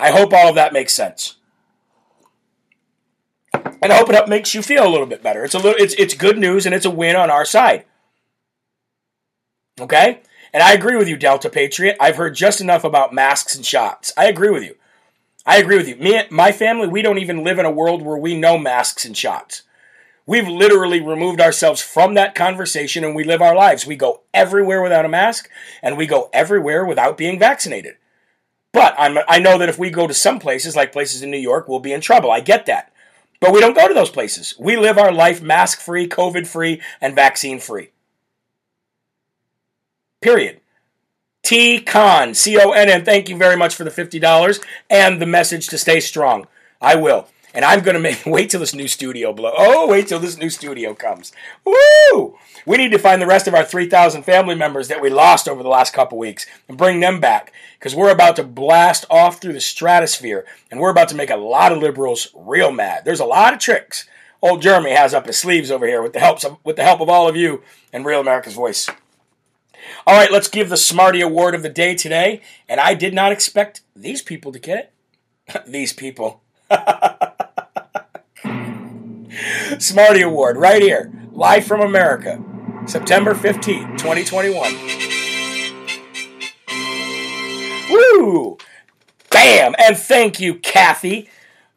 I 0.00 0.10
hope 0.10 0.32
all 0.32 0.48
of 0.48 0.54
that 0.54 0.72
makes 0.72 0.94
sense. 0.94 1.36
And 3.84 3.92
I 3.92 3.98
hope 3.98 4.08
it 4.08 4.28
makes 4.30 4.54
you 4.54 4.62
feel 4.62 4.86
a 4.86 4.88
little 4.88 5.06
bit 5.06 5.22
better. 5.22 5.44
It's 5.44 5.54
a 5.54 5.58
little 5.58 5.78
it's 5.78 5.92
it's 5.98 6.14
good 6.14 6.38
news 6.38 6.64
and 6.64 6.74
it's 6.74 6.86
a 6.86 6.90
win 6.90 7.16
on 7.16 7.30
our 7.30 7.44
side. 7.44 7.84
Okay? 9.78 10.22
And 10.54 10.62
I 10.62 10.72
agree 10.72 10.96
with 10.96 11.06
you, 11.06 11.18
Delta 11.18 11.50
Patriot. 11.50 11.98
I've 12.00 12.16
heard 12.16 12.34
just 12.34 12.62
enough 12.62 12.82
about 12.82 13.12
masks 13.12 13.54
and 13.54 13.66
shots. 13.66 14.10
I 14.16 14.24
agree 14.24 14.48
with 14.48 14.62
you. 14.62 14.76
I 15.44 15.58
agree 15.58 15.76
with 15.76 15.86
you. 15.86 15.96
Me, 15.96 16.22
my 16.30 16.50
family, 16.50 16.88
we 16.88 17.02
don't 17.02 17.18
even 17.18 17.44
live 17.44 17.58
in 17.58 17.66
a 17.66 17.70
world 17.70 18.00
where 18.00 18.16
we 18.16 18.34
know 18.34 18.56
masks 18.56 19.04
and 19.04 19.14
shots. 19.14 19.64
We've 20.24 20.48
literally 20.48 21.02
removed 21.02 21.42
ourselves 21.42 21.82
from 21.82 22.14
that 22.14 22.34
conversation 22.34 23.04
and 23.04 23.14
we 23.14 23.24
live 23.24 23.42
our 23.42 23.54
lives. 23.54 23.86
We 23.86 23.96
go 23.96 24.22
everywhere 24.32 24.80
without 24.80 25.04
a 25.04 25.10
mask 25.10 25.50
and 25.82 25.98
we 25.98 26.06
go 26.06 26.30
everywhere 26.32 26.86
without 26.86 27.18
being 27.18 27.38
vaccinated. 27.38 27.96
But 28.72 28.94
I'm, 28.96 29.18
I 29.28 29.40
know 29.40 29.58
that 29.58 29.68
if 29.68 29.78
we 29.78 29.90
go 29.90 30.06
to 30.06 30.14
some 30.14 30.38
places, 30.38 30.74
like 30.74 30.90
places 30.90 31.20
in 31.20 31.30
New 31.30 31.36
York, 31.36 31.68
we'll 31.68 31.80
be 31.80 31.92
in 31.92 32.00
trouble. 32.00 32.30
I 32.30 32.40
get 32.40 32.64
that. 32.64 32.93
But 33.40 33.52
we 33.52 33.60
don't 33.60 33.74
go 33.76 33.88
to 33.88 33.94
those 33.94 34.10
places. 34.10 34.54
We 34.58 34.76
live 34.76 34.98
our 34.98 35.12
life 35.12 35.42
mask 35.42 35.80
free, 35.80 36.08
COVID 36.08 36.46
free, 36.46 36.80
and 37.00 37.14
vaccine 37.14 37.60
free. 37.60 37.90
Period. 40.22 40.60
T 41.42 41.80
Con, 41.80 42.32
C 42.32 42.58
O 42.58 42.70
N 42.70 42.88
N, 42.88 43.04
thank 43.04 43.28
you 43.28 43.36
very 43.36 43.56
much 43.56 43.74
for 43.74 43.84
the 43.84 43.90
$50 43.90 44.64
and 44.88 45.20
the 45.20 45.26
message 45.26 45.66
to 45.68 45.78
stay 45.78 46.00
strong. 46.00 46.46
I 46.80 46.96
will. 46.96 47.28
And 47.54 47.64
I'm 47.64 47.80
going 47.80 47.94
to 47.94 48.00
make, 48.00 48.22
wait 48.26 48.50
till 48.50 48.60
this 48.60 48.74
new 48.74 48.88
studio 48.88 49.32
blow. 49.32 49.52
Oh, 49.56 49.88
wait 49.88 50.08
till 50.08 50.18
this 50.18 50.36
new 50.36 50.50
studio 50.50 50.92
comes. 50.94 51.32
Woo! 51.64 52.36
We 52.66 52.76
need 52.76 52.92
to 52.92 52.98
find 52.98 53.22
the 53.22 53.26
rest 53.26 53.46
of 53.46 53.54
our 53.54 53.64
3,000 53.64 54.22
family 54.24 54.54
members 54.54 54.88
that 54.88 55.00
we 55.00 55.08
lost 55.08 55.48
over 55.48 55.62
the 55.62 55.68
last 55.68 55.92
couple 55.92 56.18
weeks 56.18 56.46
and 56.68 56.76
bring 56.76 57.00
them 57.00 57.20
back 57.20 57.52
because 57.78 57.94
we're 57.94 58.10
about 58.10 58.36
to 58.36 58.44
blast 58.44 59.04
off 59.08 59.40
through 59.40 59.52
the 59.52 59.60
stratosphere 59.60 60.44
and 60.70 60.80
we're 60.80 60.90
about 60.90 61.08
to 61.08 61.16
make 61.16 61.30
a 61.30 61.36
lot 61.36 61.72
of 61.72 61.78
liberals 61.78 62.28
real 62.34 62.72
mad. 62.72 63.04
There's 63.04 63.20
a 63.20 63.24
lot 63.24 63.54
of 63.54 63.58
tricks 63.58 64.06
old 64.44 64.60
Jeremy 64.60 64.90
has 64.90 65.14
up 65.14 65.26
his 65.26 65.38
sleeves 65.38 65.70
over 65.70 65.86
here 65.86 66.02
with 66.02 66.12
the 66.12 66.20
help 66.20 66.44
of, 66.44 66.58
with 66.62 66.76
the 66.76 66.84
help 66.84 67.00
of 67.00 67.08
all 67.08 67.26
of 67.28 67.34
you 67.34 67.62
and 67.92 68.04
Real 68.04 68.20
America's 68.20 68.52
Voice. 68.52 68.88
All 70.06 70.14
right, 70.14 70.30
let's 70.30 70.48
give 70.48 70.68
the 70.68 70.76
Smarty 70.76 71.22
Award 71.22 71.54
of 71.54 71.62
the 71.62 71.70
day 71.70 71.94
today, 71.94 72.42
and 72.68 72.78
I 72.78 72.94
did 72.94 73.14
not 73.14 73.32
expect 73.32 73.80
these 73.96 74.20
people 74.20 74.52
to 74.52 74.58
get 74.58 74.92
it. 75.48 75.64
these 75.66 75.92
people. 75.92 76.42
Smarty 79.78 80.22
Award 80.22 80.56
right 80.56 80.82
here, 80.82 81.12
live 81.32 81.66
from 81.66 81.80
America, 81.80 82.42
September 82.86 83.34
15th, 83.34 83.98
2021. 83.98 84.74
Woo! 87.90 88.58
Bam! 89.30 89.74
And 89.78 89.96
thank 89.96 90.40
you, 90.40 90.54
Kathy 90.56 91.28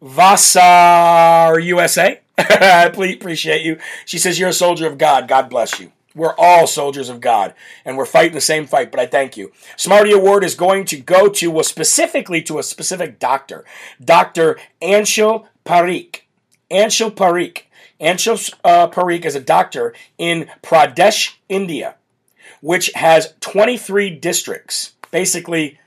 Vassar 0.02 1.60
USA. 1.60 2.20
I 2.38 2.86
appreciate 2.94 3.64
you. 3.64 3.80
She 4.06 4.18
says, 4.20 4.40
You're 4.40 4.50
a 4.50 4.54
soldier 4.54 4.88
of 4.88 4.98
God. 4.98 5.28
God 5.28 5.50
bless 5.50 5.80
you. 5.80 5.92
We're 6.16 6.36
all 6.38 6.66
soldiers 6.66 7.10
of 7.10 7.22
God, 7.22 7.54
and 7.86 7.96
we're 7.96 8.06
fighting 8.06 8.34
the 8.34 8.42
same 8.42 8.66
fight, 8.66 8.90
but 8.90 9.00
I 9.00 9.06
thank 9.06 9.38
you. 9.38 9.52
Smarty 9.76 10.12
Award 10.12 10.44
is 10.44 10.56
going 10.56 10.86
to 10.86 10.98
go 10.98 11.30
to, 11.30 11.52
well, 11.52 11.64
specifically 11.64 12.42
to 12.44 12.58
a 12.58 12.64
specific 12.64 13.20
doctor, 13.20 13.64
Dr. 14.04 14.58
Anshul 14.82 15.46
Parikh. 15.64 16.22
Anshul 16.72 17.12
Parikh. 17.12 17.64
Anshul 18.00 18.54
uh, 18.64 18.88
Parikh 18.90 19.26
is 19.26 19.36
a 19.36 19.40
doctor 19.40 19.94
in 20.18 20.50
Pradesh, 20.62 21.36
India, 21.50 21.96
which 22.62 22.92
has 22.96 23.34
23 23.40 24.12
districts. 24.12 24.94
Basically, 25.12 25.80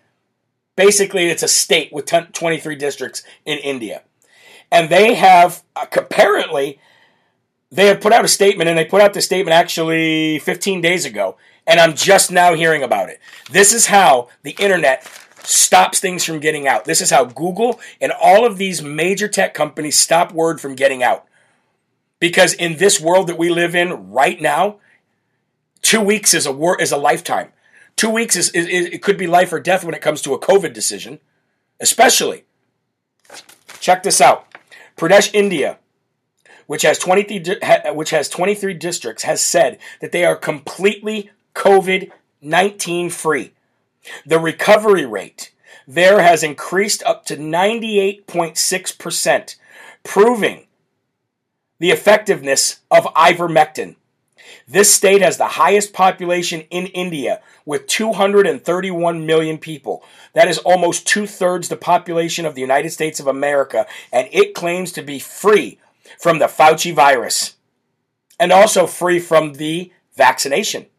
basically 0.77 1.27
it's 1.27 1.43
a 1.43 1.49
state 1.49 1.93
with 1.93 2.07
10, 2.07 2.29
23 2.33 2.75
districts 2.77 3.23
in 3.45 3.59
India. 3.59 4.03
And 4.73 4.89
they 4.89 5.15
have 5.15 5.63
uh, 5.77 5.87
apparently 5.97 6.81
they 7.73 7.87
have 7.87 8.01
put 8.01 8.13
out 8.13 8.25
a 8.25 8.29
statement, 8.29 8.69
and 8.69 8.77
they 8.77 8.85
put 8.85 9.01
out 9.01 9.15
the 9.15 9.21
statement 9.21 9.55
actually 9.55 10.41
15 10.41 10.81
days 10.81 11.05
ago, 11.05 11.37
and 11.67 11.79
I'm 11.79 11.95
just 11.95 12.33
now 12.33 12.55
hearing 12.55 12.83
about 12.83 13.11
it. 13.11 13.21
This 13.51 13.73
is 13.73 13.87
how 13.87 14.29
the 14.43 14.57
internet 14.59 15.05
stops 15.43 16.01
things 16.01 16.25
from 16.25 16.41
getting 16.41 16.67
out. 16.67 16.85
This 16.85 17.01
is 17.01 17.11
how 17.11 17.25
Google 17.25 17.81
and 18.01 18.13
all 18.13 18.47
of 18.47 18.59
these 18.59 18.83
major 18.83 19.29
tech 19.29 19.55
companies 19.55 19.99
stop 19.99 20.33
word 20.33 20.61
from 20.61 20.75
getting 20.75 21.03
out. 21.03 21.27
Because 22.19 22.53
in 22.53 22.77
this 22.77 23.01
world 23.01 23.29
that 23.29 23.39
we 23.39 23.49
live 23.49 23.75
in 23.75 24.11
right 24.11 24.41
now, 24.41 24.77
two 25.83 26.01
weeks 26.01 26.35
is 26.35 26.47
a 26.47 26.53
war, 26.53 26.81
is 26.81 26.93
a 26.93 26.97
lifetime. 26.97 27.53
Two 27.97 28.11
weeks 28.11 28.37
is, 28.37 28.51
is, 28.51 28.67
is 28.67 28.87
it 28.87 29.03
could 29.03 29.17
be 29.17 29.27
life 29.27 29.53
or 29.53 29.61
death 29.61 29.85
when 29.85 29.95
it 29.95 30.03
comes 30.03 30.23
to 30.23 30.35
a 30.35 30.39
COVID 30.39 30.73
decision, 30.73 31.19
especially. 31.81 32.45
Check 33.81 34.03
this 34.03 34.21
out. 34.21 34.47
Pradesh, 34.97 35.31
India 35.33 35.79
which 36.71 36.83
has 36.83 37.01
23 37.01 37.57
which 37.95 38.11
has 38.11 38.29
23 38.29 38.75
districts 38.75 39.25
has 39.25 39.41
said 39.41 39.77
that 40.01 40.13
they 40.13 40.25
are 40.25 40.37
completely 40.37 41.29
COVID-19 41.57 43.11
free. 43.11 43.53
The 44.25 44.39
recovery 44.39 45.07
rate 45.07 45.53
there 45.87 46.21
has 46.23 46.43
increased 46.45 47.03
up 47.05 47.25
to 47.27 47.37
98.6%, 47.37 49.57
proving 50.05 50.67
the 51.81 51.91
effectiveness 51.91 52.81
of 52.91 53.05
ivermectin. 53.15 53.97
This 54.69 54.95
state 54.95 55.23
has 55.23 55.37
the 55.37 55.49
highest 55.49 55.93
population 55.93 56.61
in 56.71 56.87
India 56.87 57.43
with 57.65 57.89
231 57.89 59.27
million 59.27 59.59
people. 59.59 60.05
That 60.33 60.49
is 60.49 60.59
almost 60.59 61.09
two 61.09 61.27
thirds 61.27 61.69
the 61.69 61.77
population 61.77 62.47
of 62.47 62.55
the 62.55 62.61
United 62.61 62.91
States 62.91 63.19
of 63.19 63.27
America, 63.27 63.87
and 64.13 64.29
it 64.33 64.55
claims 64.55 64.93
to 64.93 65.03
be 65.03 65.19
free 65.19 65.81
from 66.21 66.39
the 66.39 66.47
Fauci 66.47 66.95
virus 66.95 67.57
and 68.39 68.53
also 68.53 68.87
free 68.87 69.19
from 69.19 69.55
the 69.55 69.91
vaccination. 70.15 70.87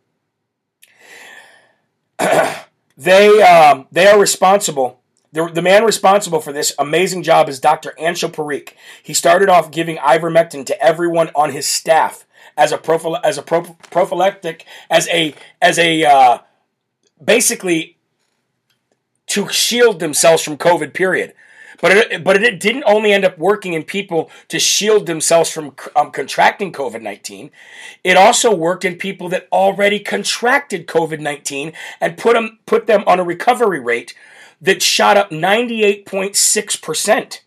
Uh, 2.23 2.65
they, 3.01 3.41
um, 3.41 3.87
they 3.91 4.07
are 4.07 4.19
responsible. 4.19 5.01
The, 5.33 5.47
the 5.47 5.61
man 5.61 5.85
responsible 5.85 6.41
for 6.41 6.51
this 6.51 6.73
amazing 6.77 7.23
job 7.23 7.49
is 7.49 7.59
Dr. 7.59 7.93
Anshul 7.99 8.31
Parikh. 8.31 8.73
He 9.01 9.13
started 9.13 9.49
off 9.49 9.71
giving 9.71 9.97
ivermectin 9.97 10.65
to 10.67 10.83
everyone 10.83 11.29
on 11.33 11.51
his 11.51 11.65
staff 11.67 12.25
as 12.57 12.71
a 12.71 12.77
prophyle- 12.77 13.21
as 13.23 13.37
a 13.37 13.41
pro- 13.41 13.77
prophylactic, 13.89 14.65
as 14.89 15.07
a 15.07 15.33
as 15.61 15.79
a 15.79 16.03
uh, 16.03 16.39
basically 17.23 17.97
to 19.27 19.47
shield 19.49 19.99
themselves 19.99 20.43
from 20.43 20.57
COVID. 20.57 20.93
Period. 20.93 21.33
But 21.81 21.91
it, 21.91 22.23
but 22.23 22.41
it 22.41 22.59
didn't 22.59 22.83
only 22.85 23.11
end 23.11 23.25
up 23.25 23.37
working 23.37 23.73
in 23.73 23.83
people 23.83 24.29
to 24.49 24.59
shield 24.59 25.07
themselves 25.07 25.51
from 25.51 25.75
um, 25.95 26.11
contracting 26.11 26.71
COVID 26.71 27.01
19. 27.01 27.49
It 28.03 28.15
also 28.15 28.53
worked 28.53 28.85
in 28.85 28.97
people 28.97 29.29
that 29.29 29.47
already 29.51 29.99
contracted 29.99 30.87
COVID 30.87 31.19
19 31.19 31.73
and 31.99 32.17
put 32.17 32.33
them, 32.33 32.59
put 32.65 32.87
them 32.87 33.03
on 33.07 33.19
a 33.19 33.23
recovery 33.23 33.79
rate 33.79 34.13
that 34.61 34.83
shot 34.83 35.17
up 35.17 35.31
98.6%. 35.31 37.39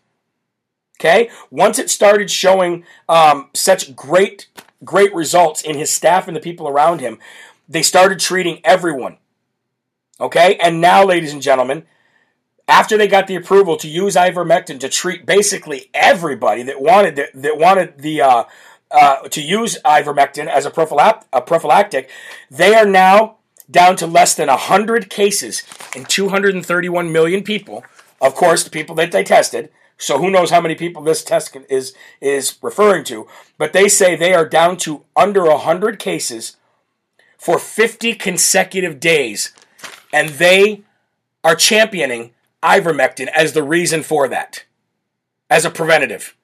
Okay? 0.99 1.29
Once 1.49 1.79
it 1.79 1.89
started 1.89 2.29
showing 2.29 2.83
um, 3.07 3.49
such 3.53 3.95
great, 3.95 4.47
great 4.83 5.15
results 5.15 5.61
in 5.61 5.77
his 5.77 5.89
staff 5.89 6.27
and 6.27 6.35
the 6.35 6.41
people 6.41 6.67
around 6.67 6.99
him, 6.99 7.19
they 7.69 7.81
started 7.81 8.19
treating 8.19 8.59
everyone. 8.63 9.17
Okay? 10.19 10.57
And 10.61 10.81
now, 10.81 11.05
ladies 11.05 11.33
and 11.33 11.41
gentlemen, 11.41 11.85
after 12.67 12.97
they 12.97 13.07
got 13.07 13.27
the 13.27 13.35
approval 13.35 13.77
to 13.77 13.87
use 13.87 14.15
ivermectin 14.15 14.79
to 14.79 14.89
treat 14.89 15.25
basically 15.25 15.89
everybody 15.93 16.63
that 16.63 16.81
wanted 16.81 17.15
the, 17.15 17.27
that 17.33 17.57
wanted 17.57 17.99
the 17.99 18.21
uh, 18.21 18.43
uh, 18.91 19.27
to 19.29 19.41
use 19.41 19.77
ivermectin 19.83 20.47
as 20.47 20.65
a, 20.65 20.69
a 21.33 21.41
prophylactic, 21.41 22.09
they 22.49 22.73
are 22.73 22.85
now 22.85 23.37
down 23.69 23.95
to 23.97 24.07
less 24.07 24.35
than 24.35 24.47
100 24.47 25.09
cases 25.09 25.63
in 25.95 26.05
231 26.05 27.11
million 27.11 27.43
people. 27.43 27.83
Of 28.21 28.35
course, 28.35 28.63
the 28.63 28.69
people 28.69 28.95
that 28.95 29.11
they 29.11 29.23
tested. 29.23 29.71
So 29.97 30.17
who 30.17 30.29
knows 30.29 30.51
how 30.51 30.61
many 30.61 30.75
people 30.75 31.03
this 31.03 31.23
test 31.23 31.55
is 31.69 31.93
is 32.19 32.57
referring 32.61 33.05
to? 33.05 33.27
But 33.57 33.73
they 33.73 33.87
say 33.87 34.15
they 34.15 34.33
are 34.33 34.47
down 34.47 34.77
to 34.77 35.05
under 35.15 35.45
100 35.45 35.99
cases 35.99 36.57
for 37.37 37.59
50 37.59 38.15
consecutive 38.15 38.99
days, 38.99 39.53
and 40.11 40.29
they 40.29 40.81
are 41.43 41.55
championing 41.55 42.31
ivermectin 42.65 43.27
as 43.27 43.53
the 43.53 43.63
reason 43.63 44.01
for 44.03 44.27
that, 44.27 44.65
as 45.49 45.63
a 45.63 45.69
preventative, 45.69 46.35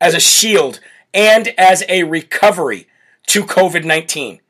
as 0.00 0.14
a 0.14 0.20
shield, 0.20 0.80
and 1.12 1.48
as 1.58 1.82
a 1.88 2.04
recovery 2.04 2.86
to 3.26 3.42
COVID 3.42 3.84
19. 3.84 4.40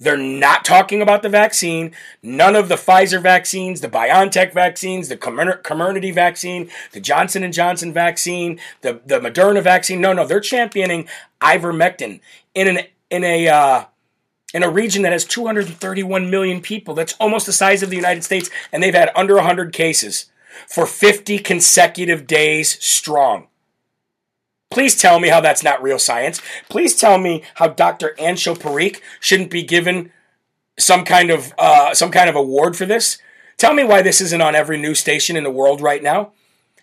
They're 0.00 0.16
not 0.16 0.64
talking 0.64 1.02
about 1.02 1.22
the 1.22 1.28
vaccine. 1.28 1.92
None 2.22 2.56
of 2.56 2.70
the 2.70 2.76
Pfizer 2.76 3.22
vaccines, 3.22 3.82
the 3.82 3.88
BioNTech 3.88 4.54
vaccines, 4.54 5.10
the 5.10 5.16
Comirnaty 5.18 6.14
vaccine, 6.14 6.70
the 6.92 7.00
Johnson 7.00 7.52
& 7.52 7.52
Johnson 7.52 7.92
vaccine, 7.92 8.58
the, 8.80 9.02
the 9.04 9.20
Moderna 9.20 9.62
vaccine. 9.62 10.00
No, 10.00 10.14
no, 10.14 10.26
they're 10.26 10.40
championing 10.40 11.06
ivermectin 11.42 12.20
in 12.54 12.68
an 12.68 12.86
in 13.10 13.24
a 13.24 13.48
uh, 13.48 13.84
in 14.52 14.62
a 14.62 14.70
region 14.70 15.02
that 15.02 15.12
has 15.12 15.24
231 15.24 16.30
million 16.30 16.60
people. 16.60 16.94
That's 16.94 17.14
almost 17.14 17.46
the 17.46 17.52
size 17.52 17.82
of 17.82 17.90
the 17.90 17.96
United 17.96 18.24
States, 18.24 18.50
and 18.72 18.82
they've 18.82 18.94
had 18.94 19.10
under 19.14 19.36
100 19.36 19.72
cases 19.72 20.26
for 20.68 20.86
50 20.86 21.38
consecutive 21.38 22.26
days 22.26 22.82
strong. 22.84 23.48
Please 24.70 24.94
tell 24.94 25.18
me 25.18 25.28
how 25.28 25.40
that's 25.40 25.64
not 25.64 25.82
real 25.82 25.98
science. 25.98 26.40
Please 26.68 26.94
tell 26.94 27.18
me 27.18 27.42
how 27.56 27.68
Dr. 27.68 28.14
Anshul 28.18 28.56
Parikh 28.56 29.00
shouldn't 29.18 29.50
be 29.50 29.62
given 29.62 30.12
some 30.78 31.04
kind 31.04 31.30
of 31.30 31.52
uh, 31.58 31.92
some 31.92 32.10
kind 32.10 32.30
of 32.30 32.36
award 32.36 32.76
for 32.76 32.86
this. 32.86 33.18
Tell 33.56 33.74
me 33.74 33.84
why 33.84 34.00
this 34.00 34.20
isn't 34.20 34.40
on 34.40 34.54
every 34.54 34.78
news 34.78 35.00
station 35.00 35.36
in 35.36 35.44
the 35.44 35.50
world 35.50 35.80
right 35.80 36.02
now 36.02 36.32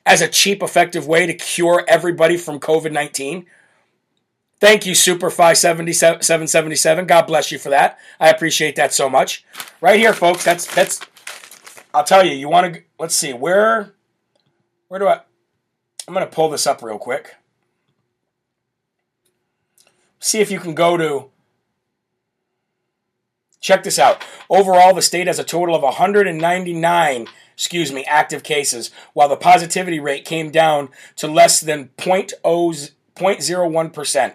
as 0.06 0.22
a 0.22 0.28
cheap, 0.28 0.62
effective 0.62 1.08
way 1.08 1.26
to 1.26 1.34
cure 1.34 1.84
everybody 1.88 2.38
from 2.38 2.60
COVID 2.60 2.92
19. 2.92 3.46
Thank 4.60 4.86
you, 4.86 4.96
Super 4.96 5.30
777. 5.30 7.06
God 7.06 7.28
bless 7.28 7.52
you 7.52 7.60
for 7.60 7.70
that. 7.70 8.00
I 8.20 8.30
appreciate 8.30 8.76
that 8.76 8.94
so 8.94 9.10
much. 9.10 9.46
Right 9.82 10.00
here, 10.00 10.14
folks. 10.14 10.44
That's 10.44 10.74
that's. 10.74 11.00
I'll 11.94 12.04
tell 12.04 12.26
you. 12.26 12.34
You 12.34 12.50
want 12.50 12.74
to? 12.74 12.82
Let's 13.00 13.16
see. 13.16 13.34
Where? 13.34 13.94
Where 14.88 15.00
do 15.00 15.08
I? 15.08 15.22
I'm 16.08 16.14
going 16.14 16.26
to 16.26 16.32
pull 16.32 16.50
this 16.50 16.66
up 16.66 16.82
real 16.82 16.98
quick. 16.98 17.36
See 20.20 20.40
if 20.40 20.50
you 20.50 20.60
can 20.60 20.74
go 20.74 20.98
to. 20.98 21.30
Check 23.60 23.84
this 23.84 24.00
out. 24.00 24.24
Overall, 24.50 24.94
the 24.94 25.02
state 25.02 25.28
has 25.28 25.40
a 25.40 25.44
total 25.44 25.76
of 25.76 25.84
199 25.84 27.28
excuse 27.58 27.92
me, 27.92 28.06
active 28.06 28.44
cases, 28.44 28.92
while 29.14 29.28
the 29.28 29.36
positivity 29.36 30.00
rate 30.00 30.24
came 30.24 30.52
down 30.52 30.90
to 31.16 31.28
less 31.28 31.60
than 31.60 31.90
0.01%. 31.98 34.34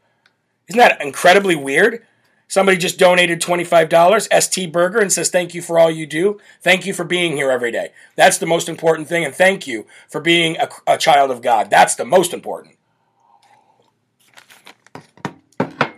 Isn't 0.67 0.79
that 0.79 0.99
incredibly 0.99 1.55
weird? 1.55 2.03
Somebody 2.47 2.77
just 2.77 2.97
donated 2.97 3.41
$25, 3.41 4.41
ST 4.41 4.71
Burger, 4.71 4.99
and 4.99 5.11
says, 5.11 5.29
Thank 5.29 5.53
you 5.53 5.61
for 5.61 5.77
all 5.77 5.91
you 5.91 6.07
do. 6.07 6.39
Thank 6.61 6.85
you 6.85 6.93
for 6.93 7.03
being 7.03 7.35
here 7.35 7.51
every 7.51 7.71
day. 7.71 7.91
That's 8.15 8.37
the 8.37 8.45
most 8.45 8.69
important 8.69 9.09
thing, 9.09 9.25
and 9.25 9.35
thank 9.35 9.67
you 9.67 9.85
for 10.07 10.21
being 10.21 10.57
a, 10.57 10.69
a 10.87 10.97
child 10.97 11.29
of 11.29 11.41
God. 11.41 11.69
That's 11.69 11.95
the 11.95 12.05
most 12.05 12.33
important. 12.33 12.76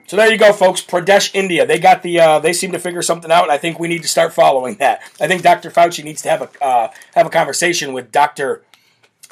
So 0.09 0.17
there 0.17 0.31
you 0.31 0.39
go, 0.39 0.53
folks. 0.53 0.81
Pradesh, 0.81 1.29
India. 1.35 1.67
They 1.67 1.77
got 1.77 2.01
the. 2.01 2.19
Uh, 2.19 2.39
they 2.39 2.51
seem 2.51 2.71
to 2.71 2.79
figure 2.79 3.03
something 3.03 3.31
out, 3.31 3.51
I 3.51 3.59
think 3.59 3.77
we 3.77 3.87
need 3.87 4.01
to 4.01 4.07
start 4.07 4.33
following 4.33 4.73
that. 4.77 5.03
I 5.21 5.27
think 5.27 5.43
Dr. 5.43 5.69
Fauci 5.69 6.03
needs 6.03 6.23
to 6.23 6.29
have 6.29 6.41
a 6.41 6.65
uh, 6.65 6.91
have 7.13 7.27
a 7.27 7.29
conversation 7.29 7.93
with 7.93 8.11
Dr. 8.11 8.63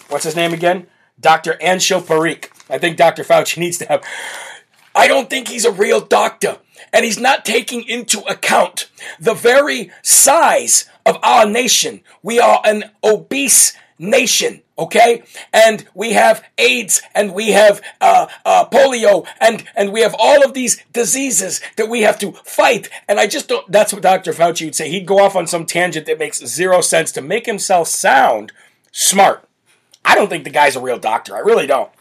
What's 0.09 0.25
his 0.25 0.35
name 0.35 0.53
again? 0.53 0.85
Dr. 1.19 1.57
Anshul 1.63 2.03
Parikh. 2.03 2.51
I 2.69 2.77
think 2.77 2.95
Dr. 2.95 3.23
Fauci 3.23 3.57
needs 3.57 3.79
to 3.79 3.85
have. 3.85 4.03
I 4.93 5.07
don't 5.07 5.31
think 5.31 5.47
he's 5.47 5.65
a 5.65 5.71
real 5.71 5.99
doctor, 5.99 6.57
and 6.93 7.03
he's 7.03 7.19
not 7.19 7.43
taking 7.43 7.81
into 7.87 8.19
account 8.29 8.87
the 9.19 9.33
very 9.33 9.89
size 10.03 10.87
of 11.07 11.17
our 11.23 11.47
nation. 11.47 12.01
We 12.21 12.39
are 12.39 12.61
an 12.63 12.91
obese 13.03 13.75
nation 13.97 14.61
okay? 14.77 15.23
And 15.53 15.85
we 15.93 16.13
have 16.13 16.43
aids 16.57 17.01
and 17.15 17.33
we 17.33 17.51
have 17.51 17.81
uh, 17.99 18.27
uh, 18.45 18.65
polio 18.69 19.25
and 19.39 19.63
and 19.75 19.91
we 19.91 20.01
have 20.01 20.15
all 20.17 20.43
of 20.43 20.53
these 20.53 20.83
diseases 20.93 21.61
that 21.77 21.89
we 21.89 22.01
have 22.01 22.19
to 22.19 22.31
fight. 22.31 22.89
And 23.07 23.19
i 23.19 23.27
just 23.27 23.47
don't 23.47 23.69
that's 23.71 23.93
what 23.93 24.03
dr 24.03 24.31
fauci 24.33 24.65
would 24.65 24.75
say. 24.75 24.89
He'd 24.89 25.05
go 25.05 25.19
off 25.19 25.35
on 25.35 25.47
some 25.47 25.65
tangent 25.65 26.05
that 26.05 26.19
makes 26.19 26.45
zero 26.45 26.81
sense 26.81 27.11
to 27.13 27.21
make 27.21 27.45
himself 27.45 27.87
sound 27.87 28.51
smart. 28.91 29.47
I 30.05 30.15
don't 30.15 30.29
think 30.29 30.43
the 30.43 30.49
guy's 30.49 30.75
a 30.75 30.81
real 30.81 30.99
doctor. 30.99 31.35
I 31.35 31.39
really 31.39 31.67
don't. 31.67 31.91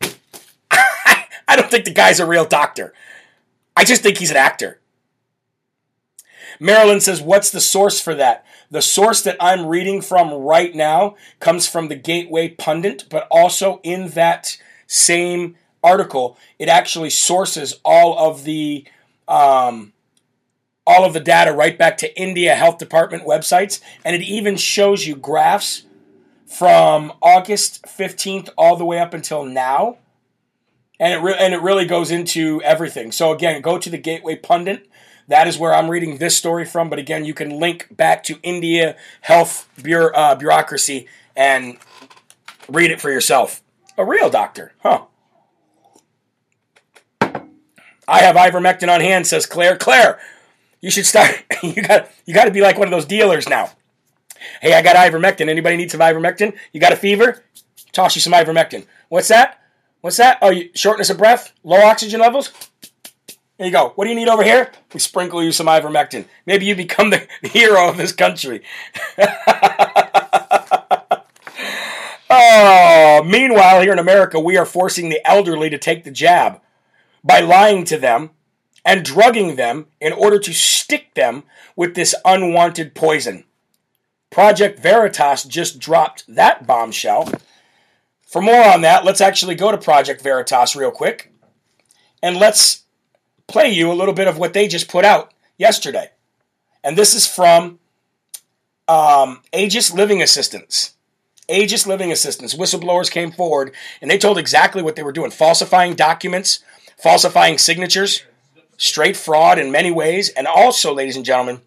I 0.70 1.56
don't 1.56 1.70
think 1.70 1.84
the 1.84 1.92
guy's 1.92 2.20
a 2.20 2.26
real 2.26 2.44
doctor. 2.44 2.92
I 3.76 3.84
just 3.84 4.02
think 4.02 4.18
he's 4.18 4.30
an 4.30 4.36
actor. 4.36 4.78
Marilyn 6.58 7.00
says 7.00 7.22
what's 7.22 7.50
the 7.50 7.60
source 7.60 8.00
for 8.00 8.14
that 8.14 8.44
the 8.70 8.82
source 8.82 9.22
that 9.22 9.36
I'm 9.40 9.66
reading 9.66 10.00
from 10.00 10.32
right 10.32 10.74
now 10.74 11.16
comes 11.40 11.66
from 11.66 11.88
the 11.88 11.96
Gateway 11.96 12.48
Pundit, 12.48 13.04
but 13.10 13.26
also 13.30 13.80
in 13.82 14.08
that 14.10 14.56
same 14.86 15.56
article, 15.82 16.36
it 16.58 16.68
actually 16.68 17.10
sources 17.10 17.80
all 17.84 18.18
of 18.18 18.44
the 18.44 18.84
um, 19.26 19.92
all 20.86 21.04
of 21.04 21.12
the 21.12 21.20
data 21.20 21.52
right 21.52 21.78
back 21.78 21.98
to 21.98 22.20
India 22.20 22.54
Health 22.54 22.78
Department 22.78 23.24
websites, 23.24 23.80
and 24.04 24.16
it 24.16 24.22
even 24.22 24.56
shows 24.56 25.06
you 25.06 25.14
graphs 25.14 25.84
from 26.46 27.12
August 27.22 27.84
15th 27.84 28.48
all 28.58 28.76
the 28.76 28.84
way 28.84 28.98
up 28.98 29.14
until 29.14 29.44
now. 29.44 29.98
And 30.98 31.14
it, 31.14 31.18
re- 31.18 31.36
and 31.38 31.54
it 31.54 31.62
really 31.62 31.86
goes 31.86 32.10
into 32.10 32.60
everything. 32.62 33.12
So, 33.12 33.32
again, 33.32 33.62
go 33.62 33.78
to 33.78 33.88
the 33.88 33.96
Gateway 33.96 34.36
Pundit 34.36 34.89
that 35.28 35.46
is 35.46 35.58
where 35.58 35.74
I'm 35.74 35.90
reading 35.90 36.18
this 36.18 36.36
story 36.36 36.64
from. 36.64 36.90
But 36.90 36.98
again, 36.98 37.24
you 37.24 37.34
can 37.34 37.58
link 37.58 37.88
back 37.96 38.22
to 38.24 38.38
India 38.42 38.96
health 39.22 39.68
bureau, 39.82 40.12
uh, 40.14 40.34
bureaucracy 40.34 41.06
and 41.36 41.78
read 42.68 42.90
it 42.90 43.00
for 43.00 43.10
yourself. 43.10 43.62
A 43.96 44.04
real 44.04 44.30
doctor, 44.30 44.72
huh? 44.82 45.04
I 48.08 48.20
have 48.20 48.34
ivermectin 48.34 48.92
on 48.92 49.00
hand, 49.00 49.26
says 49.26 49.46
Claire. 49.46 49.76
Claire, 49.76 50.18
you 50.80 50.90
should 50.90 51.06
start. 51.06 51.44
you 51.62 51.82
got 51.82 52.10
you 52.26 52.34
got 52.34 52.44
to 52.44 52.50
be 52.50 52.60
like 52.60 52.78
one 52.78 52.88
of 52.88 52.92
those 52.92 53.06
dealers 53.06 53.48
now. 53.48 53.70
Hey, 54.60 54.74
I 54.74 54.82
got 54.82 54.96
ivermectin. 54.96 55.48
Anybody 55.48 55.76
need 55.76 55.90
some 55.90 56.00
ivermectin? 56.00 56.56
You 56.72 56.80
got 56.80 56.92
a 56.92 56.96
fever? 56.96 57.44
Toss 57.92 58.16
you 58.16 58.20
some 58.20 58.32
ivermectin. 58.32 58.86
What's 59.08 59.28
that? 59.28 59.60
What's 60.00 60.16
that? 60.16 60.38
Oh, 60.40 60.50
you, 60.50 60.70
shortness 60.74 61.10
of 61.10 61.18
breath, 61.18 61.52
low 61.62 61.82
oxygen 61.82 62.20
levels. 62.20 62.52
There 63.60 63.66
you 63.66 63.74
go. 63.74 63.92
What 63.94 64.04
do 64.06 64.08
you 64.08 64.16
need 64.16 64.28
over 64.28 64.42
here? 64.42 64.72
We 64.94 65.00
sprinkle 65.00 65.44
you 65.44 65.52
some 65.52 65.66
ivermectin. 65.66 66.24
Maybe 66.46 66.64
you 66.64 66.74
become 66.74 67.10
the 67.10 67.28
hero 67.42 67.90
of 67.90 67.98
this 67.98 68.10
country. 68.10 68.62
oh, 72.30 73.22
meanwhile, 73.26 73.82
here 73.82 73.92
in 73.92 73.98
America, 73.98 74.40
we 74.40 74.56
are 74.56 74.64
forcing 74.64 75.10
the 75.10 75.20
elderly 75.28 75.68
to 75.68 75.76
take 75.76 76.04
the 76.04 76.10
jab 76.10 76.62
by 77.22 77.40
lying 77.40 77.84
to 77.84 77.98
them 77.98 78.30
and 78.82 79.04
drugging 79.04 79.56
them 79.56 79.88
in 80.00 80.14
order 80.14 80.38
to 80.38 80.54
stick 80.54 81.12
them 81.12 81.42
with 81.76 81.94
this 81.94 82.14
unwanted 82.24 82.94
poison. 82.94 83.44
Project 84.30 84.80
Veritas 84.80 85.44
just 85.44 85.78
dropped 85.78 86.24
that 86.34 86.66
bombshell. 86.66 87.30
For 88.26 88.40
more 88.40 88.64
on 88.64 88.80
that, 88.80 89.04
let's 89.04 89.20
actually 89.20 89.54
go 89.54 89.70
to 89.70 89.76
Project 89.76 90.22
Veritas 90.22 90.74
real 90.74 90.90
quick 90.90 91.30
and 92.22 92.38
let's 92.38 92.84
play 93.50 93.68
you 93.68 93.90
a 93.90 93.94
little 93.94 94.14
bit 94.14 94.28
of 94.28 94.38
what 94.38 94.52
they 94.52 94.68
just 94.68 94.88
put 94.88 95.04
out 95.04 95.32
yesterday. 95.58 96.10
And 96.82 96.96
this 96.96 97.14
is 97.14 97.26
from 97.26 97.78
um, 98.88 99.42
Aegis 99.52 99.92
Living 99.92 100.22
Assistance. 100.22 100.94
Aegis 101.48 101.86
Living 101.86 102.12
Assistance. 102.12 102.54
Whistleblowers 102.54 103.10
came 103.10 103.32
forward 103.32 103.72
and 104.00 104.10
they 104.10 104.18
told 104.18 104.38
exactly 104.38 104.82
what 104.82 104.96
they 104.96 105.02
were 105.02 105.12
doing 105.12 105.30
falsifying 105.30 105.94
documents, 105.94 106.60
falsifying 106.96 107.58
signatures, 107.58 108.24
straight 108.76 109.16
fraud 109.16 109.58
in 109.58 109.70
many 109.70 109.90
ways, 109.90 110.30
and 110.30 110.46
also, 110.46 110.94
ladies 110.94 111.16
and 111.16 111.24
gentlemen, 111.24 111.60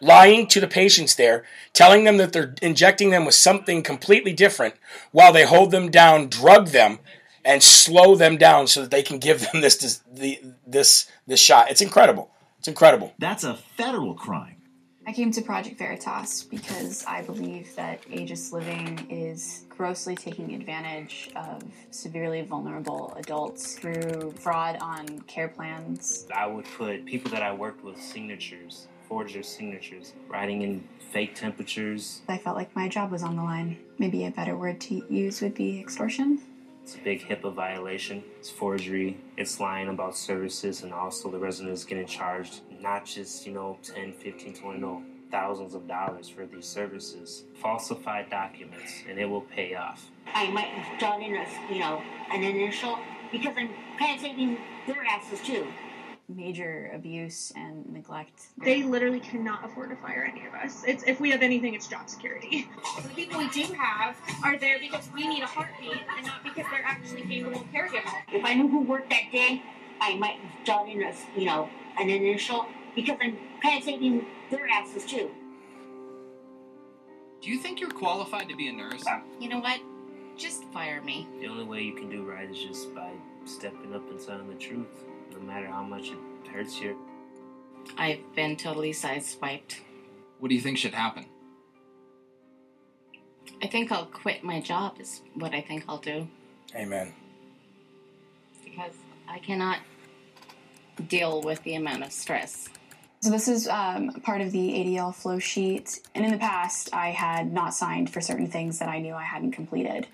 lying 0.00 0.46
to 0.46 0.60
the 0.60 0.68
patients 0.68 1.16
there, 1.16 1.44
telling 1.72 2.04
them 2.04 2.18
that 2.18 2.32
they're 2.32 2.54
injecting 2.62 3.10
them 3.10 3.24
with 3.24 3.34
something 3.34 3.82
completely 3.82 4.32
different 4.32 4.74
while 5.10 5.32
they 5.32 5.44
hold 5.44 5.70
them 5.72 5.90
down, 5.90 6.28
drug 6.28 6.68
them, 6.68 7.00
and 7.44 7.62
slow 7.62 8.14
them 8.14 8.36
down 8.36 8.66
so 8.66 8.82
that 8.82 8.90
they 8.90 9.02
can 9.02 9.18
give 9.18 9.40
them 9.40 9.60
this 9.60 9.76
this 9.76 10.02
this, 10.66 11.10
this 11.26 11.40
shot. 11.40 11.70
It's 11.70 11.80
incredible. 11.80 12.30
It's 12.58 12.68
incredible. 12.68 13.12
That's 13.18 13.44
a 13.44 13.54
federal 13.76 14.14
crime. 14.14 14.56
I 15.06 15.12
came 15.12 15.30
to 15.32 15.42
Project 15.42 15.78
Veritas 15.78 16.44
because 16.44 17.04
I 17.04 17.20
believe 17.20 17.76
that 17.76 18.00
Aegis 18.10 18.52
Living 18.52 19.06
is 19.10 19.66
grossly 19.68 20.16
taking 20.16 20.54
advantage 20.54 21.30
of 21.36 21.62
severely 21.90 22.40
vulnerable 22.40 23.12
adults 23.18 23.74
through 23.74 24.32
fraud 24.38 24.78
on 24.80 25.20
care 25.26 25.48
plans. 25.48 26.26
I 26.34 26.46
would 26.46 26.64
put 26.64 27.04
people 27.04 27.30
that 27.32 27.42
I 27.42 27.52
worked 27.52 27.84
with 27.84 28.00
signatures, 28.00 28.88
forge 29.06 29.34
their 29.34 29.42
signatures, 29.42 30.14
writing 30.26 30.62
in 30.62 30.88
fake 31.12 31.34
temperatures. 31.34 32.22
I 32.26 32.38
felt 32.38 32.56
like 32.56 32.74
my 32.74 32.88
job 32.88 33.10
was 33.12 33.22
on 33.22 33.36
the 33.36 33.42
line. 33.42 33.76
Maybe 33.98 34.24
a 34.24 34.30
better 34.30 34.56
word 34.56 34.80
to 34.82 35.04
use 35.12 35.42
would 35.42 35.54
be 35.54 35.80
extortion. 35.80 36.40
It's 36.84 36.96
a 36.96 36.98
big 36.98 37.22
HIPAA 37.22 37.54
violation. 37.54 38.22
It's 38.38 38.50
forgery. 38.50 39.16
It's 39.38 39.58
lying 39.58 39.88
about 39.88 40.14
services, 40.14 40.82
and 40.82 40.92
also 40.92 41.30
the 41.30 41.38
resident 41.38 41.72
is 41.72 41.82
getting 41.82 42.06
charged 42.06 42.60
not 42.78 43.06
just, 43.06 43.46
you 43.46 43.54
know, 43.54 43.78
10, 43.82 44.12
15, 44.12 44.52
20, 44.52 44.80
no, 44.80 45.02
thousands 45.30 45.74
of 45.74 45.88
dollars 45.88 46.28
for 46.28 46.44
these 46.44 46.66
services. 46.66 47.44
Falsified 47.54 48.28
documents, 48.28 49.02
and 49.08 49.18
it 49.18 49.24
will 49.24 49.40
pay 49.40 49.74
off. 49.74 50.10
I 50.34 50.50
might 50.50 50.66
have 50.66 51.00
done 51.00 51.22
in 51.22 51.34
a, 51.34 51.46
you 51.72 51.78
know, 51.78 52.02
an 52.30 52.44
initial, 52.44 52.98
because 53.32 53.54
I'm 53.56 53.70
kind 53.98 54.16
of 54.16 54.20
saving 54.20 54.58
their 54.86 55.02
asses 55.08 55.40
too. 55.40 55.66
Major 56.28 56.90
abuse 56.94 57.52
and 57.54 57.84
neglect. 57.92 58.46
They 58.56 58.82
literally 58.82 59.20
cannot 59.20 59.62
afford 59.62 59.90
to 59.90 59.96
fire 59.96 60.26
any 60.30 60.46
of 60.46 60.54
us. 60.54 60.82
It's 60.86 61.04
if 61.04 61.20
we 61.20 61.30
have 61.30 61.42
anything, 61.42 61.74
it's 61.74 61.86
job 61.86 62.08
security. 62.08 62.66
The 63.02 63.08
people 63.10 63.38
we 63.38 63.48
do 63.50 63.64
have 63.74 64.16
are 64.42 64.56
there 64.56 64.78
because 64.78 65.06
we 65.14 65.28
need 65.28 65.42
a 65.42 65.46
heartbeat 65.46 66.00
and 66.16 66.26
not 66.26 66.42
because 66.42 66.64
they're 66.70 66.84
actually 66.84 67.22
capable 67.22 67.66
caregivers. 67.74 68.10
If 68.32 68.42
I 68.42 68.54
knew 68.54 68.68
who 68.68 68.80
worked 68.80 69.10
that 69.10 69.30
day, 69.32 69.62
I 70.00 70.16
might 70.16 70.38
have 70.38 70.64
done 70.64 70.88
in 70.88 71.02
a 71.02 71.12
you 71.36 71.44
know 71.44 71.68
an 71.98 72.08
initial 72.08 72.66
because 72.94 73.18
I'm 73.20 73.36
kind 73.62 73.78
of 73.78 73.84
saving 73.84 74.24
their 74.50 74.66
asses 74.66 75.04
too. 75.04 75.30
Do 77.42 77.50
you 77.50 77.58
think 77.58 77.80
you're 77.80 77.90
qualified 77.90 78.48
to 78.48 78.56
be 78.56 78.68
a 78.68 78.72
nurse? 78.72 79.04
You 79.38 79.50
know 79.50 79.60
what? 79.60 79.78
Just 80.38 80.64
fire 80.72 81.02
me. 81.02 81.28
The 81.40 81.48
only 81.48 81.64
way 81.64 81.82
you 81.82 81.94
can 81.94 82.08
do 82.08 82.22
right 82.22 82.50
is 82.50 82.58
just 82.58 82.94
by 82.94 83.10
stepping 83.44 83.94
up 83.94 84.08
and 84.10 84.18
telling 84.18 84.48
the 84.48 84.54
truth, 84.54 85.04
no 85.34 85.40
matter 85.40 85.66
how 85.66 85.82
much 85.82 86.10
it 86.10 86.48
hurts 86.48 86.80
you. 86.80 86.96
I've 87.98 88.20
been 88.34 88.56
totally 88.56 88.92
sideswiped. 88.92 89.76
What 90.38 90.48
do 90.48 90.54
you 90.54 90.60
think 90.60 90.78
should 90.78 90.94
happen? 90.94 91.26
I 93.62 93.66
think 93.66 93.92
I'll 93.92 94.06
quit 94.06 94.42
my 94.42 94.60
job, 94.60 94.96
is 95.00 95.22
what 95.34 95.54
I 95.54 95.60
think 95.60 95.84
I'll 95.88 95.98
do. 95.98 96.28
Amen. 96.74 97.12
Because 98.64 98.92
I 99.28 99.38
cannot 99.38 99.78
deal 101.08 101.42
with 101.42 101.62
the 101.62 101.74
amount 101.74 102.02
of 102.02 102.12
stress. 102.12 102.68
So 103.20 103.30
this 103.30 103.48
is 103.48 103.66
um, 103.68 104.10
part 104.22 104.42
of 104.42 104.52
the 104.52 104.58
ADL 104.58 105.14
flow 105.14 105.38
sheet. 105.38 106.00
And 106.14 106.26
in 106.26 106.30
the 106.30 106.38
past, 106.38 106.90
I 106.92 107.08
had 107.08 107.52
not 107.52 107.72
signed 107.72 108.10
for 108.10 108.20
certain 108.20 108.48
things 108.48 108.80
that 108.80 108.88
I 108.88 108.98
knew 108.98 109.14
I 109.14 109.22
hadn't 109.22 109.52
completed. 109.52 110.06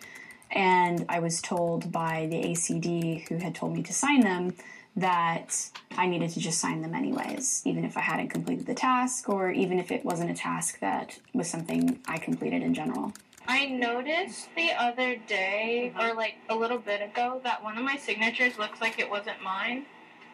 And 0.53 1.05
I 1.09 1.19
was 1.19 1.43
told 1.43 1.91
by 1.91 2.29
the 2.31 2.37
ACD 2.37 3.27
who 3.29 3.39
had 3.39 3.55
told 3.55 3.75
me 3.75 3.83
to 3.83 3.93
sign 3.93 4.21
them 4.21 4.55
that 4.97 5.71
I 5.93 6.07
needed 6.07 6.31
to 6.31 6.41
just 6.41 6.59
sign 6.59 6.83
them 6.83 6.95
anyways, 6.95 7.63
even 7.65 7.85
if 7.85 7.97
I 7.97 8.01
hadn't 8.01 8.29
completed 8.29 8.67
the 8.67 8.75
task 8.75 9.29
or 9.29 9.51
even 9.51 9.79
if 9.79 9.91
it 9.91 10.05
wasn't 10.05 10.31
a 10.31 10.35
task 10.35 10.81
that 10.81 11.19
was 11.33 11.49
something 11.49 12.01
I 12.07 12.19
completed 12.19 12.63
in 12.63 12.75
general. 12.75 13.13
I 13.47 13.67
noticed 13.67 14.49
the 14.55 14.71
other 14.79 15.17
day, 15.17 15.93
or 15.99 16.15
like 16.15 16.35
a 16.49 16.55
little 16.55 16.79
bit 16.79 17.03
ago, 17.03 17.41
that 17.43 17.63
one 17.63 17.77
of 17.77 17.85
my 17.85 17.97
signatures 17.97 18.59
looks 18.59 18.81
like 18.81 18.99
it 18.99 19.11
wasn't 19.11 19.43
mine 19.43 19.87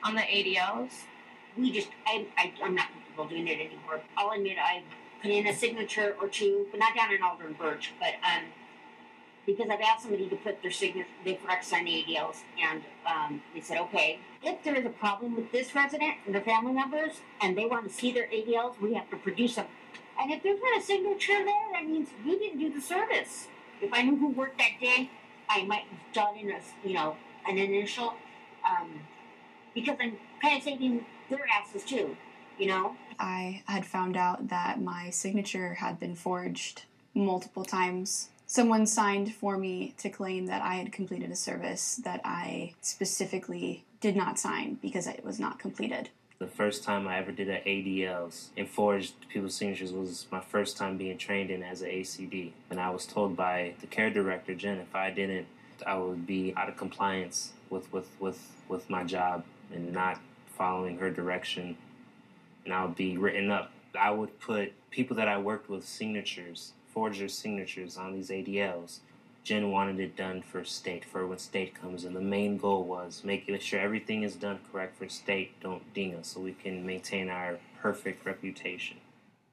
on 0.03 0.15
the 0.15 0.21
ADLs. 0.21 0.91
We 1.57 1.73
just 1.73 1.89
I, 2.07 2.27
I 2.37 2.53
I'm 2.63 2.75
not 2.75 2.89
comfortable 2.93 3.27
doing 3.29 3.49
it 3.49 3.59
anymore. 3.59 4.03
All 4.19 4.31
I'll 4.31 4.37
admit 4.37 4.59
I 4.63 4.83
put 5.23 5.31
in 5.31 5.47
a 5.47 5.55
signature 5.55 6.15
or 6.21 6.29
two, 6.29 6.67
but 6.71 6.79
not 6.79 6.95
down 6.95 7.15
in 7.15 7.23
Alder 7.23 7.47
and 7.47 7.59
Birch, 7.59 7.93
but 7.99 8.15
um 8.23 8.45
because 9.47 9.71
I've 9.71 9.81
asked 9.81 10.03
somebody 10.03 10.29
to 10.29 10.37
put 10.37 10.61
their 10.61 10.73
signature, 10.73 11.09
they 11.25 11.39
sign 11.63 11.85
the 11.85 12.05
ADLs, 12.05 12.39
and 12.61 12.83
um, 13.07 13.41
they 13.55 13.61
said, 13.61 13.79
okay, 13.79 14.19
if 14.43 14.63
there 14.65 14.75
is 14.75 14.85
a 14.85 14.91
problem 14.91 15.37
with 15.37 15.53
this 15.53 15.75
resident 15.75 16.15
and 16.27 16.35
their 16.35 16.43
family 16.43 16.73
members, 16.73 17.21
and 17.41 17.57
they 17.57 17.65
want 17.65 17.89
to 17.89 17.95
see 17.95 18.11
their 18.13 18.27
ADLs, 18.27 18.81
we 18.81 18.95
have 18.95 19.09
to 19.11 19.17
produce 19.17 19.55
them. 19.55 19.67
And 20.21 20.33
if 20.33 20.43
there's 20.43 20.61
not 20.61 20.79
a 20.79 20.83
signature 20.85 21.45
there, 21.45 21.73
that 21.73 21.87
means 21.87 22.09
you 22.25 22.39
didn't 22.39 22.59
do 22.59 22.73
the 22.75 22.81
service. 22.81 23.47
If 23.81 23.93
I 23.93 24.03
knew 24.03 24.17
who 24.17 24.29
worked 24.29 24.59
that 24.59 24.81
day, 24.81 25.11
I 25.49 25.65
might 25.65 25.85
have 25.85 26.13
done 26.13 26.37
in 26.37 26.51
a, 26.51 26.61
you 26.85 26.95
know, 26.95 27.17
an 27.47 27.59
initial, 27.59 28.15
um, 28.69 29.01
because 29.75 29.97
I'm 30.01 30.17
kind 30.43 30.57
of 30.57 30.63
saving 30.63 31.05
their 31.31 31.47
asses 31.49 31.85
too, 31.85 32.17
you 32.59 32.67
know. 32.67 32.97
I 33.19 33.63
had 33.67 33.87
found 33.87 34.17
out 34.17 34.49
that 34.49 34.81
my 34.81 35.11
signature 35.11 35.75
had 35.75 36.01
been 36.01 36.15
forged 36.15 36.85
multiple 37.15 37.65
times. 37.65 38.31
Someone 38.57 38.87
signed 38.87 39.35
for 39.35 39.59
me 39.59 39.93
to 39.99 40.09
claim 40.09 40.47
that 40.47 40.63
I 40.63 40.77
had 40.77 40.91
completed 40.91 41.31
a 41.31 41.37
service 41.37 41.97
that 42.05 42.23
I 42.25 42.73
specifically 42.81 43.85
did 44.01 44.17
not 44.17 44.39
sign 44.39 44.79
because 44.81 45.07
it 45.07 45.23
was 45.23 45.39
not 45.39 45.59
completed. 45.59 46.09
The 46.39 46.47
first 46.47 46.83
time 46.83 47.07
I 47.07 47.19
ever 47.19 47.33
did 47.33 47.51
an 47.51 47.61
ADLs 47.67 48.49
and 48.57 48.67
forged 48.67 49.13
people's 49.29 49.55
signatures 49.55 49.93
was 49.93 50.25
my 50.33 50.41
first 50.41 50.79
time 50.79 50.97
being 50.97 51.19
trained 51.19 51.51
in 51.51 51.63
as 51.63 51.83
an 51.83 51.91
ACD. 51.91 52.53
And 52.71 52.81
I 52.81 52.89
was 52.89 53.05
told 53.05 53.37
by 53.37 53.75
the 53.83 53.87
care 53.87 54.09
director, 54.09 54.55
Jen, 54.55 54.79
if 54.79 54.95
I 54.95 55.11
didn't, 55.11 55.49
I 55.87 55.99
would 55.99 56.27
be 56.27 56.55
out 56.57 56.71
of 56.71 56.79
compliance 56.79 57.53
with, 57.69 57.93
with, 57.93 58.09
with, 58.21 58.41
with 58.71 58.89
my 58.89 59.05
job 59.05 59.45
and 59.71 59.93
not 59.93 60.19
following 60.57 60.97
her 60.97 61.11
direction. 61.11 61.77
And 62.65 62.73
I 62.73 62.87
would 62.87 62.97
be 62.97 63.19
written 63.19 63.51
up. 63.51 63.71
I 64.01 64.13
would 64.13 64.41
put 64.41 64.73
people 64.91 65.15
that 65.17 65.29
I 65.29 65.37
worked 65.37 65.69
with 65.69 65.87
signatures, 65.87 66.73
forge 66.97 67.19
their 67.19 67.29
signatures 67.29 67.99
on 67.99 68.15
these 68.15 68.31
ADLs. 68.31 69.01
Jen 69.45 69.71
wanted 69.71 70.01
it 70.01 70.17
done 70.17 70.41
for 70.41 70.65
state, 70.65 71.05
for 71.05 71.27
when 71.27 71.37
state 71.39 71.75
comes 71.75 72.07
in. 72.07 72.15
The 72.15 72.23
main 72.23 72.57
goal 72.57 72.85
was 72.85 73.21
making 73.23 73.59
sure 73.59 73.79
everything 73.79 74.23
is 74.23 74.35
done 74.35 74.61
correct 74.73 74.97
for 74.97 75.07
state, 75.07 75.61
don't 75.61 75.93
ding 75.93 76.15
us, 76.15 76.29
so 76.29 76.41
we 76.41 76.53
can 76.53 76.87
maintain 76.87 77.29
our 77.29 77.59
perfect 77.83 78.25
reputation. 78.25 78.97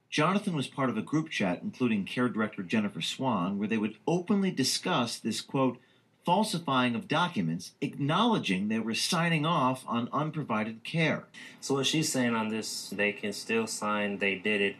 Jonathan 0.09 0.55
was 0.55 0.67
part 0.67 0.89
of 0.89 0.97
a 0.97 1.01
group 1.01 1.29
chat, 1.29 1.59
including 1.61 2.05
care 2.05 2.29
director 2.29 2.63
Jennifer 2.63 3.01
Swan, 3.01 3.59
where 3.59 3.67
they 3.67 3.77
would 3.77 3.97
openly 4.07 4.49
discuss 4.49 5.19
this 5.19 5.41
quote, 5.41 5.77
falsifying 6.23 6.95
of 6.95 7.09
documents, 7.09 7.73
acknowledging 7.81 8.69
they 8.69 8.79
were 8.79 8.95
signing 8.95 9.45
off 9.45 9.83
on 9.85 10.07
unprovided 10.13 10.85
care. 10.85 11.25
So 11.59 11.73
what 11.73 11.87
she's 11.87 12.09
saying 12.09 12.35
on 12.35 12.47
this, 12.47 12.89
they 12.91 13.11
can 13.11 13.33
still 13.33 13.67
sign 13.67 14.19
they 14.19 14.35
did 14.35 14.61
it 14.61 14.77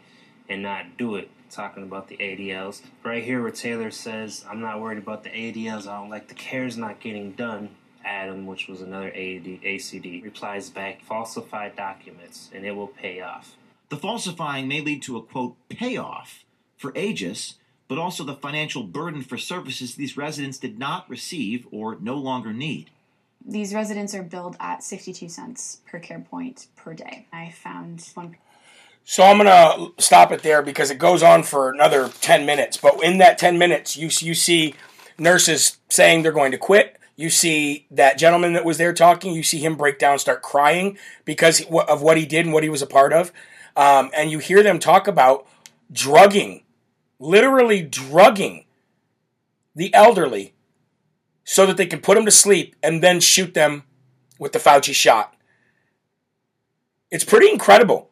and 0.48 0.64
not 0.64 0.98
do 0.98 1.16
it. 1.16 1.30
Talking 1.54 1.84
about 1.84 2.08
the 2.08 2.18
ADLs. 2.18 2.82
Right 3.04 3.24
here 3.24 3.42
where 3.42 3.52
Taylor 3.52 3.92
says, 3.92 4.44
I'm 4.50 4.60
not 4.60 4.82
worried 4.82 4.98
about 4.98 5.24
the 5.24 5.30
ADLs, 5.30 5.88
I 5.88 6.00
don't 6.00 6.10
like 6.10 6.28
the 6.28 6.34
care's 6.34 6.78
not 6.78 7.00
getting 7.00 7.34
done. 7.34 7.70
Adam, 8.04 8.48
which 8.48 8.68
was 8.68 8.82
another 8.82 9.10
AD, 9.10 9.46
ACD, 9.62 10.24
replies 10.24 10.72
back, 10.72 11.04
falsified 11.04 11.76
documents, 11.76 12.50
and 12.54 12.66
it 12.66 12.72
will 12.72 12.88
pay 12.88 13.22
off. 13.22 13.56
The 13.90 13.98
falsifying 13.98 14.68
may 14.68 14.82
lead 14.82 15.04
to 15.04 15.16
a 15.18 15.22
quote 15.22 15.56
payoff 15.70 16.44
for 16.76 16.92
Aegis, 16.98 17.60
but 17.88 18.00
also 18.00 18.24
the 18.24 18.34
financial 18.34 18.82
burden 18.84 19.22
for 19.22 19.38
services 19.38 19.94
these 19.94 20.18
residents 20.18 20.58
did 20.58 20.80
not 20.80 21.08
receive 21.08 21.68
or 21.72 21.98
no 22.02 22.16
longer 22.16 22.52
need. 22.52 22.90
These 23.46 23.76
residents 23.76 24.16
are 24.16 24.24
billed 24.24 24.58
at 24.60 24.84
62 24.84 25.30
cents 25.30 25.82
per 25.86 26.00
care 26.00 26.20
point 26.20 26.68
per 26.76 26.96
day. 26.96 27.28
I 27.32 27.52
found 27.52 28.10
one. 28.16 28.38
So 29.06 29.24
I'm 29.24 29.38
gonna 29.38 29.90
stop 30.00 30.32
it 30.32 30.44
there 30.44 30.62
because 30.62 30.90
it 30.90 30.98
goes 30.98 31.22
on 31.24 31.44
for 31.44 31.70
another 31.70 32.10
10 32.22 32.46
minutes. 32.46 32.78
But 32.78 33.04
in 33.04 33.18
that 33.18 33.38
10 33.38 33.58
minutes, 33.58 33.98
you 33.98 34.10
you 34.20 34.34
see 34.34 34.76
nurses 35.18 35.78
saying 35.90 36.24
they're 36.24 36.32
going 36.32 36.52
to 36.52 36.58
quit. 36.58 36.98
You 37.16 37.30
see 37.30 37.86
that 37.92 38.18
gentleman 38.18 38.54
that 38.54 38.66
was 38.66 38.78
there 38.78 38.94
talking. 38.94 39.34
You 39.34 39.44
see 39.44 39.60
him 39.60 39.76
break 39.76 40.00
down, 40.00 40.18
start 40.20 40.42
crying 40.42 40.98
because 41.26 41.64
of 41.88 42.02
what 42.02 42.18
he 42.18 42.26
did 42.26 42.46
and 42.46 42.54
what 42.54 42.64
he 42.64 42.70
was 42.70 42.82
a 42.82 42.88
part 42.88 43.14
of. 43.14 43.32
Um, 43.76 44.10
and 44.16 44.32
you 44.32 44.40
hear 44.40 44.64
them 44.64 44.80
talk 44.80 45.08
about 45.08 45.46
drugging, 45.92 46.64
literally 47.20 47.82
drugging 47.82 48.66
the 49.76 49.94
elderly 49.94 50.54
so 51.44 51.66
that 51.66 51.78
they 51.78 51.86
can 51.86 52.02
put 52.02 52.16
them 52.16 52.26
to 52.26 52.32
sleep 52.32 52.76
and 52.82 53.04
then 53.04 53.20
shoot 53.20 53.54
them 53.54 53.84
with 54.40 54.54
the 54.54 54.60
Fauci 54.60 54.94
shot. 54.94 55.36
It's 57.12 57.24
pretty 57.24 57.50
incredible. 57.50 58.10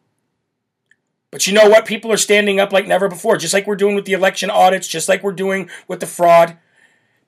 But 1.32 1.48
you 1.48 1.54
know 1.54 1.70
what? 1.70 1.86
People 1.86 2.12
are 2.12 2.18
standing 2.18 2.60
up 2.60 2.74
like 2.74 2.88
never 2.88 3.08
before, 3.08 3.38
just 3.38 3.54
like 3.54 3.66
we're 3.66 3.76
doing 3.76 3.96
with 3.96 4.06
the 4.06 4.14
election 4.14 4.50
audits, 4.50 4.88
just 4.88 5.08
like 5.08 5.24
we're 5.24 5.32
doing 5.32 5.70
with 5.88 6.02
the 6.02 6.06
fraud. 6.06 6.58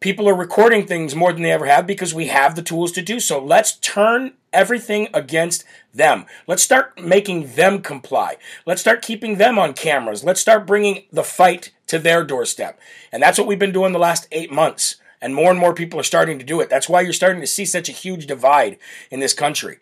People 0.01 0.27
are 0.27 0.35
recording 0.35 0.85
things 0.85 1.15
more 1.15 1.31
than 1.31 1.43
they 1.43 1.51
ever 1.53 1.65
have 1.65 1.87
because 1.87 2.13
we 2.13 2.27
have 2.27 2.55
the 2.55 2.61
tools 2.61 2.91
to 2.91 3.01
do 3.01 3.21
so. 3.21 3.41
Let's 3.41 3.77
turn 3.77 4.33
everything 4.51 5.07
against 5.13 5.63
them. 5.93 6.25
Let's 6.45 6.61
start 6.61 7.01
making 7.01 7.55
them 7.55 7.81
comply. 7.81 8.35
Let's 8.65 8.81
start 8.81 9.01
keeping 9.01 9.37
them 9.37 9.57
on 9.57 9.73
cameras. 9.73 10.25
Let's 10.25 10.41
start 10.41 10.67
bringing 10.67 11.03
the 11.11 11.23
fight 11.23 11.71
to 11.87 11.97
their 11.97 12.25
doorstep. 12.25 12.77
And 13.13 13.23
that's 13.23 13.37
what 13.37 13.47
we've 13.47 13.57
been 13.57 13.71
doing 13.71 13.93
the 13.93 13.99
last 13.99 14.27
eight 14.33 14.51
months. 14.51 14.97
And 15.21 15.33
more 15.33 15.49
and 15.49 15.59
more 15.59 15.73
people 15.73 15.97
are 15.97 16.03
starting 16.03 16.37
to 16.37 16.45
do 16.45 16.59
it. 16.59 16.69
That's 16.69 16.89
why 16.89 16.99
you're 16.99 17.13
starting 17.13 17.39
to 17.39 17.47
see 17.47 17.63
such 17.63 17.87
a 17.87 17.93
huge 17.93 18.27
divide 18.27 18.77
in 19.09 19.21
this 19.21 19.33
country. 19.33 19.77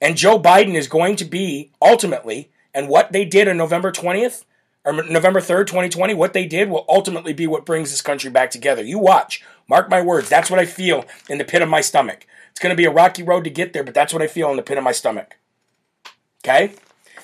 And 0.00 0.16
Joe 0.16 0.40
Biden 0.40 0.74
is 0.74 0.88
going 0.88 1.16
to 1.16 1.26
be 1.26 1.70
ultimately 1.82 2.51
and 2.74 2.88
what 2.88 3.12
they 3.12 3.24
did 3.24 3.48
on 3.48 3.56
November 3.56 3.92
20th 3.92 4.44
or 4.84 4.92
November 4.92 5.40
3rd, 5.40 5.66
2020, 5.66 6.14
what 6.14 6.32
they 6.32 6.46
did 6.46 6.68
will 6.68 6.84
ultimately 6.88 7.32
be 7.32 7.46
what 7.46 7.66
brings 7.66 7.90
this 7.90 8.02
country 8.02 8.30
back 8.30 8.50
together. 8.50 8.82
You 8.82 8.98
watch. 8.98 9.44
Mark 9.68 9.88
my 9.88 10.02
words. 10.02 10.28
That's 10.28 10.50
what 10.50 10.58
I 10.58 10.66
feel 10.66 11.04
in 11.28 11.38
the 11.38 11.44
pit 11.44 11.62
of 11.62 11.68
my 11.68 11.80
stomach. 11.80 12.26
It's 12.50 12.60
going 12.60 12.72
to 12.72 12.76
be 12.76 12.84
a 12.84 12.90
rocky 12.90 13.22
road 13.22 13.44
to 13.44 13.50
get 13.50 13.72
there, 13.72 13.84
but 13.84 13.94
that's 13.94 14.12
what 14.12 14.22
I 14.22 14.26
feel 14.26 14.50
in 14.50 14.56
the 14.56 14.62
pit 14.62 14.78
of 14.78 14.84
my 14.84 14.92
stomach. 14.92 15.36
Okay? 16.44 16.74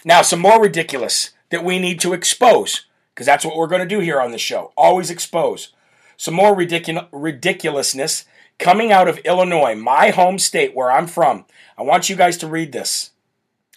Now, 0.05 0.23
some 0.23 0.41
more 0.41 0.63
ridiculous 0.63 1.31
that 1.51 1.65
we 1.65 1.79
need 1.79 2.01
to 2.01 2.13
expose, 2.13 2.87
because 3.15 3.27
that's 3.27 3.45
what 3.45 3.57
we're 3.57 3.67
going 3.67 3.83
to 3.83 3.89
do 3.89 4.01
here 4.01 4.21
on 4.21 4.31
the 4.31 4.39
show. 4.39 4.73
Always 4.77 5.11
expose. 5.11 5.73
Some 6.17 6.35
more 6.35 6.57
ridicu- 6.57 7.09
ridiculousness 7.11 8.25
coming 8.59 8.93
out 8.93 9.09
of 9.09 9.19
Illinois, 9.19 9.75
my 9.75 10.11
home 10.11 10.39
state 10.39 10.75
where 10.75 10.91
I'm 10.91 11.07
from. 11.07 11.45
I 11.77 11.83
want 11.83 12.09
you 12.09 12.17
guys 12.17 12.37
to 12.39 12.47
read 12.47 12.73
this. 12.73 13.11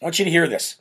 I 0.01 0.05
want 0.05 0.19
you 0.19 0.25
to 0.25 0.31
hear 0.31 0.47
this. 0.47 0.77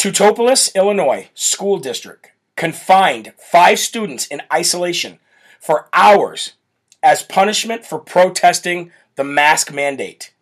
Teutopolis, 0.00 0.74
Illinois 0.74 1.28
school 1.34 1.76
district 1.76 2.30
confined 2.56 3.34
five 3.36 3.78
students 3.78 4.26
in 4.28 4.40
isolation 4.50 5.18
for 5.60 5.90
hours 5.92 6.54
as 7.02 7.22
punishment 7.22 7.84
for 7.84 7.98
protesting 7.98 8.92
the 9.16 9.24
mask 9.24 9.70
mandate. 9.74 10.32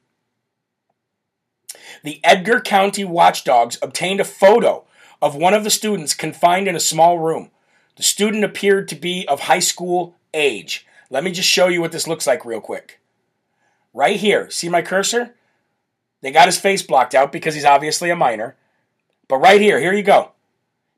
The 2.05 2.21
Edgar 2.23 2.61
County 2.61 3.05
Watchdogs 3.05 3.79
obtained 3.83 4.21
a 4.21 4.25
photo 4.25 4.85
of 5.21 5.35
one 5.35 5.55
of 5.55 5.65
the 5.65 5.71
students 5.71 6.15
confined 6.15 6.69
in 6.69 6.77
a 6.77 6.81
small 6.81 7.19
room. 7.19 7.51
The 7.97 8.05
student 8.05 8.45
appeared 8.45 8.87
to 8.87 8.95
be 8.95 9.27
of 9.27 9.41
high 9.41 9.59
school 9.59 10.15
age. 10.33 10.87
Let 11.11 11.25
me 11.25 11.33
just 11.33 11.49
show 11.49 11.67
you 11.67 11.81
what 11.81 11.91
this 11.91 12.07
looks 12.07 12.29
like 12.29 12.45
real 12.45 12.61
quick. 12.61 13.01
Right 13.93 14.21
here, 14.21 14.51
see 14.51 14.69
my 14.69 14.83
cursor? 14.83 15.35
They 16.21 16.31
got 16.31 16.47
his 16.47 16.61
face 16.61 16.83
blocked 16.83 17.17
out 17.17 17.33
because 17.33 17.57
he's 17.57 17.65
obviously 17.65 18.11
a 18.11 18.15
minor. 18.15 18.55
But 19.29 19.39
right 19.39 19.61
here, 19.61 19.79
here 19.79 19.93
you 19.93 20.03
go. 20.03 20.33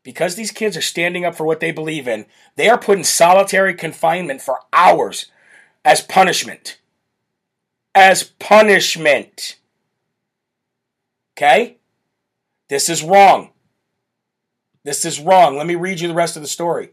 Because 0.02 0.34
these 0.34 0.52
kids 0.52 0.76
are 0.76 0.82
standing 0.82 1.24
up 1.24 1.34
for 1.34 1.44
what 1.44 1.60
they 1.60 1.72
believe 1.72 2.08
in, 2.08 2.26
they 2.56 2.68
are 2.68 2.78
put 2.78 2.96
in 2.96 3.04
solitary 3.04 3.74
confinement 3.74 4.40
for 4.40 4.60
hours 4.72 5.26
as 5.84 6.00
punishment. 6.00 6.78
As 7.94 8.22
punishment. 8.38 9.56
Okay? 11.36 11.76
This 12.68 12.88
is 12.88 13.02
wrong. 13.02 13.50
This 14.84 15.04
is 15.04 15.20
wrong. 15.20 15.56
Let 15.56 15.66
me 15.66 15.74
read 15.74 16.00
you 16.00 16.08
the 16.08 16.14
rest 16.14 16.36
of 16.36 16.42
the 16.42 16.48
story. 16.48 16.90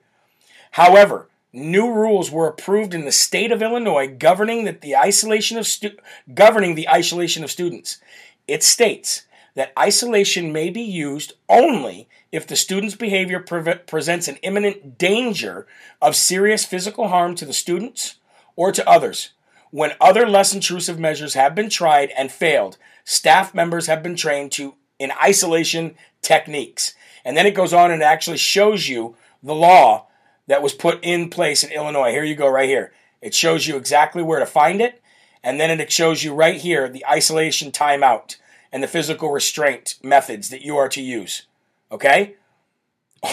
However, 0.71 1.29
new 1.53 1.91
rules 1.91 2.29
were 2.29 2.47
approved 2.47 2.93
in 2.93 3.05
the 3.05 3.11
state 3.11 3.51
of 3.51 3.61
Illinois 3.61 4.07
governing 4.07 4.65
that 4.65 4.81
the 4.81 4.95
isolation 4.95 5.57
of 5.57 5.67
stu- 5.67 5.97
governing 6.33 6.75
the 6.75 6.89
isolation 6.89 7.43
of 7.43 7.51
students. 7.51 7.99
It 8.47 8.63
states 8.63 9.23
that 9.57 9.73
isolation 9.77 10.53
may 10.53 10.69
be 10.69 10.83
used 10.83 11.33
only 11.49 12.07
if 12.31 12.45
the 12.45 12.55
student's 12.55 12.93
behavior 12.93 13.39
pre- 13.39 13.73
presents 13.73 14.27
an 14.27 14.35
imminent 14.43 14.99
danger 14.99 15.65
of 15.99 16.15
serious 16.15 16.63
physical 16.63 17.07
harm 17.07 17.33
to 17.33 17.43
the 17.43 17.51
students 17.51 18.17
or 18.55 18.71
to 18.71 18.87
others. 18.87 19.31
When 19.71 19.93
other 19.99 20.27
less 20.27 20.53
intrusive 20.53 20.99
measures 20.99 21.33
have 21.33 21.55
been 21.55 21.71
tried 21.71 22.11
and 22.15 22.31
failed, 22.31 22.77
staff 23.03 23.55
members 23.55 23.87
have 23.87 24.03
been 24.03 24.15
trained 24.15 24.51
to 24.53 24.75
in 24.99 25.11
isolation 25.23 25.95
techniques. 26.21 26.93
And 27.25 27.35
then 27.35 27.47
it 27.47 27.55
goes 27.55 27.73
on 27.73 27.89
and 27.89 28.03
actually 28.03 28.37
shows 28.37 28.87
you 28.87 29.15
the 29.41 29.55
law 29.55 30.05
that 30.45 30.61
was 30.61 30.73
put 30.73 31.03
in 31.03 31.31
place 31.31 31.63
in 31.63 31.71
Illinois. 31.71 32.11
Here 32.11 32.23
you 32.23 32.35
go, 32.35 32.47
right 32.47 32.69
here. 32.69 32.91
It 33.23 33.33
shows 33.33 33.65
you 33.65 33.75
exactly 33.75 34.21
where 34.21 34.39
to 34.39 34.45
find 34.45 34.81
it. 34.81 35.01
And 35.43 35.59
then 35.59 35.79
it 35.79 35.91
shows 35.91 36.23
you 36.23 36.35
right 36.35 36.61
here 36.61 36.87
the 36.87 37.07
isolation 37.07 37.71
timeout 37.71 38.35
and 38.71 38.83
the 38.83 38.87
physical 38.87 39.31
restraint 39.31 39.95
methods 40.03 40.49
that 40.49 40.63
you 40.63 40.77
are 40.77 40.89
to 40.89 41.01
use. 41.01 41.43
Okay? 41.91 42.35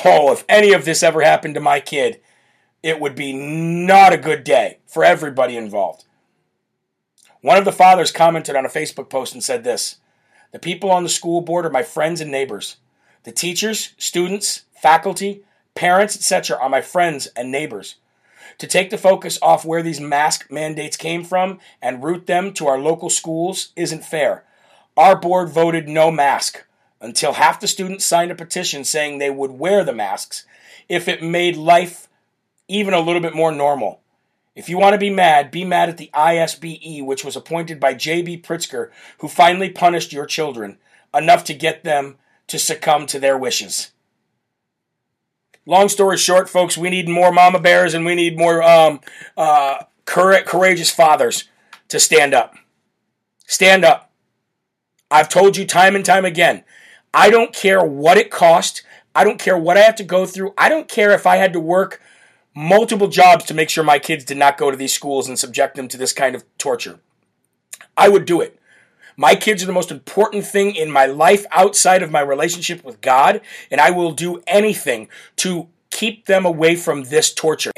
Oh, 0.04 0.32
if 0.32 0.44
any 0.48 0.72
of 0.72 0.84
this 0.84 1.02
ever 1.02 1.22
happened 1.22 1.54
to 1.54 1.60
my 1.60 1.80
kid, 1.80 2.20
it 2.82 3.00
would 3.00 3.14
be 3.14 3.32
not 3.32 4.12
a 4.12 4.18
good 4.18 4.44
day 4.44 4.78
for 4.86 5.04
everybody 5.04 5.56
involved. 5.56 6.04
One 7.40 7.58
of 7.58 7.64
the 7.64 7.72
fathers 7.72 8.12
commented 8.12 8.56
on 8.56 8.64
a 8.64 8.70
Facebook 8.70 9.10
post 9.10 9.34
and 9.34 9.44
said 9.44 9.64
this 9.64 9.98
The 10.52 10.58
people 10.58 10.90
on 10.90 11.02
the 11.02 11.08
school 11.08 11.40
board 11.40 11.66
are 11.66 11.70
my 11.70 11.82
friends 11.82 12.20
and 12.20 12.30
neighbors. 12.30 12.76
The 13.24 13.32
teachers, 13.32 13.94
students, 13.98 14.64
faculty, 14.80 15.42
parents, 15.74 16.14
etc., 16.16 16.58
are 16.58 16.68
my 16.68 16.80
friends 16.80 17.26
and 17.36 17.50
neighbors. 17.50 17.96
To 18.58 18.66
take 18.66 18.90
the 18.90 18.98
focus 18.98 19.38
off 19.42 19.64
where 19.64 19.82
these 19.82 20.00
mask 20.00 20.50
mandates 20.50 20.96
came 20.96 21.24
from 21.24 21.58
and 21.82 22.02
route 22.02 22.26
them 22.26 22.52
to 22.54 22.66
our 22.66 22.78
local 22.78 23.10
schools 23.10 23.70
isn't 23.76 24.04
fair. 24.04 24.44
Our 24.96 25.16
board 25.16 25.48
voted 25.48 25.88
no 25.88 26.10
mask 26.10 26.64
until 27.00 27.34
half 27.34 27.60
the 27.60 27.66
students 27.66 28.04
signed 28.04 28.30
a 28.30 28.34
petition 28.34 28.84
saying 28.84 29.18
they 29.18 29.30
would 29.30 29.52
wear 29.52 29.84
the 29.84 29.92
masks 29.92 30.46
if 30.88 31.08
it 31.08 31.22
made 31.22 31.56
life 31.56 32.08
even 32.68 32.94
a 32.94 33.00
little 33.00 33.20
bit 33.20 33.34
more 33.34 33.52
normal. 33.52 34.00
If 34.54 34.68
you 34.68 34.78
want 34.78 34.94
to 34.94 34.98
be 34.98 35.10
mad, 35.10 35.50
be 35.50 35.64
mad 35.64 35.88
at 35.88 35.96
the 35.96 36.10
ISBE, 36.14 37.04
which 37.04 37.24
was 37.24 37.34
appointed 37.34 37.80
by 37.80 37.94
J.B. 37.94 38.38
Pritzker, 38.38 38.90
who 39.18 39.26
finally 39.26 39.68
punished 39.68 40.12
your 40.12 40.26
children 40.26 40.78
enough 41.12 41.44
to 41.44 41.54
get 41.54 41.82
them 41.82 42.16
to 42.46 42.58
succumb 42.58 43.06
to 43.06 43.18
their 43.18 43.36
wishes. 43.36 43.90
Long 45.66 45.88
story 45.88 46.18
short, 46.18 46.48
folks, 46.48 46.76
we 46.76 46.90
need 46.90 47.08
more 47.08 47.32
mama 47.32 47.58
bears 47.58 47.94
and 47.94 48.04
we 48.04 48.14
need 48.14 48.36
more 48.36 48.62
um, 48.62 49.00
uh, 49.36 49.84
courageous 50.04 50.90
fathers 50.90 51.48
to 51.88 51.98
stand 51.98 52.34
up. 52.34 52.54
Stand 53.46 53.84
up. 53.84 54.10
I've 55.10 55.28
told 55.28 55.56
you 55.56 55.66
time 55.66 55.94
and 55.94 56.04
time 56.04 56.24
again. 56.24 56.64
I 57.12 57.30
don't 57.30 57.52
care 57.52 57.84
what 57.84 58.18
it 58.18 58.30
cost. 58.30 58.82
I 59.14 59.22
don't 59.24 59.38
care 59.38 59.56
what 59.56 59.76
I 59.76 59.82
have 59.82 59.94
to 59.96 60.04
go 60.04 60.26
through. 60.26 60.54
I 60.58 60.68
don't 60.68 60.88
care 60.88 61.12
if 61.12 61.26
I 61.26 61.36
had 61.36 61.52
to 61.52 61.60
work 61.60 62.00
multiple 62.54 63.08
jobs 63.08 63.44
to 63.46 63.54
make 63.54 63.70
sure 63.70 63.84
my 63.84 63.98
kids 63.98 64.24
did 64.24 64.36
not 64.36 64.58
go 64.58 64.70
to 64.70 64.76
these 64.76 64.92
schools 64.92 65.28
and 65.28 65.38
subject 65.38 65.76
them 65.76 65.88
to 65.88 65.96
this 65.96 66.12
kind 66.12 66.34
of 66.34 66.44
torture. 66.58 67.00
I 67.96 68.08
would 68.08 68.24
do 68.24 68.40
it. 68.40 68.58
My 69.16 69.36
kids 69.36 69.62
are 69.62 69.66
the 69.66 69.72
most 69.72 69.92
important 69.92 70.44
thing 70.44 70.74
in 70.74 70.90
my 70.90 71.06
life 71.06 71.46
outside 71.52 72.02
of 72.02 72.10
my 72.10 72.20
relationship 72.20 72.84
with 72.84 73.00
God, 73.00 73.40
and 73.70 73.80
I 73.80 73.90
will 73.90 74.10
do 74.10 74.42
anything 74.46 75.08
to 75.36 75.68
keep 75.90 76.26
them 76.26 76.44
away 76.44 76.74
from 76.74 77.04
this 77.04 77.32
torture. 77.32 77.70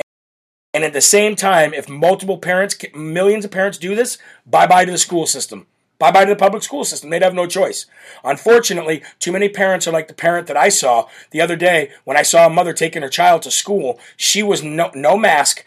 And 0.73 0.83
at 0.85 0.95
the 0.95 1.03
same 1.03 1.37
time, 1.37 1.75
if 1.75 1.89
multiple 1.89 2.39
parents, 2.39 2.77
millions 2.95 3.45
of 3.45 3.51
parents 3.51 3.77
do 3.77 3.95
this, 3.95 4.17
bye 4.47 4.67
bye 4.67 4.87
to 4.87 4.93
the 4.93 4.99
school 4.99 5.27
system. 5.27 5.67
Bye 5.99 6.11
bye 6.11 6.25
to 6.25 6.31
the 6.31 6.37
public 6.37 6.63
school 6.63 6.85
system. 6.85 7.09
They'd 7.11 7.23
have 7.23 7.35
no 7.35 7.47
choice. 7.47 7.87
Unfortunately, 8.23 9.03
too 9.19 9.33
many 9.33 9.49
parents 9.49 9.87
are 9.87 9.93
like 9.93 10.09
the 10.09 10.15
parent 10.15 10.47
that 10.49 10.57
I 10.57 10.69
saw 10.69 11.09
the 11.31 11.41
other 11.41 11.57
day 11.57 11.91
when 12.05 12.17
I 12.17 12.23
saw 12.23 12.47
a 12.47 12.51
mother 12.51 12.75
taking 12.75 13.03
her 13.03 13.09
child 13.09 13.43
to 13.43 13.51
school. 13.51 13.99
She 14.17 14.43
was 14.43 14.63
no, 14.63 14.91
no 14.95 15.17
mask, 15.17 15.65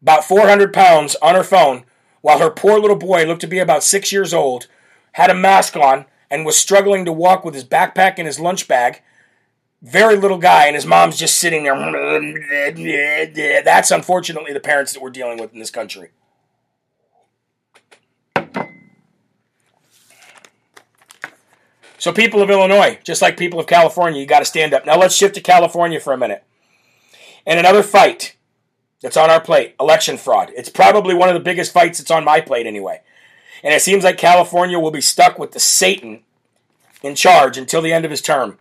about 0.00 0.24
400 0.24 0.72
pounds 0.72 1.16
on 1.20 1.34
her 1.34 1.44
phone, 1.44 1.84
while 2.22 2.38
her 2.38 2.50
poor 2.50 2.78
little 2.78 2.96
boy 2.96 3.26
looked 3.26 3.42
to 3.42 3.46
be 3.46 3.58
about 3.58 3.84
six 3.84 4.12
years 4.12 4.32
old, 4.32 4.66
had 5.12 5.30
a 5.30 5.34
mask 5.34 5.76
on, 5.76 6.06
and 6.30 6.46
was 6.46 6.56
struggling 6.56 7.04
to 7.04 7.12
walk 7.12 7.44
with 7.44 7.54
his 7.54 7.64
backpack 7.64 8.14
and 8.16 8.26
his 8.26 8.40
lunch 8.40 8.66
bag. 8.66 9.02
Very 9.82 10.16
little 10.16 10.38
guy, 10.38 10.66
and 10.66 10.74
his 10.74 10.86
mom's 10.86 11.18
just 11.18 11.38
sitting 11.38 11.64
there. 11.64 11.74
That's 13.64 13.90
unfortunately 13.90 14.54
the 14.54 14.60
parents 14.60 14.94
that 14.94 15.02
we're 15.02 15.10
dealing 15.10 15.38
with 15.38 15.52
in 15.52 15.58
this 15.58 15.70
country. 15.70 16.12
So, 22.04 22.12
people 22.12 22.42
of 22.42 22.50
Illinois, 22.50 22.98
just 23.02 23.22
like 23.22 23.38
people 23.38 23.58
of 23.58 23.66
California, 23.66 24.20
you 24.20 24.26
got 24.26 24.40
to 24.40 24.44
stand 24.44 24.74
up. 24.74 24.84
Now, 24.84 24.98
let's 24.98 25.16
shift 25.16 25.36
to 25.36 25.40
California 25.40 25.98
for 25.98 26.12
a 26.12 26.18
minute. 26.18 26.44
And 27.46 27.58
another 27.58 27.82
fight 27.82 28.36
that's 29.00 29.16
on 29.16 29.30
our 29.30 29.40
plate 29.40 29.74
election 29.80 30.18
fraud. 30.18 30.52
It's 30.54 30.68
probably 30.68 31.14
one 31.14 31.30
of 31.30 31.34
the 31.34 31.40
biggest 31.40 31.72
fights 31.72 31.96
that's 31.96 32.10
on 32.10 32.22
my 32.22 32.42
plate, 32.42 32.66
anyway. 32.66 33.00
And 33.62 33.72
it 33.72 33.80
seems 33.80 34.04
like 34.04 34.18
California 34.18 34.78
will 34.78 34.90
be 34.90 35.00
stuck 35.00 35.38
with 35.38 35.52
the 35.52 35.58
Satan 35.58 36.20
in 37.02 37.14
charge 37.14 37.56
until 37.56 37.80
the 37.80 37.94
end 37.94 38.04
of 38.04 38.10
his 38.10 38.20
term. 38.20 38.58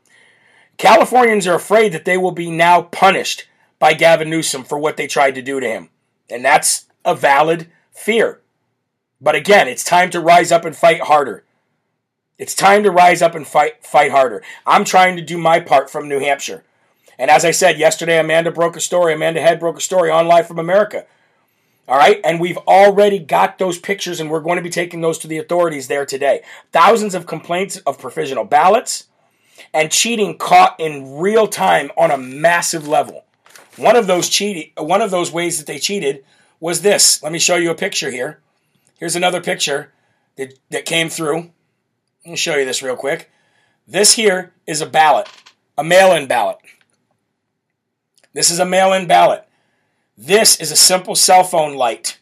Californians 0.78 1.46
are 1.46 1.56
afraid 1.56 1.92
that 1.92 2.06
they 2.06 2.18
will 2.18 2.32
be 2.32 2.50
now 2.50 2.84
punished 2.84 3.50
by 3.78 3.94
Gavin 3.94 4.30
Newsom 4.30 4.64
for 4.64 4.80
what 4.80 4.96
they 4.96 5.06
tried 5.06 5.36
to 5.36 5.42
do 5.42 5.60
to 5.60 5.68
him. 5.68 5.90
And 6.30 6.46
that's 6.46 6.86
a 7.04 7.14
valid 7.14 7.70
fear. 7.92 8.40
But 9.20 9.36
again, 9.36 9.68
it's 9.68 9.84
time 9.84 10.12
to 10.12 10.22
rise 10.22 10.50
up 10.50 10.64
and 10.64 10.74
fight 10.74 11.02
harder. 11.02 11.44
It's 12.44 12.54
time 12.54 12.84
to 12.84 12.92
rise 12.92 13.22
up 13.22 13.36
and 13.36 13.48
fight 13.48 13.86
fight 13.86 14.12
harder. 14.12 14.44
I'm 14.66 14.84
trying 14.84 15.16
to 15.16 15.22
do 15.22 15.38
my 15.38 15.62
part 15.62 15.90
from 15.90 16.10
New 16.10 16.20
Hampshire. 16.20 16.66
And 17.18 17.32
as 17.32 17.46
I 17.46 17.52
said 17.52 17.80
yesterday, 17.80 18.20
Amanda 18.20 18.52
broke 18.52 18.76
a 18.76 18.82
story. 18.82 19.14
Amanda 19.14 19.40
Head 19.40 19.62
broke 19.62 19.78
a 19.78 19.82
story 19.82 20.12
on 20.12 20.28
Live 20.28 20.46
from 20.46 20.60
America. 20.60 21.06
All 21.88 21.98
right, 21.98 22.20
and 22.22 22.42
we've 22.42 22.58
already 22.58 23.18
got 23.18 23.60
those 23.60 23.80
pictures, 23.80 24.20
and 24.20 24.30
we're 24.30 24.42
going 24.42 24.58
to 24.58 24.62
be 24.62 24.70
taking 24.70 25.00
those 25.00 25.18
to 25.20 25.28
the 25.30 25.38
authorities 25.38 25.88
there 25.88 26.06
today. 26.06 26.42
Thousands 26.74 27.16
of 27.16 27.28
complaints 27.28 27.78
of 27.78 27.98
provisional 27.98 28.44
ballots 28.44 29.08
and 29.74 29.90
cheating 29.90 30.38
caught 30.38 30.78
in 30.82 31.20
real 31.20 31.48
time 31.48 31.92
on 31.98 32.12
a 32.12 32.18
massive 32.18 32.90
level. 32.90 33.24
One 33.78 33.96
of 33.96 34.06
those 34.06 34.28
cheating, 34.28 34.74
one 34.76 35.02
of 35.02 35.12
those 35.12 35.32
ways 35.32 35.60
that 35.60 35.66
they 35.66 35.80
cheated 35.80 36.26
was 36.60 36.82
this. 36.82 37.24
Let 37.24 37.32
me 37.32 37.40
show 37.40 37.56
you 37.56 37.72
a 37.72 37.76
picture 37.76 38.12
here. 38.12 38.42
Here's 39.00 39.16
another 39.16 39.40
picture 39.40 39.94
that, 40.36 40.60
that 40.72 40.84
came 40.84 41.08
through. 41.08 41.50
Let 42.26 42.32
me 42.32 42.38
show 42.38 42.56
you 42.56 42.64
this 42.64 42.82
real 42.82 42.96
quick. 42.96 43.30
This 43.86 44.14
here 44.14 44.54
is 44.66 44.80
a 44.80 44.86
ballot, 44.86 45.28
a 45.78 45.84
mail 45.84 46.14
in 46.14 46.26
ballot. 46.26 46.58
This 48.32 48.50
is 48.50 48.60
a 48.60 48.66
mail 48.66 48.94
in 48.94 49.08
ballot. 49.08 49.46
This 50.18 50.58
is 50.62 50.72
a 50.72 50.78
simple 50.78 51.16
cell 51.16 51.44
phone 51.44 51.76
light 51.76 52.20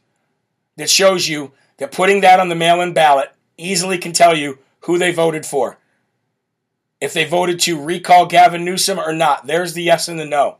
that 0.77 0.89
shows 0.89 1.27
you 1.27 1.51
that 1.77 1.91
putting 1.91 2.21
that 2.21 2.39
on 2.39 2.49
the 2.49 2.55
mail 2.55 2.81
in 2.81 2.93
ballot 2.93 3.31
easily 3.57 3.99
can 3.99 4.11
tell 4.11 4.35
you 4.35 4.57
who 4.81 4.97
they 4.97 5.11
voted 5.11 5.45
for. 5.45 5.77
If 6.99 7.13
they 7.13 7.25
voted 7.25 7.59
to 7.61 7.79
recall 7.79 8.25
Gavin 8.25 8.65
Newsom 8.65 8.99
or 8.99 9.13
not, 9.13 9.45
there's 9.45 9.73
the 9.73 9.83
yes 9.83 10.07
and 10.07 10.19
the 10.19 10.25
no. 10.25 10.57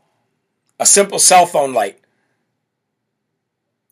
A 0.78 0.86
simple 0.86 1.18
cell 1.18 1.46
phone 1.46 1.74
light. 1.74 1.98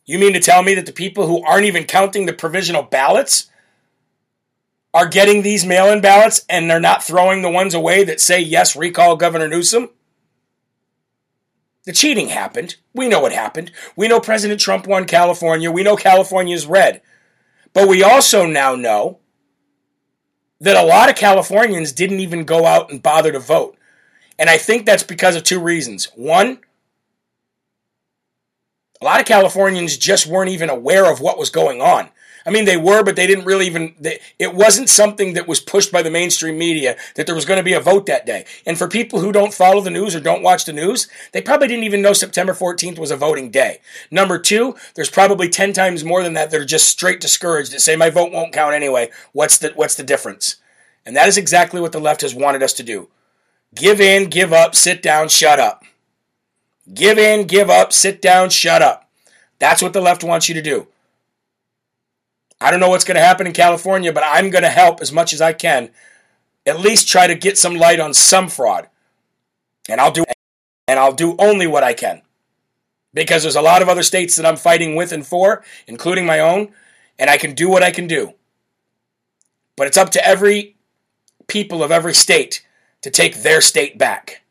You 0.06 0.20
mean 0.20 0.32
to 0.32 0.40
tell 0.40 0.62
me 0.62 0.74
that 0.74 0.86
the 0.86 0.92
people 0.92 1.26
who 1.26 1.42
aren't 1.42 1.66
even 1.66 1.84
counting 1.84 2.26
the 2.26 2.32
provisional 2.32 2.82
ballots 2.82 3.49
are 4.92 5.08
getting 5.08 5.42
these 5.42 5.64
mail 5.64 5.90
in 5.90 6.00
ballots 6.00 6.44
and 6.48 6.68
they're 6.68 6.80
not 6.80 7.04
throwing 7.04 7.42
the 7.42 7.50
ones 7.50 7.74
away 7.74 8.04
that 8.04 8.20
say, 8.20 8.40
yes, 8.40 8.74
recall 8.74 9.16
Governor 9.16 9.48
Newsom? 9.48 9.90
The 11.84 11.92
cheating 11.92 12.28
happened. 12.28 12.76
We 12.92 13.08
know 13.08 13.20
what 13.20 13.32
happened. 13.32 13.72
We 13.96 14.08
know 14.08 14.20
President 14.20 14.60
Trump 14.60 14.86
won 14.86 15.06
California. 15.06 15.70
We 15.70 15.82
know 15.82 15.96
California 15.96 16.54
is 16.54 16.66
red. 16.66 17.00
But 17.72 17.88
we 17.88 18.02
also 18.02 18.46
now 18.46 18.74
know 18.74 19.18
that 20.60 20.76
a 20.76 20.86
lot 20.86 21.08
of 21.08 21.16
Californians 21.16 21.92
didn't 21.92 22.20
even 22.20 22.44
go 22.44 22.66
out 22.66 22.90
and 22.90 23.02
bother 23.02 23.32
to 23.32 23.38
vote. 23.38 23.76
And 24.38 24.50
I 24.50 24.58
think 24.58 24.84
that's 24.84 25.02
because 25.02 25.36
of 25.36 25.44
two 25.44 25.60
reasons. 25.60 26.06
One, 26.16 26.58
a 29.00 29.04
lot 29.04 29.20
of 29.20 29.26
Californians 29.26 29.96
just 29.96 30.26
weren't 30.26 30.50
even 30.50 30.68
aware 30.68 31.10
of 31.10 31.20
what 31.20 31.38
was 31.38 31.48
going 31.48 31.80
on. 31.80 32.10
I 32.46 32.50
mean, 32.50 32.64
they 32.64 32.76
were, 32.76 33.02
but 33.02 33.16
they 33.16 33.26
didn't 33.26 33.44
really 33.44 33.66
even, 33.66 33.94
they, 33.98 34.20
it 34.38 34.54
wasn't 34.54 34.88
something 34.88 35.34
that 35.34 35.48
was 35.48 35.60
pushed 35.60 35.92
by 35.92 36.02
the 36.02 36.10
mainstream 36.10 36.58
media 36.58 36.96
that 37.14 37.26
there 37.26 37.34
was 37.34 37.44
going 37.44 37.58
to 37.58 37.64
be 37.64 37.72
a 37.72 37.80
vote 37.80 38.06
that 38.06 38.26
day. 38.26 38.44
And 38.66 38.78
for 38.78 38.88
people 38.88 39.20
who 39.20 39.32
don't 39.32 39.54
follow 39.54 39.80
the 39.80 39.90
news 39.90 40.14
or 40.14 40.20
don't 40.20 40.42
watch 40.42 40.64
the 40.64 40.72
news, 40.72 41.08
they 41.32 41.42
probably 41.42 41.68
didn't 41.68 41.84
even 41.84 42.02
know 42.02 42.12
September 42.12 42.54
14th 42.54 42.98
was 42.98 43.10
a 43.10 43.16
voting 43.16 43.50
day. 43.50 43.80
Number 44.10 44.38
two, 44.38 44.74
there's 44.94 45.10
probably 45.10 45.48
10 45.48 45.72
times 45.72 46.04
more 46.04 46.22
than 46.22 46.34
that 46.34 46.50
that 46.50 46.60
are 46.60 46.64
just 46.64 46.88
straight 46.88 47.20
discouraged 47.20 47.72
that 47.72 47.80
say 47.80 47.96
my 47.96 48.10
vote 48.10 48.32
won't 48.32 48.52
count 48.52 48.74
anyway. 48.74 49.10
What's 49.32 49.58
the, 49.58 49.72
what's 49.74 49.94
the 49.94 50.02
difference? 50.02 50.56
And 51.04 51.16
that 51.16 51.28
is 51.28 51.38
exactly 51.38 51.80
what 51.80 51.92
the 51.92 52.00
left 52.00 52.22
has 52.22 52.34
wanted 52.34 52.62
us 52.62 52.72
to 52.74 52.82
do. 52.82 53.08
Give 53.74 54.00
in, 54.00 54.28
give 54.28 54.52
up, 54.52 54.74
sit 54.74 55.02
down, 55.02 55.28
shut 55.28 55.60
up. 55.60 55.84
Give 56.92 57.18
in, 57.18 57.46
give 57.46 57.70
up, 57.70 57.92
sit 57.92 58.20
down, 58.20 58.50
shut 58.50 58.82
up. 58.82 59.08
That's 59.58 59.82
what 59.82 59.92
the 59.92 60.00
left 60.00 60.24
wants 60.24 60.48
you 60.48 60.54
to 60.54 60.62
do. 60.62 60.88
I 62.60 62.70
don't 62.70 62.80
know 62.80 62.90
what's 62.90 63.04
going 63.04 63.16
to 63.16 63.22
happen 63.22 63.46
in 63.46 63.52
California, 63.52 64.12
but 64.12 64.22
I'm 64.26 64.50
going 64.50 64.64
to 64.64 64.68
help 64.68 65.00
as 65.00 65.12
much 65.12 65.32
as 65.32 65.40
I 65.40 65.52
can. 65.52 65.90
At 66.66 66.80
least 66.80 67.08
try 67.08 67.26
to 67.26 67.34
get 67.34 67.56
some 67.56 67.74
light 67.74 68.00
on 68.00 68.12
some 68.12 68.48
fraud. 68.48 68.88
And 69.88 70.00
I'll 70.00 70.12
do 70.12 70.24
and 70.86 70.98
I'll 70.98 71.12
do 71.12 71.36
only 71.38 71.66
what 71.66 71.84
I 71.84 71.94
can. 71.94 72.22
Because 73.14 73.42
there's 73.42 73.56
a 73.56 73.62
lot 73.62 73.80
of 73.80 73.88
other 73.88 74.02
states 74.02 74.36
that 74.36 74.44
I'm 74.44 74.56
fighting 74.56 74.94
with 74.94 75.12
and 75.12 75.26
for, 75.26 75.64
including 75.86 76.26
my 76.26 76.40
own, 76.40 76.72
and 77.18 77.30
I 77.30 77.38
can 77.38 77.54
do 77.54 77.68
what 77.68 77.82
I 77.82 77.90
can 77.90 78.06
do. 78.06 78.34
But 79.76 79.86
it's 79.86 79.96
up 79.96 80.10
to 80.10 80.26
every 80.26 80.76
people 81.46 81.82
of 81.82 81.90
every 81.90 82.14
state 82.14 82.64
to 83.02 83.10
take 83.10 83.42
their 83.42 83.60
state 83.60 83.98
back. 83.98 84.42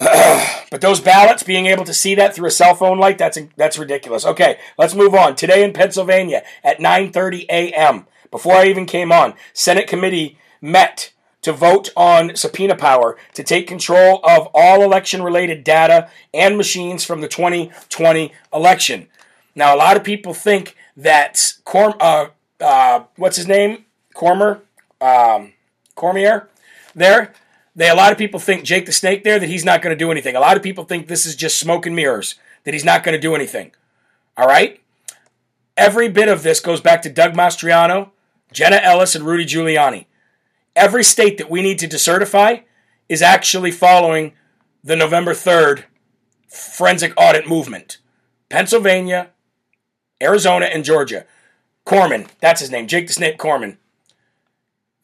but 0.72 0.80
those 0.80 1.00
ballots, 1.00 1.42
being 1.42 1.66
able 1.66 1.84
to 1.84 1.92
see 1.92 2.14
that 2.14 2.34
through 2.34 2.48
a 2.48 2.50
cell 2.50 2.74
phone 2.74 2.98
light, 2.98 3.18
that's 3.18 3.38
that's 3.58 3.78
ridiculous. 3.78 4.24
Okay, 4.24 4.58
let's 4.78 4.94
move 4.94 5.14
on. 5.14 5.36
Today 5.36 5.62
in 5.62 5.74
Pennsylvania 5.74 6.44
at 6.64 6.78
9:30 6.78 7.44
a.m. 7.50 8.06
Before 8.30 8.54
I 8.54 8.68
even 8.68 8.86
came 8.86 9.12
on, 9.12 9.34
Senate 9.52 9.86
committee 9.86 10.38
met 10.62 11.12
to 11.42 11.52
vote 11.52 11.90
on 11.94 12.36
subpoena 12.36 12.74
power 12.74 13.18
to 13.34 13.42
take 13.42 13.68
control 13.68 14.20
of 14.24 14.48
all 14.54 14.82
election-related 14.82 15.62
data 15.62 16.08
and 16.32 16.56
machines 16.56 17.04
from 17.04 17.20
the 17.20 17.28
2020 17.28 18.32
election. 18.54 19.08
Now, 19.54 19.74
a 19.74 19.76
lot 19.76 19.98
of 19.98 20.04
people 20.04 20.32
think 20.32 20.74
that 20.96 21.34
Corm, 21.66 21.94
uh, 22.00 22.28
uh, 22.64 23.04
what's 23.16 23.36
his 23.36 23.46
name, 23.46 23.84
Cormer, 24.14 24.62
um, 25.02 25.52
Cormier, 25.96 26.48
there 26.94 27.34
they 27.74 27.88
a 27.88 27.94
lot 27.94 28.12
of 28.12 28.18
people 28.18 28.38
think 28.38 28.64
Jake 28.64 28.86
the 28.86 28.92
Snake 28.92 29.24
there 29.24 29.38
that 29.38 29.48
he's 29.48 29.64
not 29.64 29.82
going 29.82 29.96
to 29.96 30.04
do 30.04 30.10
anything. 30.10 30.36
A 30.36 30.40
lot 30.40 30.56
of 30.56 30.62
people 30.62 30.84
think 30.84 31.06
this 31.06 31.26
is 31.26 31.34
just 31.34 31.58
smoke 31.58 31.86
and 31.86 31.96
mirrors 31.96 32.34
that 32.64 32.74
he's 32.74 32.84
not 32.84 33.02
going 33.02 33.14
to 33.14 33.20
do 33.20 33.34
anything. 33.34 33.72
All 34.36 34.46
right? 34.46 34.80
Every 35.76 36.08
bit 36.08 36.28
of 36.28 36.42
this 36.42 36.60
goes 36.60 36.80
back 36.80 37.02
to 37.02 37.10
Doug 37.10 37.34
Mastriano, 37.34 38.10
Jenna 38.52 38.76
Ellis, 38.76 39.14
and 39.14 39.24
Rudy 39.24 39.46
Giuliani. 39.46 40.06
Every 40.76 41.02
state 41.02 41.38
that 41.38 41.50
we 41.50 41.62
need 41.62 41.78
to 41.78 41.88
decertify 41.88 42.62
is 43.08 43.22
actually 43.22 43.70
following 43.70 44.32
the 44.84 44.96
November 44.96 45.32
3rd 45.32 45.84
forensic 46.48 47.14
audit 47.16 47.48
movement. 47.48 47.98
Pennsylvania, 48.48 49.30
Arizona, 50.22 50.66
and 50.66 50.84
Georgia. 50.84 51.24
Corman, 51.84 52.26
that's 52.40 52.60
his 52.60 52.70
name, 52.70 52.86
Jake 52.86 53.06
the 53.06 53.12
Snake 53.12 53.38
Corman. 53.38 53.78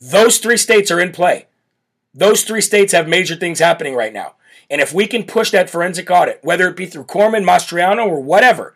Those 0.01 0.39
three 0.39 0.57
states 0.57 0.91
are 0.91 1.01
in 1.01 1.13
play. 1.13 1.48
Those 2.19 2.43
three 2.43 2.61
states 2.61 2.93
have 2.93 3.07
major 3.07 3.37
things 3.37 3.61
happening 3.61 3.95
right 3.95 4.13
now. 4.13 4.35
And 4.69 4.81
if 4.81 4.93
we 4.93 5.07
can 5.07 5.23
push 5.23 5.53
that 5.53 5.71
forensic 5.71 6.11
audit, 6.11 6.41
whether 6.43 6.69
it 6.69 6.77
be 6.77 6.87
through 6.87 7.05
Corman, 7.05 7.45
Mastriano, 7.45 8.07
or 8.07 8.21
whatever, 8.21 8.75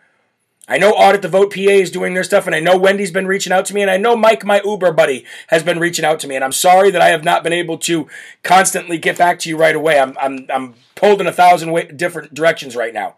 I 0.69 0.79
know 0.79 0.93
Audit 0.93 1.23
the 1.23 1.29
Vote 1.29 1.53
PA 1.53 1.61
is 1.61 1.91
doing 1.91 2.15
their 2.15 2.23
stuff, 2.23 2.47
and 2.47 2.55
I 2.55 2.61
know 2.61 2.79
Wendy's 2.79 3.11
been 3.11 3.27
reaching 3.27 3.53
out 3.53 3.67
to 3.67 3.75
me, 3.75 3.83
and 3.83 3.91
I 3.91 3.97
know 3.97 4.17
Mike, 4.17 4.45
my 4.45 4.63
Uber 4.65 4.93
buddy, 4.93 5.25
has 5.49 5.65
been 5.65 5.81
reaching 5.81 6.05
out 6.05 6.21
to 6.21 6.29
me. 6.29 6.37
And 6.37 6.45
I'm 6.45 6.53
sorry 6.53 6.93
that 6.93 7.03
I 7.03 7.09
have 7.09 7.25
not 7.25 7.43
been 7.43 7.53
able 7.53 7.79
to 7.79 8.07
constantly 8.45 8.97
get 8.97 9.19
back 9.19 9.41
to 9.41 9.49
you 9.49 9.57
right 9.57 9.75
away. 9.75 9.99
I'm, 9.99 10.17
I'm, 10.21 10.47
I'm 10.49 10.75
pulled 10.95 11.21
in 11.21 11.27
a 11.27 11.33
thousand 11.33 11.73
way, 11.73 11.87
different 11.87 12.33
directions 12.33 12.77
right 12.77 12.95
now. 12.95 13.17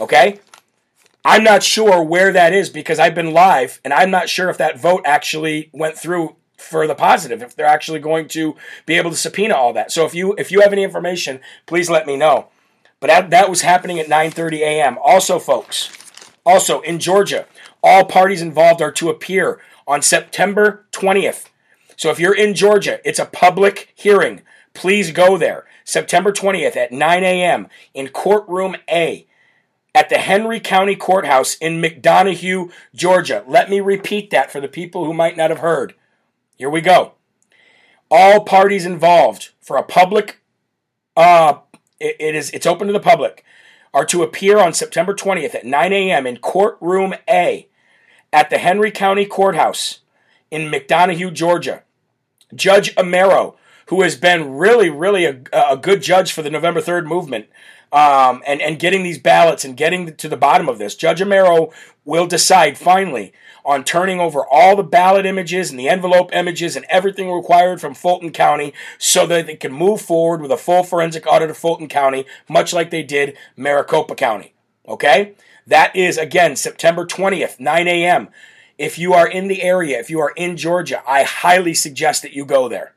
Okay? 0.00 0.40
I'm 1.24 1.44
not 1.44 1.62
sure 1.62 2.02
where 2.02 2.32
that 2.32 2.52
is 2.52 2.68
because 2.68 2.98
I've 2.98 3.14
been 3.14 3.32
live, 3.32 3.80
and 3.84 3.94
I'm 3.94 4.10
not 4.10 4.28
sure 4.28 4.50
if 4.50 4.58
that 4.58 4.80
vote 4.80 5.02
actually 5.04 5.70
went 5.72 5.96
through 5.96 6.34
for 6.62 6.86
the 6.86 6.94
positive 6.94 7.42
if 7.42 7.54
they're 7.54 7.66
actually 7.66 7.98
going 7.98 8.28
to 8.28 8.56
be 8.86 8.94
able 8.94 9.10
to 9.10 9.16
subpoena 9.16 9.54
all 9.54 9.72
that. 9.72 9.92
So 9.92 10.06
if 10.06 10.14
you 10.14 10.34
if 10.38 10.50
you 10.50 10.60
have 10.60 10.72
any 10.72 10.82
information, 10.82 11.40
please 11.66 11.90
let 11.90 12.06
me 12.06 12.16
know. 12.16 12.48
But 13.00 13.08
that, 13.08 13.30
that 13.30 13.50
was 13.50 13.62
happening 13.62 13.98
at 13.98 14.06
9:30 14.06 14.60
a.m. 14.60 14.98
Also, 15.02 15.38
folks, 15.38 15.90
also 16.46 16.80
in 16.80 16.98
Georgia, 16.98 17.46
all 17.82 18.04
parties 18.04 18.40
involved 18.40 18.80
are 18.80 18.92
to 18.92 19.10
appear 19.10 19.60
on 19.86 20.02
September 20.02 20.86
20th. 20.92 21.46
So 21.96 22.10
if 22.10 22.20
you're 22.20 22.36
in 22.36 22.54
Georgia, 22.54 23.00
it's 23.04 23.18
a 23.18 23.26
public 23.26 23.92
hearing. 23.94 24.42
Please 24.74 25.10
go 25.10 25.36
there. 25.36 25.66
September 25.84 26.32
20th 26.32 26.76
at 26.76 26.92
9 26.92 27.24
a.m. 27.24 27.68
in 27.92 28.08
courtroom 28.08 28.76
A 28.88 29.26
at 29.94 30.08
the 30.08 30.18
Henry 30.18 30.60
County 30.60 30.96
Courthouse 30.96 31.54
in 31.56 31.82
McDonough, 31.82 32.70
Georgia. 32.94 33.44
Let 33.46 33.68
me 33.68 33.80
repeat 33.80 34.30
that 34.30 34.50
for 34.50 34.60
the 34.60 34.68
people 34.68 35.04
who 35.04 35.12
might 35.12 35.36
not 35.36 35.50
have 35.50 35.58
heard. 35.58 35.94
Here 36.56 36.70
we 36.70 36.80
go. 36.80 37.12
All 38.10 38.44
parties 38.44 38.86
involved 38.86 39.50
for 39.60 39.76
a 39.76 39.82
public, 39.82 40.40
uh, 41.16 41.58
it, 41.98 42.16
it 42.20 42.34
is 42.34 42.50
it's 42.50 42.66
open 42.66 42.86
to 42.86 42.92
the 42.92 43.00
public, 43.00 43.44
are 43.94 44.04
to 44.06 44.22
appear 44.22 44.58
on 44.58 44.72
September 44.72 45.14
20th 45.14 45.54
at 45.54 45.64
9 45.64 45.92
a.m. 45.92 46.26
in 46.26 46.36
courtroom 46.38 47.14
A 47.28 47.68
at 48.32 48.50
the 48.50 48.58
Henry 48.58 48.90
County 48.90 49.26
Courthouse 49.26 50.00
in 50.50 50.70
McDonough, 50.70 51.32
Georgia. 51.32 51.82
Judge 52.54 52.94
Amero, 52.96 53.56
who 53.86 54.02
has 54.02 54.16
been 54.16 54.54
really, 54.54 54.90
really 54.90 55.24
a, 55.24 55.40
a 55.52 55.76
good 55.76 56.02
judge 56.02 56.32
for 56.32 56.42
the 56.42 56.50
November 56.50 56.80
3rd 56.80 57.06
movement, 57.06 57.46
um, 57.92 58.42
and, 58.46 58.60
and 58.62 58.78
getting 58.78 59.02
these 59.02 59.18
ballots 59.18 59.64
and 59.64 59.76
getting 59.76 60.14
to 60.16 60.28
the 60.28 60.36
bottom 60.36 60.68
of 60.68 60.78
this, 60.78 60.94
Judge 60.94 61.20
Amero 61.20 61.72
will 62.04 62.26
decide 62.26 62.78
finally 62.78 63.32
on 63.64 63.84
turning 63.84 64.20
over 64.20 64.44
all 64.50 64.76
the 64.76 64.82
ballot 64.82 65.26
images 65.26 65.70
and 65.70 65.78
the 65.78 65.88
envelope 65.88 66.30
images 66.32 66.76
and 66.76 66.84
everything 66.88 67.30
required 67.30 67.80
from 67.80 67.94
Fulton 67.94 68.30
County 68.30 68.72
so 68.98 69.26
that 69.26 69.46
they 69.46 69.56
can 69.56 69.72
move 69.72 70.00
forward 70.00 70.40
with 70.40 70.50
a 70.50 70.56
full 70.56 70.82
forensic 70.82 71.26
audit 71.26 71.50
of 71.50 71.56
Fulton 71.56 71.88
County, 71.88 72.26
much 72.48 72.72
like 72.72 72.90
they 72.90 73.02
did 73.02 73.36
Maricopa 73.56 74.14
County. 74.14 74.54
Okay? 74.86 75.34
That 75.66 75.94
is, 75.94 76.18
again, 76.18 76.56
September 76.56 77.06
20th, 77.06 77.60
9 77.60 77.88
a.m. 77.88 78.28
If 78.78 78.98
you 78.98 79.12
are 79.14 79.28
in 79.28 79.48
the 79.48 79.62
area, 79.62 79.98
if 80.00 80.10
you 80.10 80.18
are 80.20 80.32
in 80.36 80.56
Georgia, 80.56 81.02
I 81.06 81.22
highly 81.22 81.74
suggest 81.74 82.22
that 82.22 82.32
you 82.32 82.44
go 82.44 82.68
there. 82.68 82.94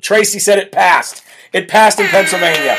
Tracy 0.00 0.38
said 0.38 0.58
it 0.58 0.72
passed. 0.72 1.22
It 1.52 1.68
passed 1.68 2.00
in 2.00 2.06
Pennsylvania. 2.06 2.76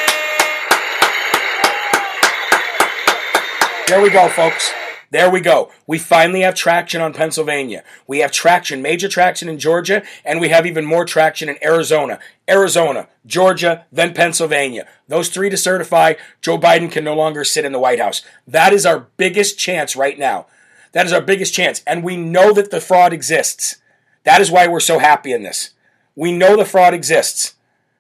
There 3.87 4.01
we 4.01 4.09
go, 4.09 4.29
folks. 4.29 4.71
There 5.11 5.29
we 5.29 5.41
go. 5.41 5.71
We 5.87 5.97
finally 5.97 6.41
have 6.41 6.53
traction 6.53 7.01
on 7.01 7.13
Pennsylvania. 7.13 7.83
We 8.05 8.19
have 8.19 8.31
traction, 8.31 8.81
major 8.81 9.07
traction 9.07 9.49
in 9.49 9.57
Georgia, 9.57 10.03
and 10.23 10.39
we 10.39 10.49
have 10.49 10.67
even 10.67 10.85
more 10.85 11.03
traction 11.03 11.49
in 11.49 11.57
Arizona. 11.63 12.19
Arizona, 12.47 13.07
Georgia, 13.25 13.85
then 13.91 14.13
Pennsylvania. 14.13 14.87
Those 15.07 15.29
three 15.29 15.49
to 15.49 15.57
certify, 15.57 16.13
Joe 16.41 16.59
Biden 16.59 16.91
can 16.91 17.03
no 17.03 17.15
longer 17.15 17.43
sit 17.43 17.65
in 17.65 17.71
the 17.71 17.79
White 17.79 17.99
House. 17.99 18.21
That 18.47 18.71
is 18.71 18.85
our 18.85 19.07
biggest 19.17 19.57
chance 19.57 19.95
right 19.95 20.17
now. 20.17 20.45
That 20.91 21.07
is 21.07 21.13
our 21.13 21.21
biggest 21.21 21.53
chance. 21.53 21.81
And 21.87 22.03
we 22.03 22.15
know 22.15 22.53
that 22.53 22.69
the 22.69 22.81
fraud 22.81 23.11
exists. 23.11 23.77
That 24.23 24.41
is 24.41 24.51
why 24.51 24.67
we're 24.67 24.79
so 24.79 24.99
happy 24.99 25.31
in 25.31 25.41
this. 25.41 25.71
We 26.15 26.31
know 26.31 26.55
the 26.55 26.65
fraud 26.65 26.93
exists. 26.93 27.55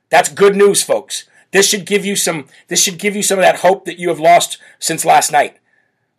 That's 0.09 0.29
good 0.29 0.55
news, 0.55 0.83
folks. 0.83 1.25
This 1.51 1.67
should 1.67 1.85
give 1.85 2.05
you 2.05 2.15
some 2.15 2.45
this 2.67 2.81
should 2.81 2.99
give 2.99 3.15
you 3.15 3.23
some 3.23 3.39
of 3.39 3.43
that 3.43 3.59
hope 3.59 3.85
that 3.85 3.97
you 3.97 4.09
have 4.09 4.19
lost 4.19 4.59
since 4.77 5.05
last 5.05 5.31
night. 5.31 5.58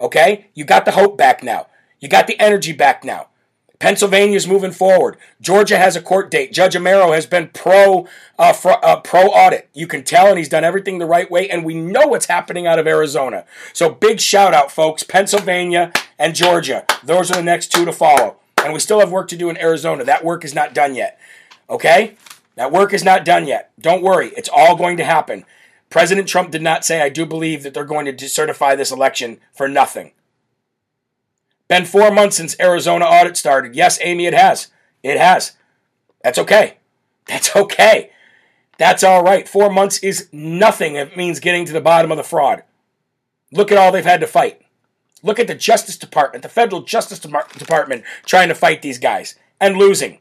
Okay? 0.01 0.46
You 0.55 0.64
got 0.64 0.84
the 0.84 0.92
hope 0.92 1.16
back 1.16 1.42
now. 1.42 1.66
You 1.98 2.09
got 2.09 2.26
the 2.26 2.38
energy 2.40 2.72
back 2.72 3.05
now. 3.05 3.28
Pennsylvania's 3.80 4.46
moving 4.46 4.72
forward. 4.72 5.16
Georgia 5.40 5.78
has 5.78 5.96
a 5.96 6.03
court 6.03 6.30
date. 6.30 6.53
Judge 6.53 6.74
Amero 6.74 7.14
has 7.14 7.24
been 7.24 7.48
pro 7.48 8.07
uh, 8.38 8.53
fr- 8.53 8.72
uh, 8.82 9.01
pro 9.01 9.22
audit. 9.28 9.70
You 9.72 9.86
can 9.86 10.05
tell, 10.05 10.26
and 10.28 10.36
he's 10.36 10.51
done 10.51 10.64
everything 10.64 10.98
the 10.98 11.07
right 11.07 11.30
way. 11.30 11.48
And 11.48 11.64
we 11.64 11.74
know 11.74 12.07
what's 12.07 12.26
happening 12.26 12.66
out 12.66 12.78
of 12.78 12.86
Arizona. 12.86 13.46
So 13.72 13.90
big 13.90 14.20
shout 14.20 14.53
out, 14.53 14.70
folks. 14.70 15.03
Pennsylvania 15.03 15.92
and 16.18 16.34
Georgia. 16.34 16.84
Those 17.03 17.30
are 17.30 17.36
the 17.36 17.42
next 17.42 17.72
two 17.72 17.86
to 17.86 17.92
follow. 17.92 18.36
And 18.62 18.74
we 18.74 18.80
still 18.80 19.01
have 19.01 19.11
work 19.11 19.28
to 19.28 19.36
do 19.36 19.48
in 19.48 19.57
Arizona. 19.57 20.05
That 20.05 20.24
work 20.24 20.44
is 20.44 20.55
not 20.55 20.74
done 20.74 20.94
yet. 20.94 21.18
Okay, 21.70 22.16
that 22.57 22.70
work 22.70 22.92
is 22.92 23.03
not 23.03 23.24
done 23.24 23.46
yet. 23.46 23.70
Don't 23.80 24.03
worry. 24.03 24.30
It's 24.36 24.51
all 24.53 24.76
going 24.76 24.98
to 24.98 25.05
happen. 25.05 25.46
President 25.91 26.28
Trump 26.28 26.51
did 26.53 26.62
not 26.62 26.84
say, 26.84 27.03
I 27.03 27.09
do 27.09 27.26
believe 27.26 27.62
that 27.64 27.74
they're 27.74 27.84
going 27.84 28.07
to 28.07 28.12
decertify 28.12 28.76
this 28.76 28.93
election 28.93 29.41
for 29.53 29.68
nothing. 29.68 30.12
Been 31.68 31.84
four 31.84 32.11
months 32.11 32.36
since 32.36 32.59
Arizona 32.61 33.05
audit 33.05 33.36
started. 33.36 33.74
Yes, 33.74 33.99
Amy, 34.01 34.26
it 34.26 34.34
has. 34.34 34.68
It 35.03 35.18
has. 35.18 35.53
That's 36.22 36.38
okay. 36.38 36.78
That's 37.26 37.55
okay. 37.55 38.11
That's 38.78 39.05
all 39.05 39.22
right. 39.22 39.49
Four 39.49 39.70
months 39.70 39.99
is 39.99 40.28
nothing. 40.32 40.95
It 40.95 41.16
means 41.16 41.38
getting 41.38 41.64
to 41.66 41.72
the 41.72 41.80
bottom 41.80 42.11
of 42.11 42.16
the 42.16 42.24
fraud. 42.24 42.62
Look 43.53 43.70
at 43.70 43.78
all 43.78 43.93
they've 43.93 44.05
had 44.05 44.20
to 44.20 44.26
fight. 44.26 44.62
Look 45.22 45.38
at 45.38 45.49
the 45.49 45.55
Justice 45.55 45.99
Department, 45.99 46.43
the 46.43 46.49
federal 46.49 46.82
Justice 46.82 47.18
Department 47.18 48.05
trying 48.24 48.49
to 48.49 48.55
fight 48.55 48.80
these 48.80 48.99
guys 48.99 49.34
and 49.61 49.76
losing. 49.76 50.18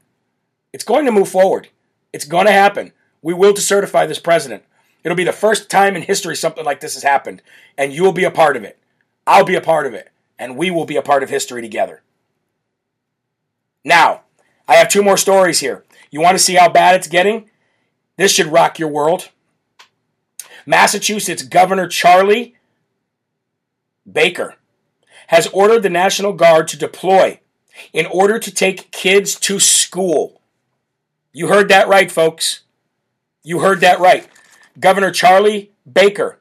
It's 0.74 0.84
going 0.84 1.06
to 1.06 1.12
move 1.12 1.30
forward. 1.30 1.70
It's 2.12 2.26
going 2.26 2.48
to 2.48 2.52
happen. 2.52 2.92
We 3.22 3.34
will 3.34 3.54
to 3.54 3.62
certify 3.62 4.06
this 4.06 4.20
president. 4.20 4.64
It'll 5.04 5.16
be 5.16 5.24
the 5.24 5.32
first 5.32 5.70
time 5.70 5.96
in 5.96 6.02
history 6.02 6.36
something 6.36 6.66
like 6.66 6.80
this 6.80 6.94
has 6.96 7.04
happened, 7.04 7.42
and 7.78 7.94
you 7.94 8.04
will 8.04 8.12
be 8.12 8.26
a 8.26 8.32
part 8.32 8.58
of 8.58 8.64
it. 8.64 8.78
I'll 9.26 9.46
be 9.46 9.56
a 9.56 9.62
part 9.62 9.86
of 9.86 9.94
it, 9.94 10.10
and 10.38 10.58
we 10.58 10.72
will 10.72 10.86
be 10.86 10.98
a 10.98 11.02
part 11.02 11.24
of 11.24 11.30
history 11.30 11.62
together. 11.62 12.02
Now, 13.84 14.22
I 14.68 14.76
have 14.76 14.90
two 14.90 15.04
more 15.04 15.18
stories 15.18 15.60
here. 15.60 15.86
You 16.12 16.22
want 16.22 16.38
to 16.38 16.44
see 16.44 16.56
how 16.56 16.70
bad 16.70 16.96
it's 16.96 17.08
getting? 17.08 17.50
This 18.18 18.34
should 18.34 18.48
rock 18.48 18.80
your 18.80 18.90
world. 18.90 19.30
Massachusetts 20.66 21.44
Governor 21.44 21.88
Charlie 21.88 22.56
Baker 24.12 24.56
has 25.28 25.48
ordered 25.48 25.84
the 25.84 25.90
National 25.90 26.34
Guard 26.34 26.68
to 26.68 26.78
deploy 26.78 27.40
in 27.94 28.06
order 28.08 28.40
to 28.40 28.52
take 28.52 28.92
kids 28.92 29.36
to 29.40 29.60
school. 29.60 30.42
You 31.32 31.48
heard 31.48 31.70
that 31.70 31.88
right, 31.88 32.12
folks. 32.12 32.62
You 33.44 33.60
heard 33.60 33.82
that 33.82 34.00
right. 34.00 34.28
Governor 34.80 35.12
Charlie 35.12 35.72
Baker 35.92 36.40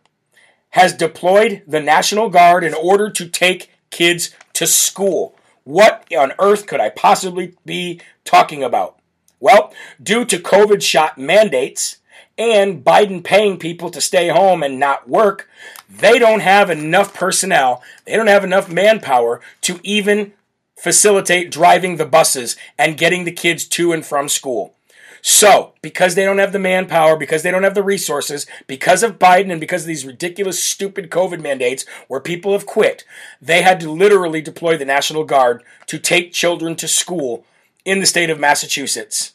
has 0.71 0.93
deployed 0.93 1.63
the 1.67 1.81
National 1.81 2.29
Guard 2.29 2.63
in 2.63 2.75
order 2.75 3.11
to 3.11 3.29
take 3.29 3.71
kids 3.91 4.35
to 4.53 4.67
school. 4.67 5.35
What 5.65 6.07
on 6.17 6.33
earth 6.39 6.67
could 6.67 6.81
I 6.81 6.91
possibly 6.91 7.55
be 7.65 8.01
talking 8.25 8.63
about? 8.63 8.99
Well, 9.41 9.73
due 10.03 10.25
to 10.27 10.39
COVID 10.39 10.83
shot 10.83 11.19
mandates 11.19 11.99
and 12.37 12.85
Biden 12.85 13.25
paying 13.25 13.59
people 13.59 13.91
to 13.91 14.01
stay 14.01 14.29
home 14.29 14.63
and 14.63 14.79
not 14.79 15.09
work, 15.09 15.49
they 15.89 16.19
don't 16.19 16.41
have 16.41 16.71
enough 16.71 17.15
personnel, 17.15 17.83
they 18.05 18.15
don't 18.15 18.27
have 18.27 18.45
enough 18.45 18.71
manpower 18.71 19.41
to 19.63 19.81
even 19.83 20.33
facilitate 20.77 21.51
driving 21.51 21.97
the 21.97 22.07
buses 22.07 22.57
and 22.79 22.99
getting 22.99 23.25
the 23.25 23.33
kids 23.33 23.65
to 23.67 23.93
and 23.93 24.07
from 24.07 24.29
school. 24.29 24.75
So, 25.21 25.75
because 25.83 26.15
they 26.15 26.25
don't 26.25 26.39
have 26.39 26.53
the 26.53 26.59
manpower, 26.59 27.17
because 27.17 27.43
they 27.43 27.51
don't 27.51 27.65
have 27.65 27.75
the 27.75 27.83
resources, 27.83 28.47
because 28.67 29.03
of 29.03 29.19
Biden 29.19 29.51
and 29.51 29.61
because 29.61 29.83
of 29.83 29.89
these 29.89 30.07
ridiculous, 30.07 30.63
stupid 30.63 31.11
COVID 31.11 31.41
mandates 31.41 31.85
where 32.07 32.21
people 32.21 32.53
have 32.53 32.67
quit, 32.67 33.05
they 33.41 33.63
had 33.63 33.81
to 33.81 33.91
literally 33.91 34.41
deploy 34.41 34.77
the 34.77 34.85
National 34.85 35.25
Guard 35.25 35.63
to 35.87 35.99
take 35.99 36.33
children 36.33 36.77
to 36.77 36.89
school 36.89 37.45
in 37.85 38.01
the 38.01 38.07
state 38.07 38.31
of 38.31 38.39
Massachusetts 38.39 39.33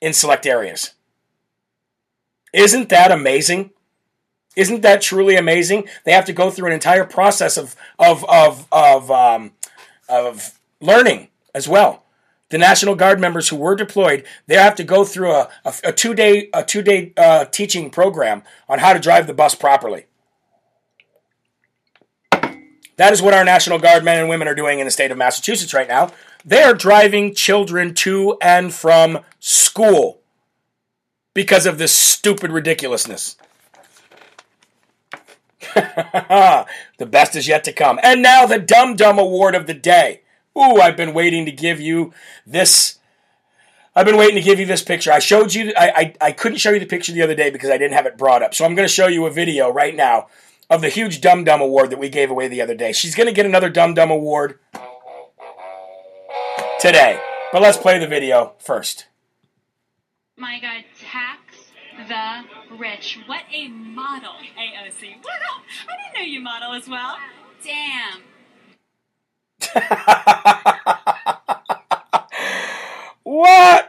in 0.00 0.12
select 0.12 0.46
areas. 0.46 0.92
Isn't 2.52 2.88
that 2.88 3.12
amazing? 3.12 3.70
Isn't 4.56 4.80
that 4.80 5.02
truly 5.02 5.36
amazing? 5.36 5.88
They 6.04 6.12
have 6.12 6.24
to 6.24 6.32
go 6.32 6.50
through 6.50 6.68
an 6.68 6.72
entire 6.72 7.04
process 7.04 7.56
of 7.58 7.76
of 7.98 8.24
of 8.24 8.66
of 8.72 9.10
um, 9.10 9.52
of 10.08 10.58
learning 10.80 11.28
as 11.54 11.68
well. 11.68 12.05
The 12.48 12.58
National 12.58 12.94
Guard 12.94 13.20
members 13.20 13.48
who 13.48 13.56
were 13.56 13.74
deployed, 13.74 14.24
they 14.46 14.54
have 14.54 14.76
to 14.76 14.84
go 14.84 15.04
through 15.04 15.32
a, 15.32 15.48
a, 15.64 15.74
a 15.84 15.92
two 15.92 16.14
day 16.14 16.48
a 16.54 16.62
two 16.62 16.82
day 16.82 17.12
uh, 17.16 17.44
teaching 17.46 17.90
program 17.90 18.42
on 18.68 18.78
how 18.78 18.92
to 18.92 19.00
drive 19.00 19.26
the 19.26 19.34
bus 19.34 19.54
properly. 19.54 20.06
That 22.96 23.12
is 23.12 23.20
what 23.20 23.34
our 23.34 23.44
National 23.44 23.78
Guard 23.78 24.04
men 24.04 24.20
and 24.20 24.28
women 24.28 24.48
are 24.48 24.54
doing 24.54 24.78
in 24.78 24.86
the 24.86 24.90
state 24.90 25.10
of 25.10 25.18
Massachusetts 25.18 25.74
right 25.74 25.88
now. 25.88 26.12
They 26.44 26.62
are 26.62 26.72
driving 26.72 27.34
children 27.34 27.92
to 27.94 28.38
and 28.40 28.72
from 28.72 29.20
school 29.38 30.20
because 31.34 31.66
of 31.66 31.76
this 31.76 31.92
stupid 31.92 32.50
ridiculousness. 32.50 33.36
the 35.74 36.66
best 37.06 37.36
is 37.36 37.46
yet 37.46 37.64
to 37.64 37.72
come. 37.72 37.98
And 38.02 38.22
now 38.22 38.46
the 38.46 38.58
Dum 38.58 38.96
Dum 38.96 39.18
Award 39.18 39.54
of 39.54 39.66
the 39.66 39.74
day. 39.74 40.22
Ooh, 40.56 40.80
I've 40.80 40.96
been 40.96 41.12
waiting 41.12 41.44
to 41.44 41.52
give 41.52 41.80
you 41.80 42.12
this. 42.46 42.98
I've 43.94 44.06
been 44.06 44.16
waiting 44.16 44.36
to 44.36 44.42
give 44.42 44.58
you 44.58 44.66
this 44.66 44.82
picture. 44.82 45.12
I 45.12 45.18
showed 45.18 45.54
you, 45.54 45.72
I, 45.76 46.14
I, 46.20 46.28
I 46.28 46.32
couldn't 46.32 46.58
show 46.58 46.70
you 46.70 46.80
the 46.80 46.86
picture 46.86 47.12
the 47.12 47.22
other 47.22 47.34
day 47.34 47.50
because 47.50 47.70
I 47.70 47.78
didn't 47.78 47.94
have 47.94 48.06
it 48.06 48.18
brought 48.18 48.42
up. 48.42 48.54
So 48.54 48.64
I'm 48.64 48.74
going 48.74 48.88
to 48.88 48.92
show 48.92 49.06
you 49.06 49.26
a 49.26 49.30
video 49.30 49.70
right 49.70 49.94
now 49.94 50.28
of 50.68 50.80
the 50.80 50.88
huge 50.88 51.20
Dum 51.20 51.44
Dum 51.44 51.60
Award 51.60 51.90
that 51.90 51.98
we 51.98 52.08
gave 52.08 52.30
away 52.30 52.48
the 52.48 52.60
other 52.60 52.74
day. 52.74 52.92
She's 52.92 53.14
going 53.14 53.26
to 53.26 53.32
get 53.32 53.46
another 53.46 53.70
Dum 53.70 53.94
Dum 53.94 54.10
Award 54.10 54.58
today. 56.80 57.20
But 57.52 57.62
let's 57.62 57.78
play 57.78 57.98
the 57.98 58.06
video 58.06 58.54
first. 58.58 59.06
My 60.36 60.58
God, 60.60 60.84
tax 61.00 61.40
the 62.08 62.76
rich. 62.76 63.18
What 63.26 63.44
a 63.52 63.68
model, 63.68 64.32
AOC. 64.58 65.24
Wow, 65.24 65.62
I 65.88 65.96
didn't 65.96 66.14
know 66.14 66.22
you 66.22 66.40
model 66.40 66.72
as 66.74 66.88
well. 66.88 67.16
Damn. 67.64 68.22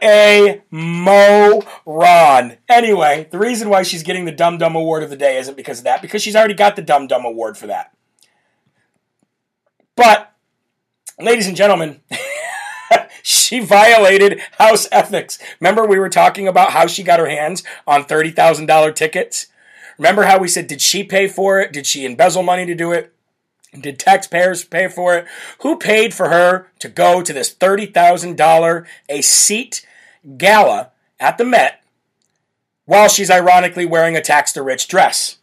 a 0.08 0.62
moron. 0.70 2.56
Anyway, 2.68 3.28
the 3.30 3.38
reason 3.38 3.68
why 3.68 3.82
she's 3.82 4.02
getting 4.02 4.24
the 4.24 4.32
Dum 4.32 4.58
Dum 4.58 4.74
Award 4.74 5.02
of 5.02 5.10
the 5.10 5.16
day 5.16 5.38
isn't 5.38 5.56
because 5.56 5.78
of 5.78 5.84
that, 5.84 6.02
because 6.02 6.22
she's 6.22 6.34
already 6.34 6.54
got 6.54 6.76
the 6.76 6.82
Dum 6.82 7.06
Dum 7.06 7.24
Award 7.24 7.56
for 7.56 7.66
that. 7.66 7.94
But, 9.94 10.32
ladies 11.20 11.46
and 11.46 11.56
gentlemen, 11.56 12.00
she 13.22 13.60
violated 13.60 14.40
house 14.58 14.88
ethics. 14.90 15.38
Remember, 15.60 15.84
we 15.84 15.98
were 15.98 16.08
talking 16.08 16.48
about 16.48 16.70
how 16.70 16.86
she 16.86 17.02
got 17.02 17.20
her 17.20 17.28
hands 17.28 17.62
on 17.86 18.04
$30,000 18.04 18.94
tickets? 18.94 19.48
Remember 19.98 20.24
how 20.24 20.38
we 20.38 20.48
said, 20.48 20.68
did 20.68 20.80
she 20.80 21.02
pay 21.02 21.28
for 21.28 21.60
it? 21.60 21.72
Did 21.72 21.86
she 21.86 22.04
embezzle 22.04 22.42
money 22.42 22.64
to 22.66 22.74
do 22.74 22.92
it? 22.92 23.12
Did 23.78 23.98
taxpayers 23.98 24.64
pay 24.64 24.88
for 24.88 25.14
it? 25.16 25.26
Who 25.60 25.76
paid 25.76 26.14
for 26.14 26.30
her 26.30 26.70
to 26.78 26.88
go 26.88 27.20
to 27.20 27.32
this 27.32 27.54
$30,000 27.54 28.86
a 29.08 29.20
seat 29.20 29.86
gala 30.36 30.90
at 31.20 31.38
the 31.38 31.44
Met 31.44 31.82
while 32.84 33.08
she's 33.08 33.30
ironically 33.30 33.84
wearing 33.84 34.16
a 34.16 34.22
tax 34.22 34.52
the 34.52 34.62
rich 34.62 34.88
dress? 34.88 35.38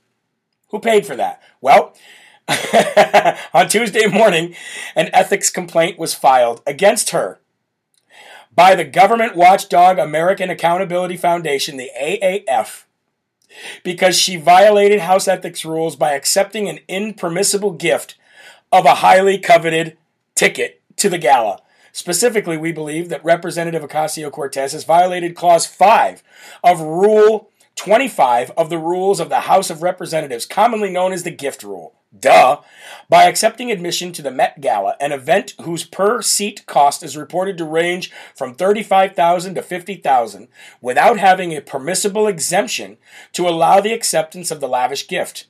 Who 0.70 0.80
paid 0.80 1.06
for 1.06 1.16
that? 1.16 1.42
Well, 1.62 1.94
on 3.54 3.68
Tuesday 3.70 4.08
morning, 4.08 4.56
an 4.96 5.10
ethics 5.14 5.50
complaint 5.50 5.98
was 5.98 6.14
filed 6.14 6.62
against 6.68 7.12
her 7.12 7.40
by 8.56 8.76
the 8.76 8.86
government 8.86 9.36
watchdog 9.36 10.00
American 10.00 10.50
Accountability 10.50 11.18
Foundation, 11.18 11.78
the 11.78 11.92
AAF, 12.00 12.84
because 13.84 14.18
she 14.18 14.38
violated 14.38 15.02
house 15.02 15.28
ethics 15.28 15.66
rules 15.66 15.96
by 15.96 16.14
accepting 16.14 16.70
an 16.70 16.80
impermissible 16.88 17.72
gift 17.72 18.16
of 18.72 18.86
a 18.86 18.96
highly 18.96 19.38
coveted 19.38 19.98
ticket 20.36 20.82
to 20.98 21.10
the 21.10 21.18
gala. 21.18 21.62
Specifically, 21.96 22.58
we 22.58 22.74
believe 22.74 23.08
that 23.08 23.24
Representative 23.24 23.82
Ocasio 23.82 24.30
Cortez 24.30 24.74
has 24.74 24.84
violated 24.84 25.34
Clause 25.34 25.66
5 25.66 26.22
of 26.62 26.82
Rule 26.82 27.50
25 27.78 28.52
of 28.58 28.70
the 28.70 28.78
Rules 28.78 29.22
of 29.22 29.30
the 29.30 29.42
House 29.42 29.70
of 29.70 29.82
Representatives, 29.82 30.46
commonly 30.46 30.90
known 30.90 31.14
as 31.14 31.24
the 31.24 31.32
gift 31.32 31.64
rule. 31.64 31.94
Duh. 32.18 32.60
By 33.08 33.24
accepting 33.24 33.72
admission 33.72 34.12
to 34.12 34.22
the 34.22 34.30
Met 34.30 34.60
Gala, 34.60 34.98
an 35.00 35.14
event 35.14 35.54
whose 35.62 35.86
per 35.86 36.22
seat 36.22 36.66
cost 36.66 37.02
is 37.02 37.16
reported 37.16 37.58
to 37.60 37.64
range 37.64 38.12
from 38.36 38.56
35,000 38.56 39.56
to 39.56 39.62
50,000, 39.62 40.50
without 40.82 41.18
having 41.18 41.56
a 41.56 41.62
permissible 41.62 42.28
exemption 42.28 42.98
to 43.32 43.48
allow 43.48 43.80
the 43.80 43.94
acceptance 43.94 44.52
of 44.52 44.60
the 44.60 44.68
lavish 44.68 45.08
gift. 45.08 45.48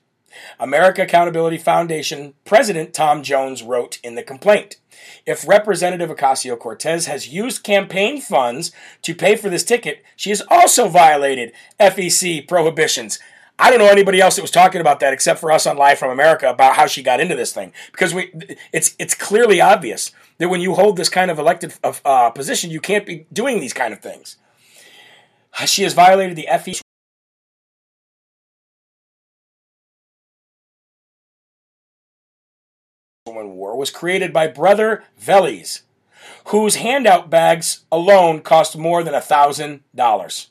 America 0.59 1.01
Accountability 1.01 1.57
Foundation 1.57 2.33
President 2.43 2.93
Tom 2.93 3.23
Jones 3.23 3.63
wrote 3.63 3.99
in 4.03 4.15
the 4.15 4.23
complaint. 4.23 4.77
If 5.25 5.47
Representative 5.47 6.09
Ocasio 6.09 6.57
Cortez 6.57 7.05
has 7.05 7.29
used 7.29 7.63
campaign 7.63 8.21
funds 8.21 8.71
to 9.01 9.15
pay 9.15 9.35
for 9.35 9.49
this 9.49 9.63
ticket, 9.63 10.03
she 10.15 10.29
has 10.29 10.41
also 10.49 10.87
violated 10.87 11.51
FEC 11.79 12.47
prohibitions. 12.47 13.19
I 13.57 13.69
don't 13.69 13.79
know 13.79 13.87
anybody 13.87 14.19
else 14.19 14.35
that 14.35 14.41
was 14.41 14.51
talking 14.51 14.81
about 14.81 14.99
that 14.99 15.13
except 15.13 15.39
for 15.39 15.51
us 15.51 15.65
on 15.65 15.77
Live 15.77 15.97
from 15.97 16.11
America 16.11 16.49
about 16.49 16.75
how 16.75 16.87
she 16.87 17.01
got 17.01 17.21
into 17.21 17.35
this 17.35 17.53
thing 17.53 17.71
because 17.91 18.13
we 18.13 18.33
it's 18.73 18.95
it's 18.99 19.15
clearly 19.15 19.61
obvious 19.61 20.11
that 20.39 20.49
when 20.49 20.59
you 20.59 20.73
hold 20.73 20.97
this 20.97 21.07
kind 21.07 21.31
of 21.31 21.39
elected 21.39 21.73
uh, 21.83 22.29
position, 22.31 22.69
you 22.69 22.81
can't 22.81 23.05
be 23.05 23.25
doing 23.31 23.61
these 23.61 23.73
kind 23.73 23.93
of 23.93 23.99
things. 23.99 24.35
She 25.65 25.83
has 25.83 25.93
violated 25.93 26.35
the 26.35 26.47
FEC 26.51 26.81
was 33.85 33.91
created 33.91 34.33
by 34.33 34.47
Brother 34.47 35.03
Vellies, 35.21 35.83
whose 36.45 36.77
handout 36.77 37.29
bags 37.29 37.85
alone 37.91 38.41
cost 38.41 38.75
more 38.75 39.03
than 39.03 39.13
a 39.13 39.21
thousand 39.21 39.81
dollars. 39.93 40.47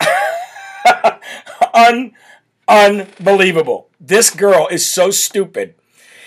Un 1.74 2.12
unbelievable. 2.68 3.88
This 4.00 4.30
girl 4.30 4.68
is 4.70 4.86
so 4.88 5.10
stupid 5.10 5.74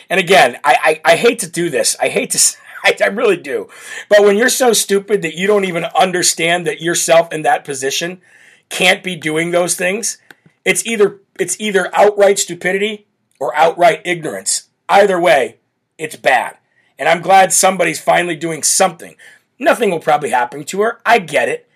And 0.10 0.20
again, 0.20 0.58
I, 0.64 1.02
I, 1.06 1.14
I 1.14 1.18
hate 1.18 1.40
to 1.40 1.50
do 1.50 1.70
this. 1.70 1.96
I 2.02 2.10
hate 2.10 2.32
to. 2.32 2.40
I, 2.86 2.96
I 3.04 3.08
really 3.08 3.38
do. 3.38 3.70
But 4.10 4.24
when 4.24 4.38
you're 4.38 4.50
so 4.50 4.74
stupid 4.74 5.22
that 5.24 5.36
you 5.36 5.48
don't 5.48 5.66
even 5.66 5.86
understand 5.98 6.68
that 6.68 6.82
yourself 6.82 7.34
in 7.34 7.44
that 7.44 7.66
position 7.66 8.22
can't 8.70 9.04
be 9.04 9.16
doing 9.16 9.52
those 9.52 9.76
things, 9.76 10.20
it's 10.66 10.86
either 10.86 11.22
it's 11.40 11.60
either 11.60 11.90
outright 11.96 12.40
stupidity 12.40 13.08
or 13.40 13.56
outright 13.56 14.02
ignorance. 14.06 14.63
Either 14.90 15.20
way, 15.20 15.58
it's 15.98 16.16
bad. 16.16 16.58
And 16.98 17.10
I'm 17.10 17.22
glad 17.22 17.52
somebody's 17.52 18.00
finally 18.00 18.36
doing 18.36 18.64
something. 18.64 19.16
Nothing 19.60 19.92
will 19.92 20.00
probably 20.00 20.30
happen 20.30 20.64
to 20.66 20.82
her. 20.82 21.00
I 21.06 21.20
get 21.20 21.50
it. 21.50 21.70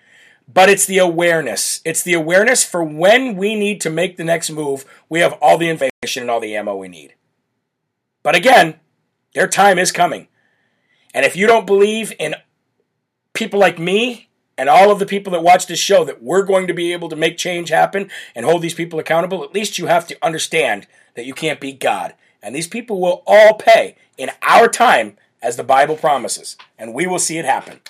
But 0.52 0.70
it's 0.70 0.86
the 0.86 0.98
awareness. 0.98 1.80
It's 1.84 2.02
the 2.02 2.14
awareness 2.14 2.64
for 2.64 2.82
when 2.82 3.36
we 3.36 3.54
need 3.54 3.80
to 3.82 3.90
make 3.90 4.16
the 4.16 4.24
next 4.24 4.50
move, 4.50 4.86
we 5.08 5.20
have 5.20 5.34
all 5.42 5.58
the 5.58 5.68
information 5.68 6.22
and 6.22 6.30
all 6.30 6.40
the 6.40 6.56
ammo 6.56 6.74
we 6.74 6.88
need. 6.88 7.14
But 8.22 8.34
again, 8.34 8.80
their 9.34 9.46
time 9.46 9.78
is 9.78 9.92
coming. 9.92 10.28
And 11.12 11.26
if 11.26 11.36
you 11.36 11.46
don't 11.46 11.66
believe 11.66 12.12
in 12.18 12.34
people 13.34 13.60
like 13.60 13.78
me 13.78 14.28
and 14.56 14.68
all 14.68 14.90
of 14.90 14.98
the 14.98 15.06
people 15.06 15.32
that 15.32 15.42
watch 15.42 15.66
this 15.66 15.78
show 15.78 16.04
that 16.04 16.22
we're 16.22 16.42
going 16.42 16.66
to 16.66 16.74
be 16.74 16.92
able 16.92 17.08
to 17.10 17.16
make 17.16 17.36
change 17.36 17.68
happen 17.68 18.10
and 18.34 18.46
hold 18.46 18.62
these 18.62 18.74
people 18.74 18.98
accountable, 18.98 19.44
at 19.44 19.54
least 19.54 19.78
you 19.78 19.86
have 19.86 20.06
to 20.06 20.18
understand 20.22 20.86
that 21.14 21.26
you 21.26 21.34
can't 21.34 21.60
be 21.60 21.72
God. 21.72 22.14
And 22.48 22.56
these 22.56 22.66
people 22.66 22.98
will 22.98 23.22
all 23.26 23.52
pay 23.52 23.94
in 24.16 24.30
our 24.40 24.68
time 24.68 25.18
as 25.42 25.58
the 25.58 25.62
Bible 25.62 25.96
promises. 25.96 26.56
And 26.78 26.94
we 26.94 27.06
will 27.06 27.18
see 27.18 27.36
it 27.36 27.44
happen. 27.44 27.80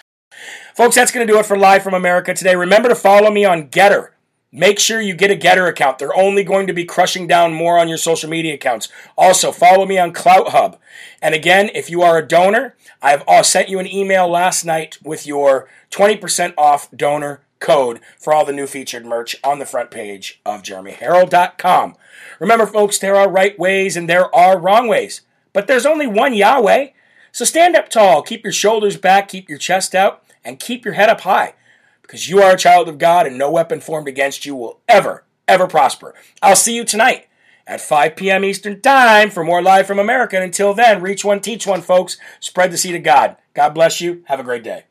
Folks, 0.75 0.97
that's 0.97 1.13
going 1.13 1.25
to 1.25 1.33
do 1.33 1.39
it 1.39 1.47
for 1.47 1.57
Live 1.57 1.85
from 1.85 1.95
America 1.95 2.35
today. 2.35 2.57
Remember 2.57 2.89
to 2.89 2.97
follow 2.97 3.31
me 3.31 3.45
on 3.45 3.69
GETTR. 3.69 4.09
Make 4.51 4.81
sure 4.81 5.01
you 5.01 5.15
get 5.15 5.31
a 5.31 5.37
GETTR 5.37 5.69
account. 5.69 6.01
They're 6.01 6.17
only 6.19 6.43
going 6.43 6.67
to 6.67 6.73
be 6.73 6.85
crushing 6.85 7.29
down 7.29 7.55
more 7.55 7.79
on 7.79 7.89
your 7.89 7.99
social 7.99 8.29
media 8.29 8.55
accounts. 8.55 8.89
Also, 9.17 9.53
follow 9.53 9.87
me 9.87 9.97
on 9.97 10.13
CloutHub. 10.13 10.79
And 11.23 11.37
again, 11.37 11.71
if 11.73 11.89
you 11.89 12.03
are 12.03 12.19
a 12.19 12.27
donor, 12.27 12.75
I've 13.01 13.23
uh, 13.29 13.45
sent 13.45 13.69
you 13.69 13.79
an 13.79 13.87
email 13.87 14.29
last 14.29 14.65
night 14.65 14.99
with 15.05 15.25
your 15.25 15.69
20% 15.93 16.55
off 16.59 16.91
donor 16.91 17.43
code 17.61 18.01
for 18.19 18.33
all 18.33 18.45
the 18.45 18.53
new 18.53 18.67
featured 18.67 19.05
merch 19.05 19.37
on 19.43 19.59
the 19.59 19.67
front 19.67 19.91
page 19.91 20.41
of 20.45 20.63
jeremyherrell.com. 20.63 21.97
Remember, 22.41 22.67
folks, 22.67 22.99
there 22.99 23.17
are 23.17 23.29
right 23.29 23.59
ways 23.59 23.97
and 23.97 24.09
there 24.09 24.35
are 24.35 24.59
wrong 24.59 24.89
ways, 24.89 25.23
but 25.53 25.67
there's 25.67 25.87
only 25.87 26.07
one 26.07 26.35
Yahweh. 26.35 26.89
So 27.33 27.45
stand 27.45 27.77
up 27.77 27.89
tall, 27.89 28.23
keep 28.23 28.45
your 28.45 28.53
shoulders 28.53 28.97
back, 28.97 29.29
keep 29.29 29.49
your 29.49 29.59
chest 29.59 29.95
out, 29.95 30.23
and 30.45 30.59
keep 30.59 30.85
your 30.85 30.95
head 30.95 31.09
up 31.09 31.23
high 31.23 31.55
because 32.03 32.29
you 32.29 32.41
are 32.43 32.55
a 32.55 32.59
child 32.59 32.89
of 32.89 32.99
God 32.99 33.27
and 33.27 33.37
no 33.37 33.51
weapon 33.51 33.81
formed 33.81 34.09
against 34.09 34.47
you 34.47 34.57
will 34.57 34.81
ever, 34.89 35.25
ever 35.47 35.67
prosper. 35.67 36.15
I'll 36.43 36.57
see 36.57 36.75
you 36.75 36.85
tonight 36.85 37.27
at 37.67 37.83
5 37.83 38.17
p.m. 38.17 38.45
Eastern 38.45 38.81
Time 38.81 39.31
for 39.31 39.45
more 39.45 39.63
Live 39.63 39.87
from 39.87 39.99
America. 39.99 40.37
And 40.37 40.45
until 40.45 40.73
then, 40.73 41.03
reach 41.03 41.25
one, 41.25 41.41
teach 41.41 41.67
one, 41.67 41.83
folks. 41.83 42.17
Spread 42.41 42.73
the 42.73 42.79
seed 42.79 42.95
of 42.95 43.03
God. 43.03 43.37
God 43.53 43.75
bless 43.75 44.01
you. 44.01 44.23
Have 44.27 44.41
a 44.41 44.45
great 44.45 44.65
day. 44.65 44.85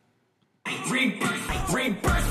Rebirth, 0.90 1.74
rebirth 1.74 2.27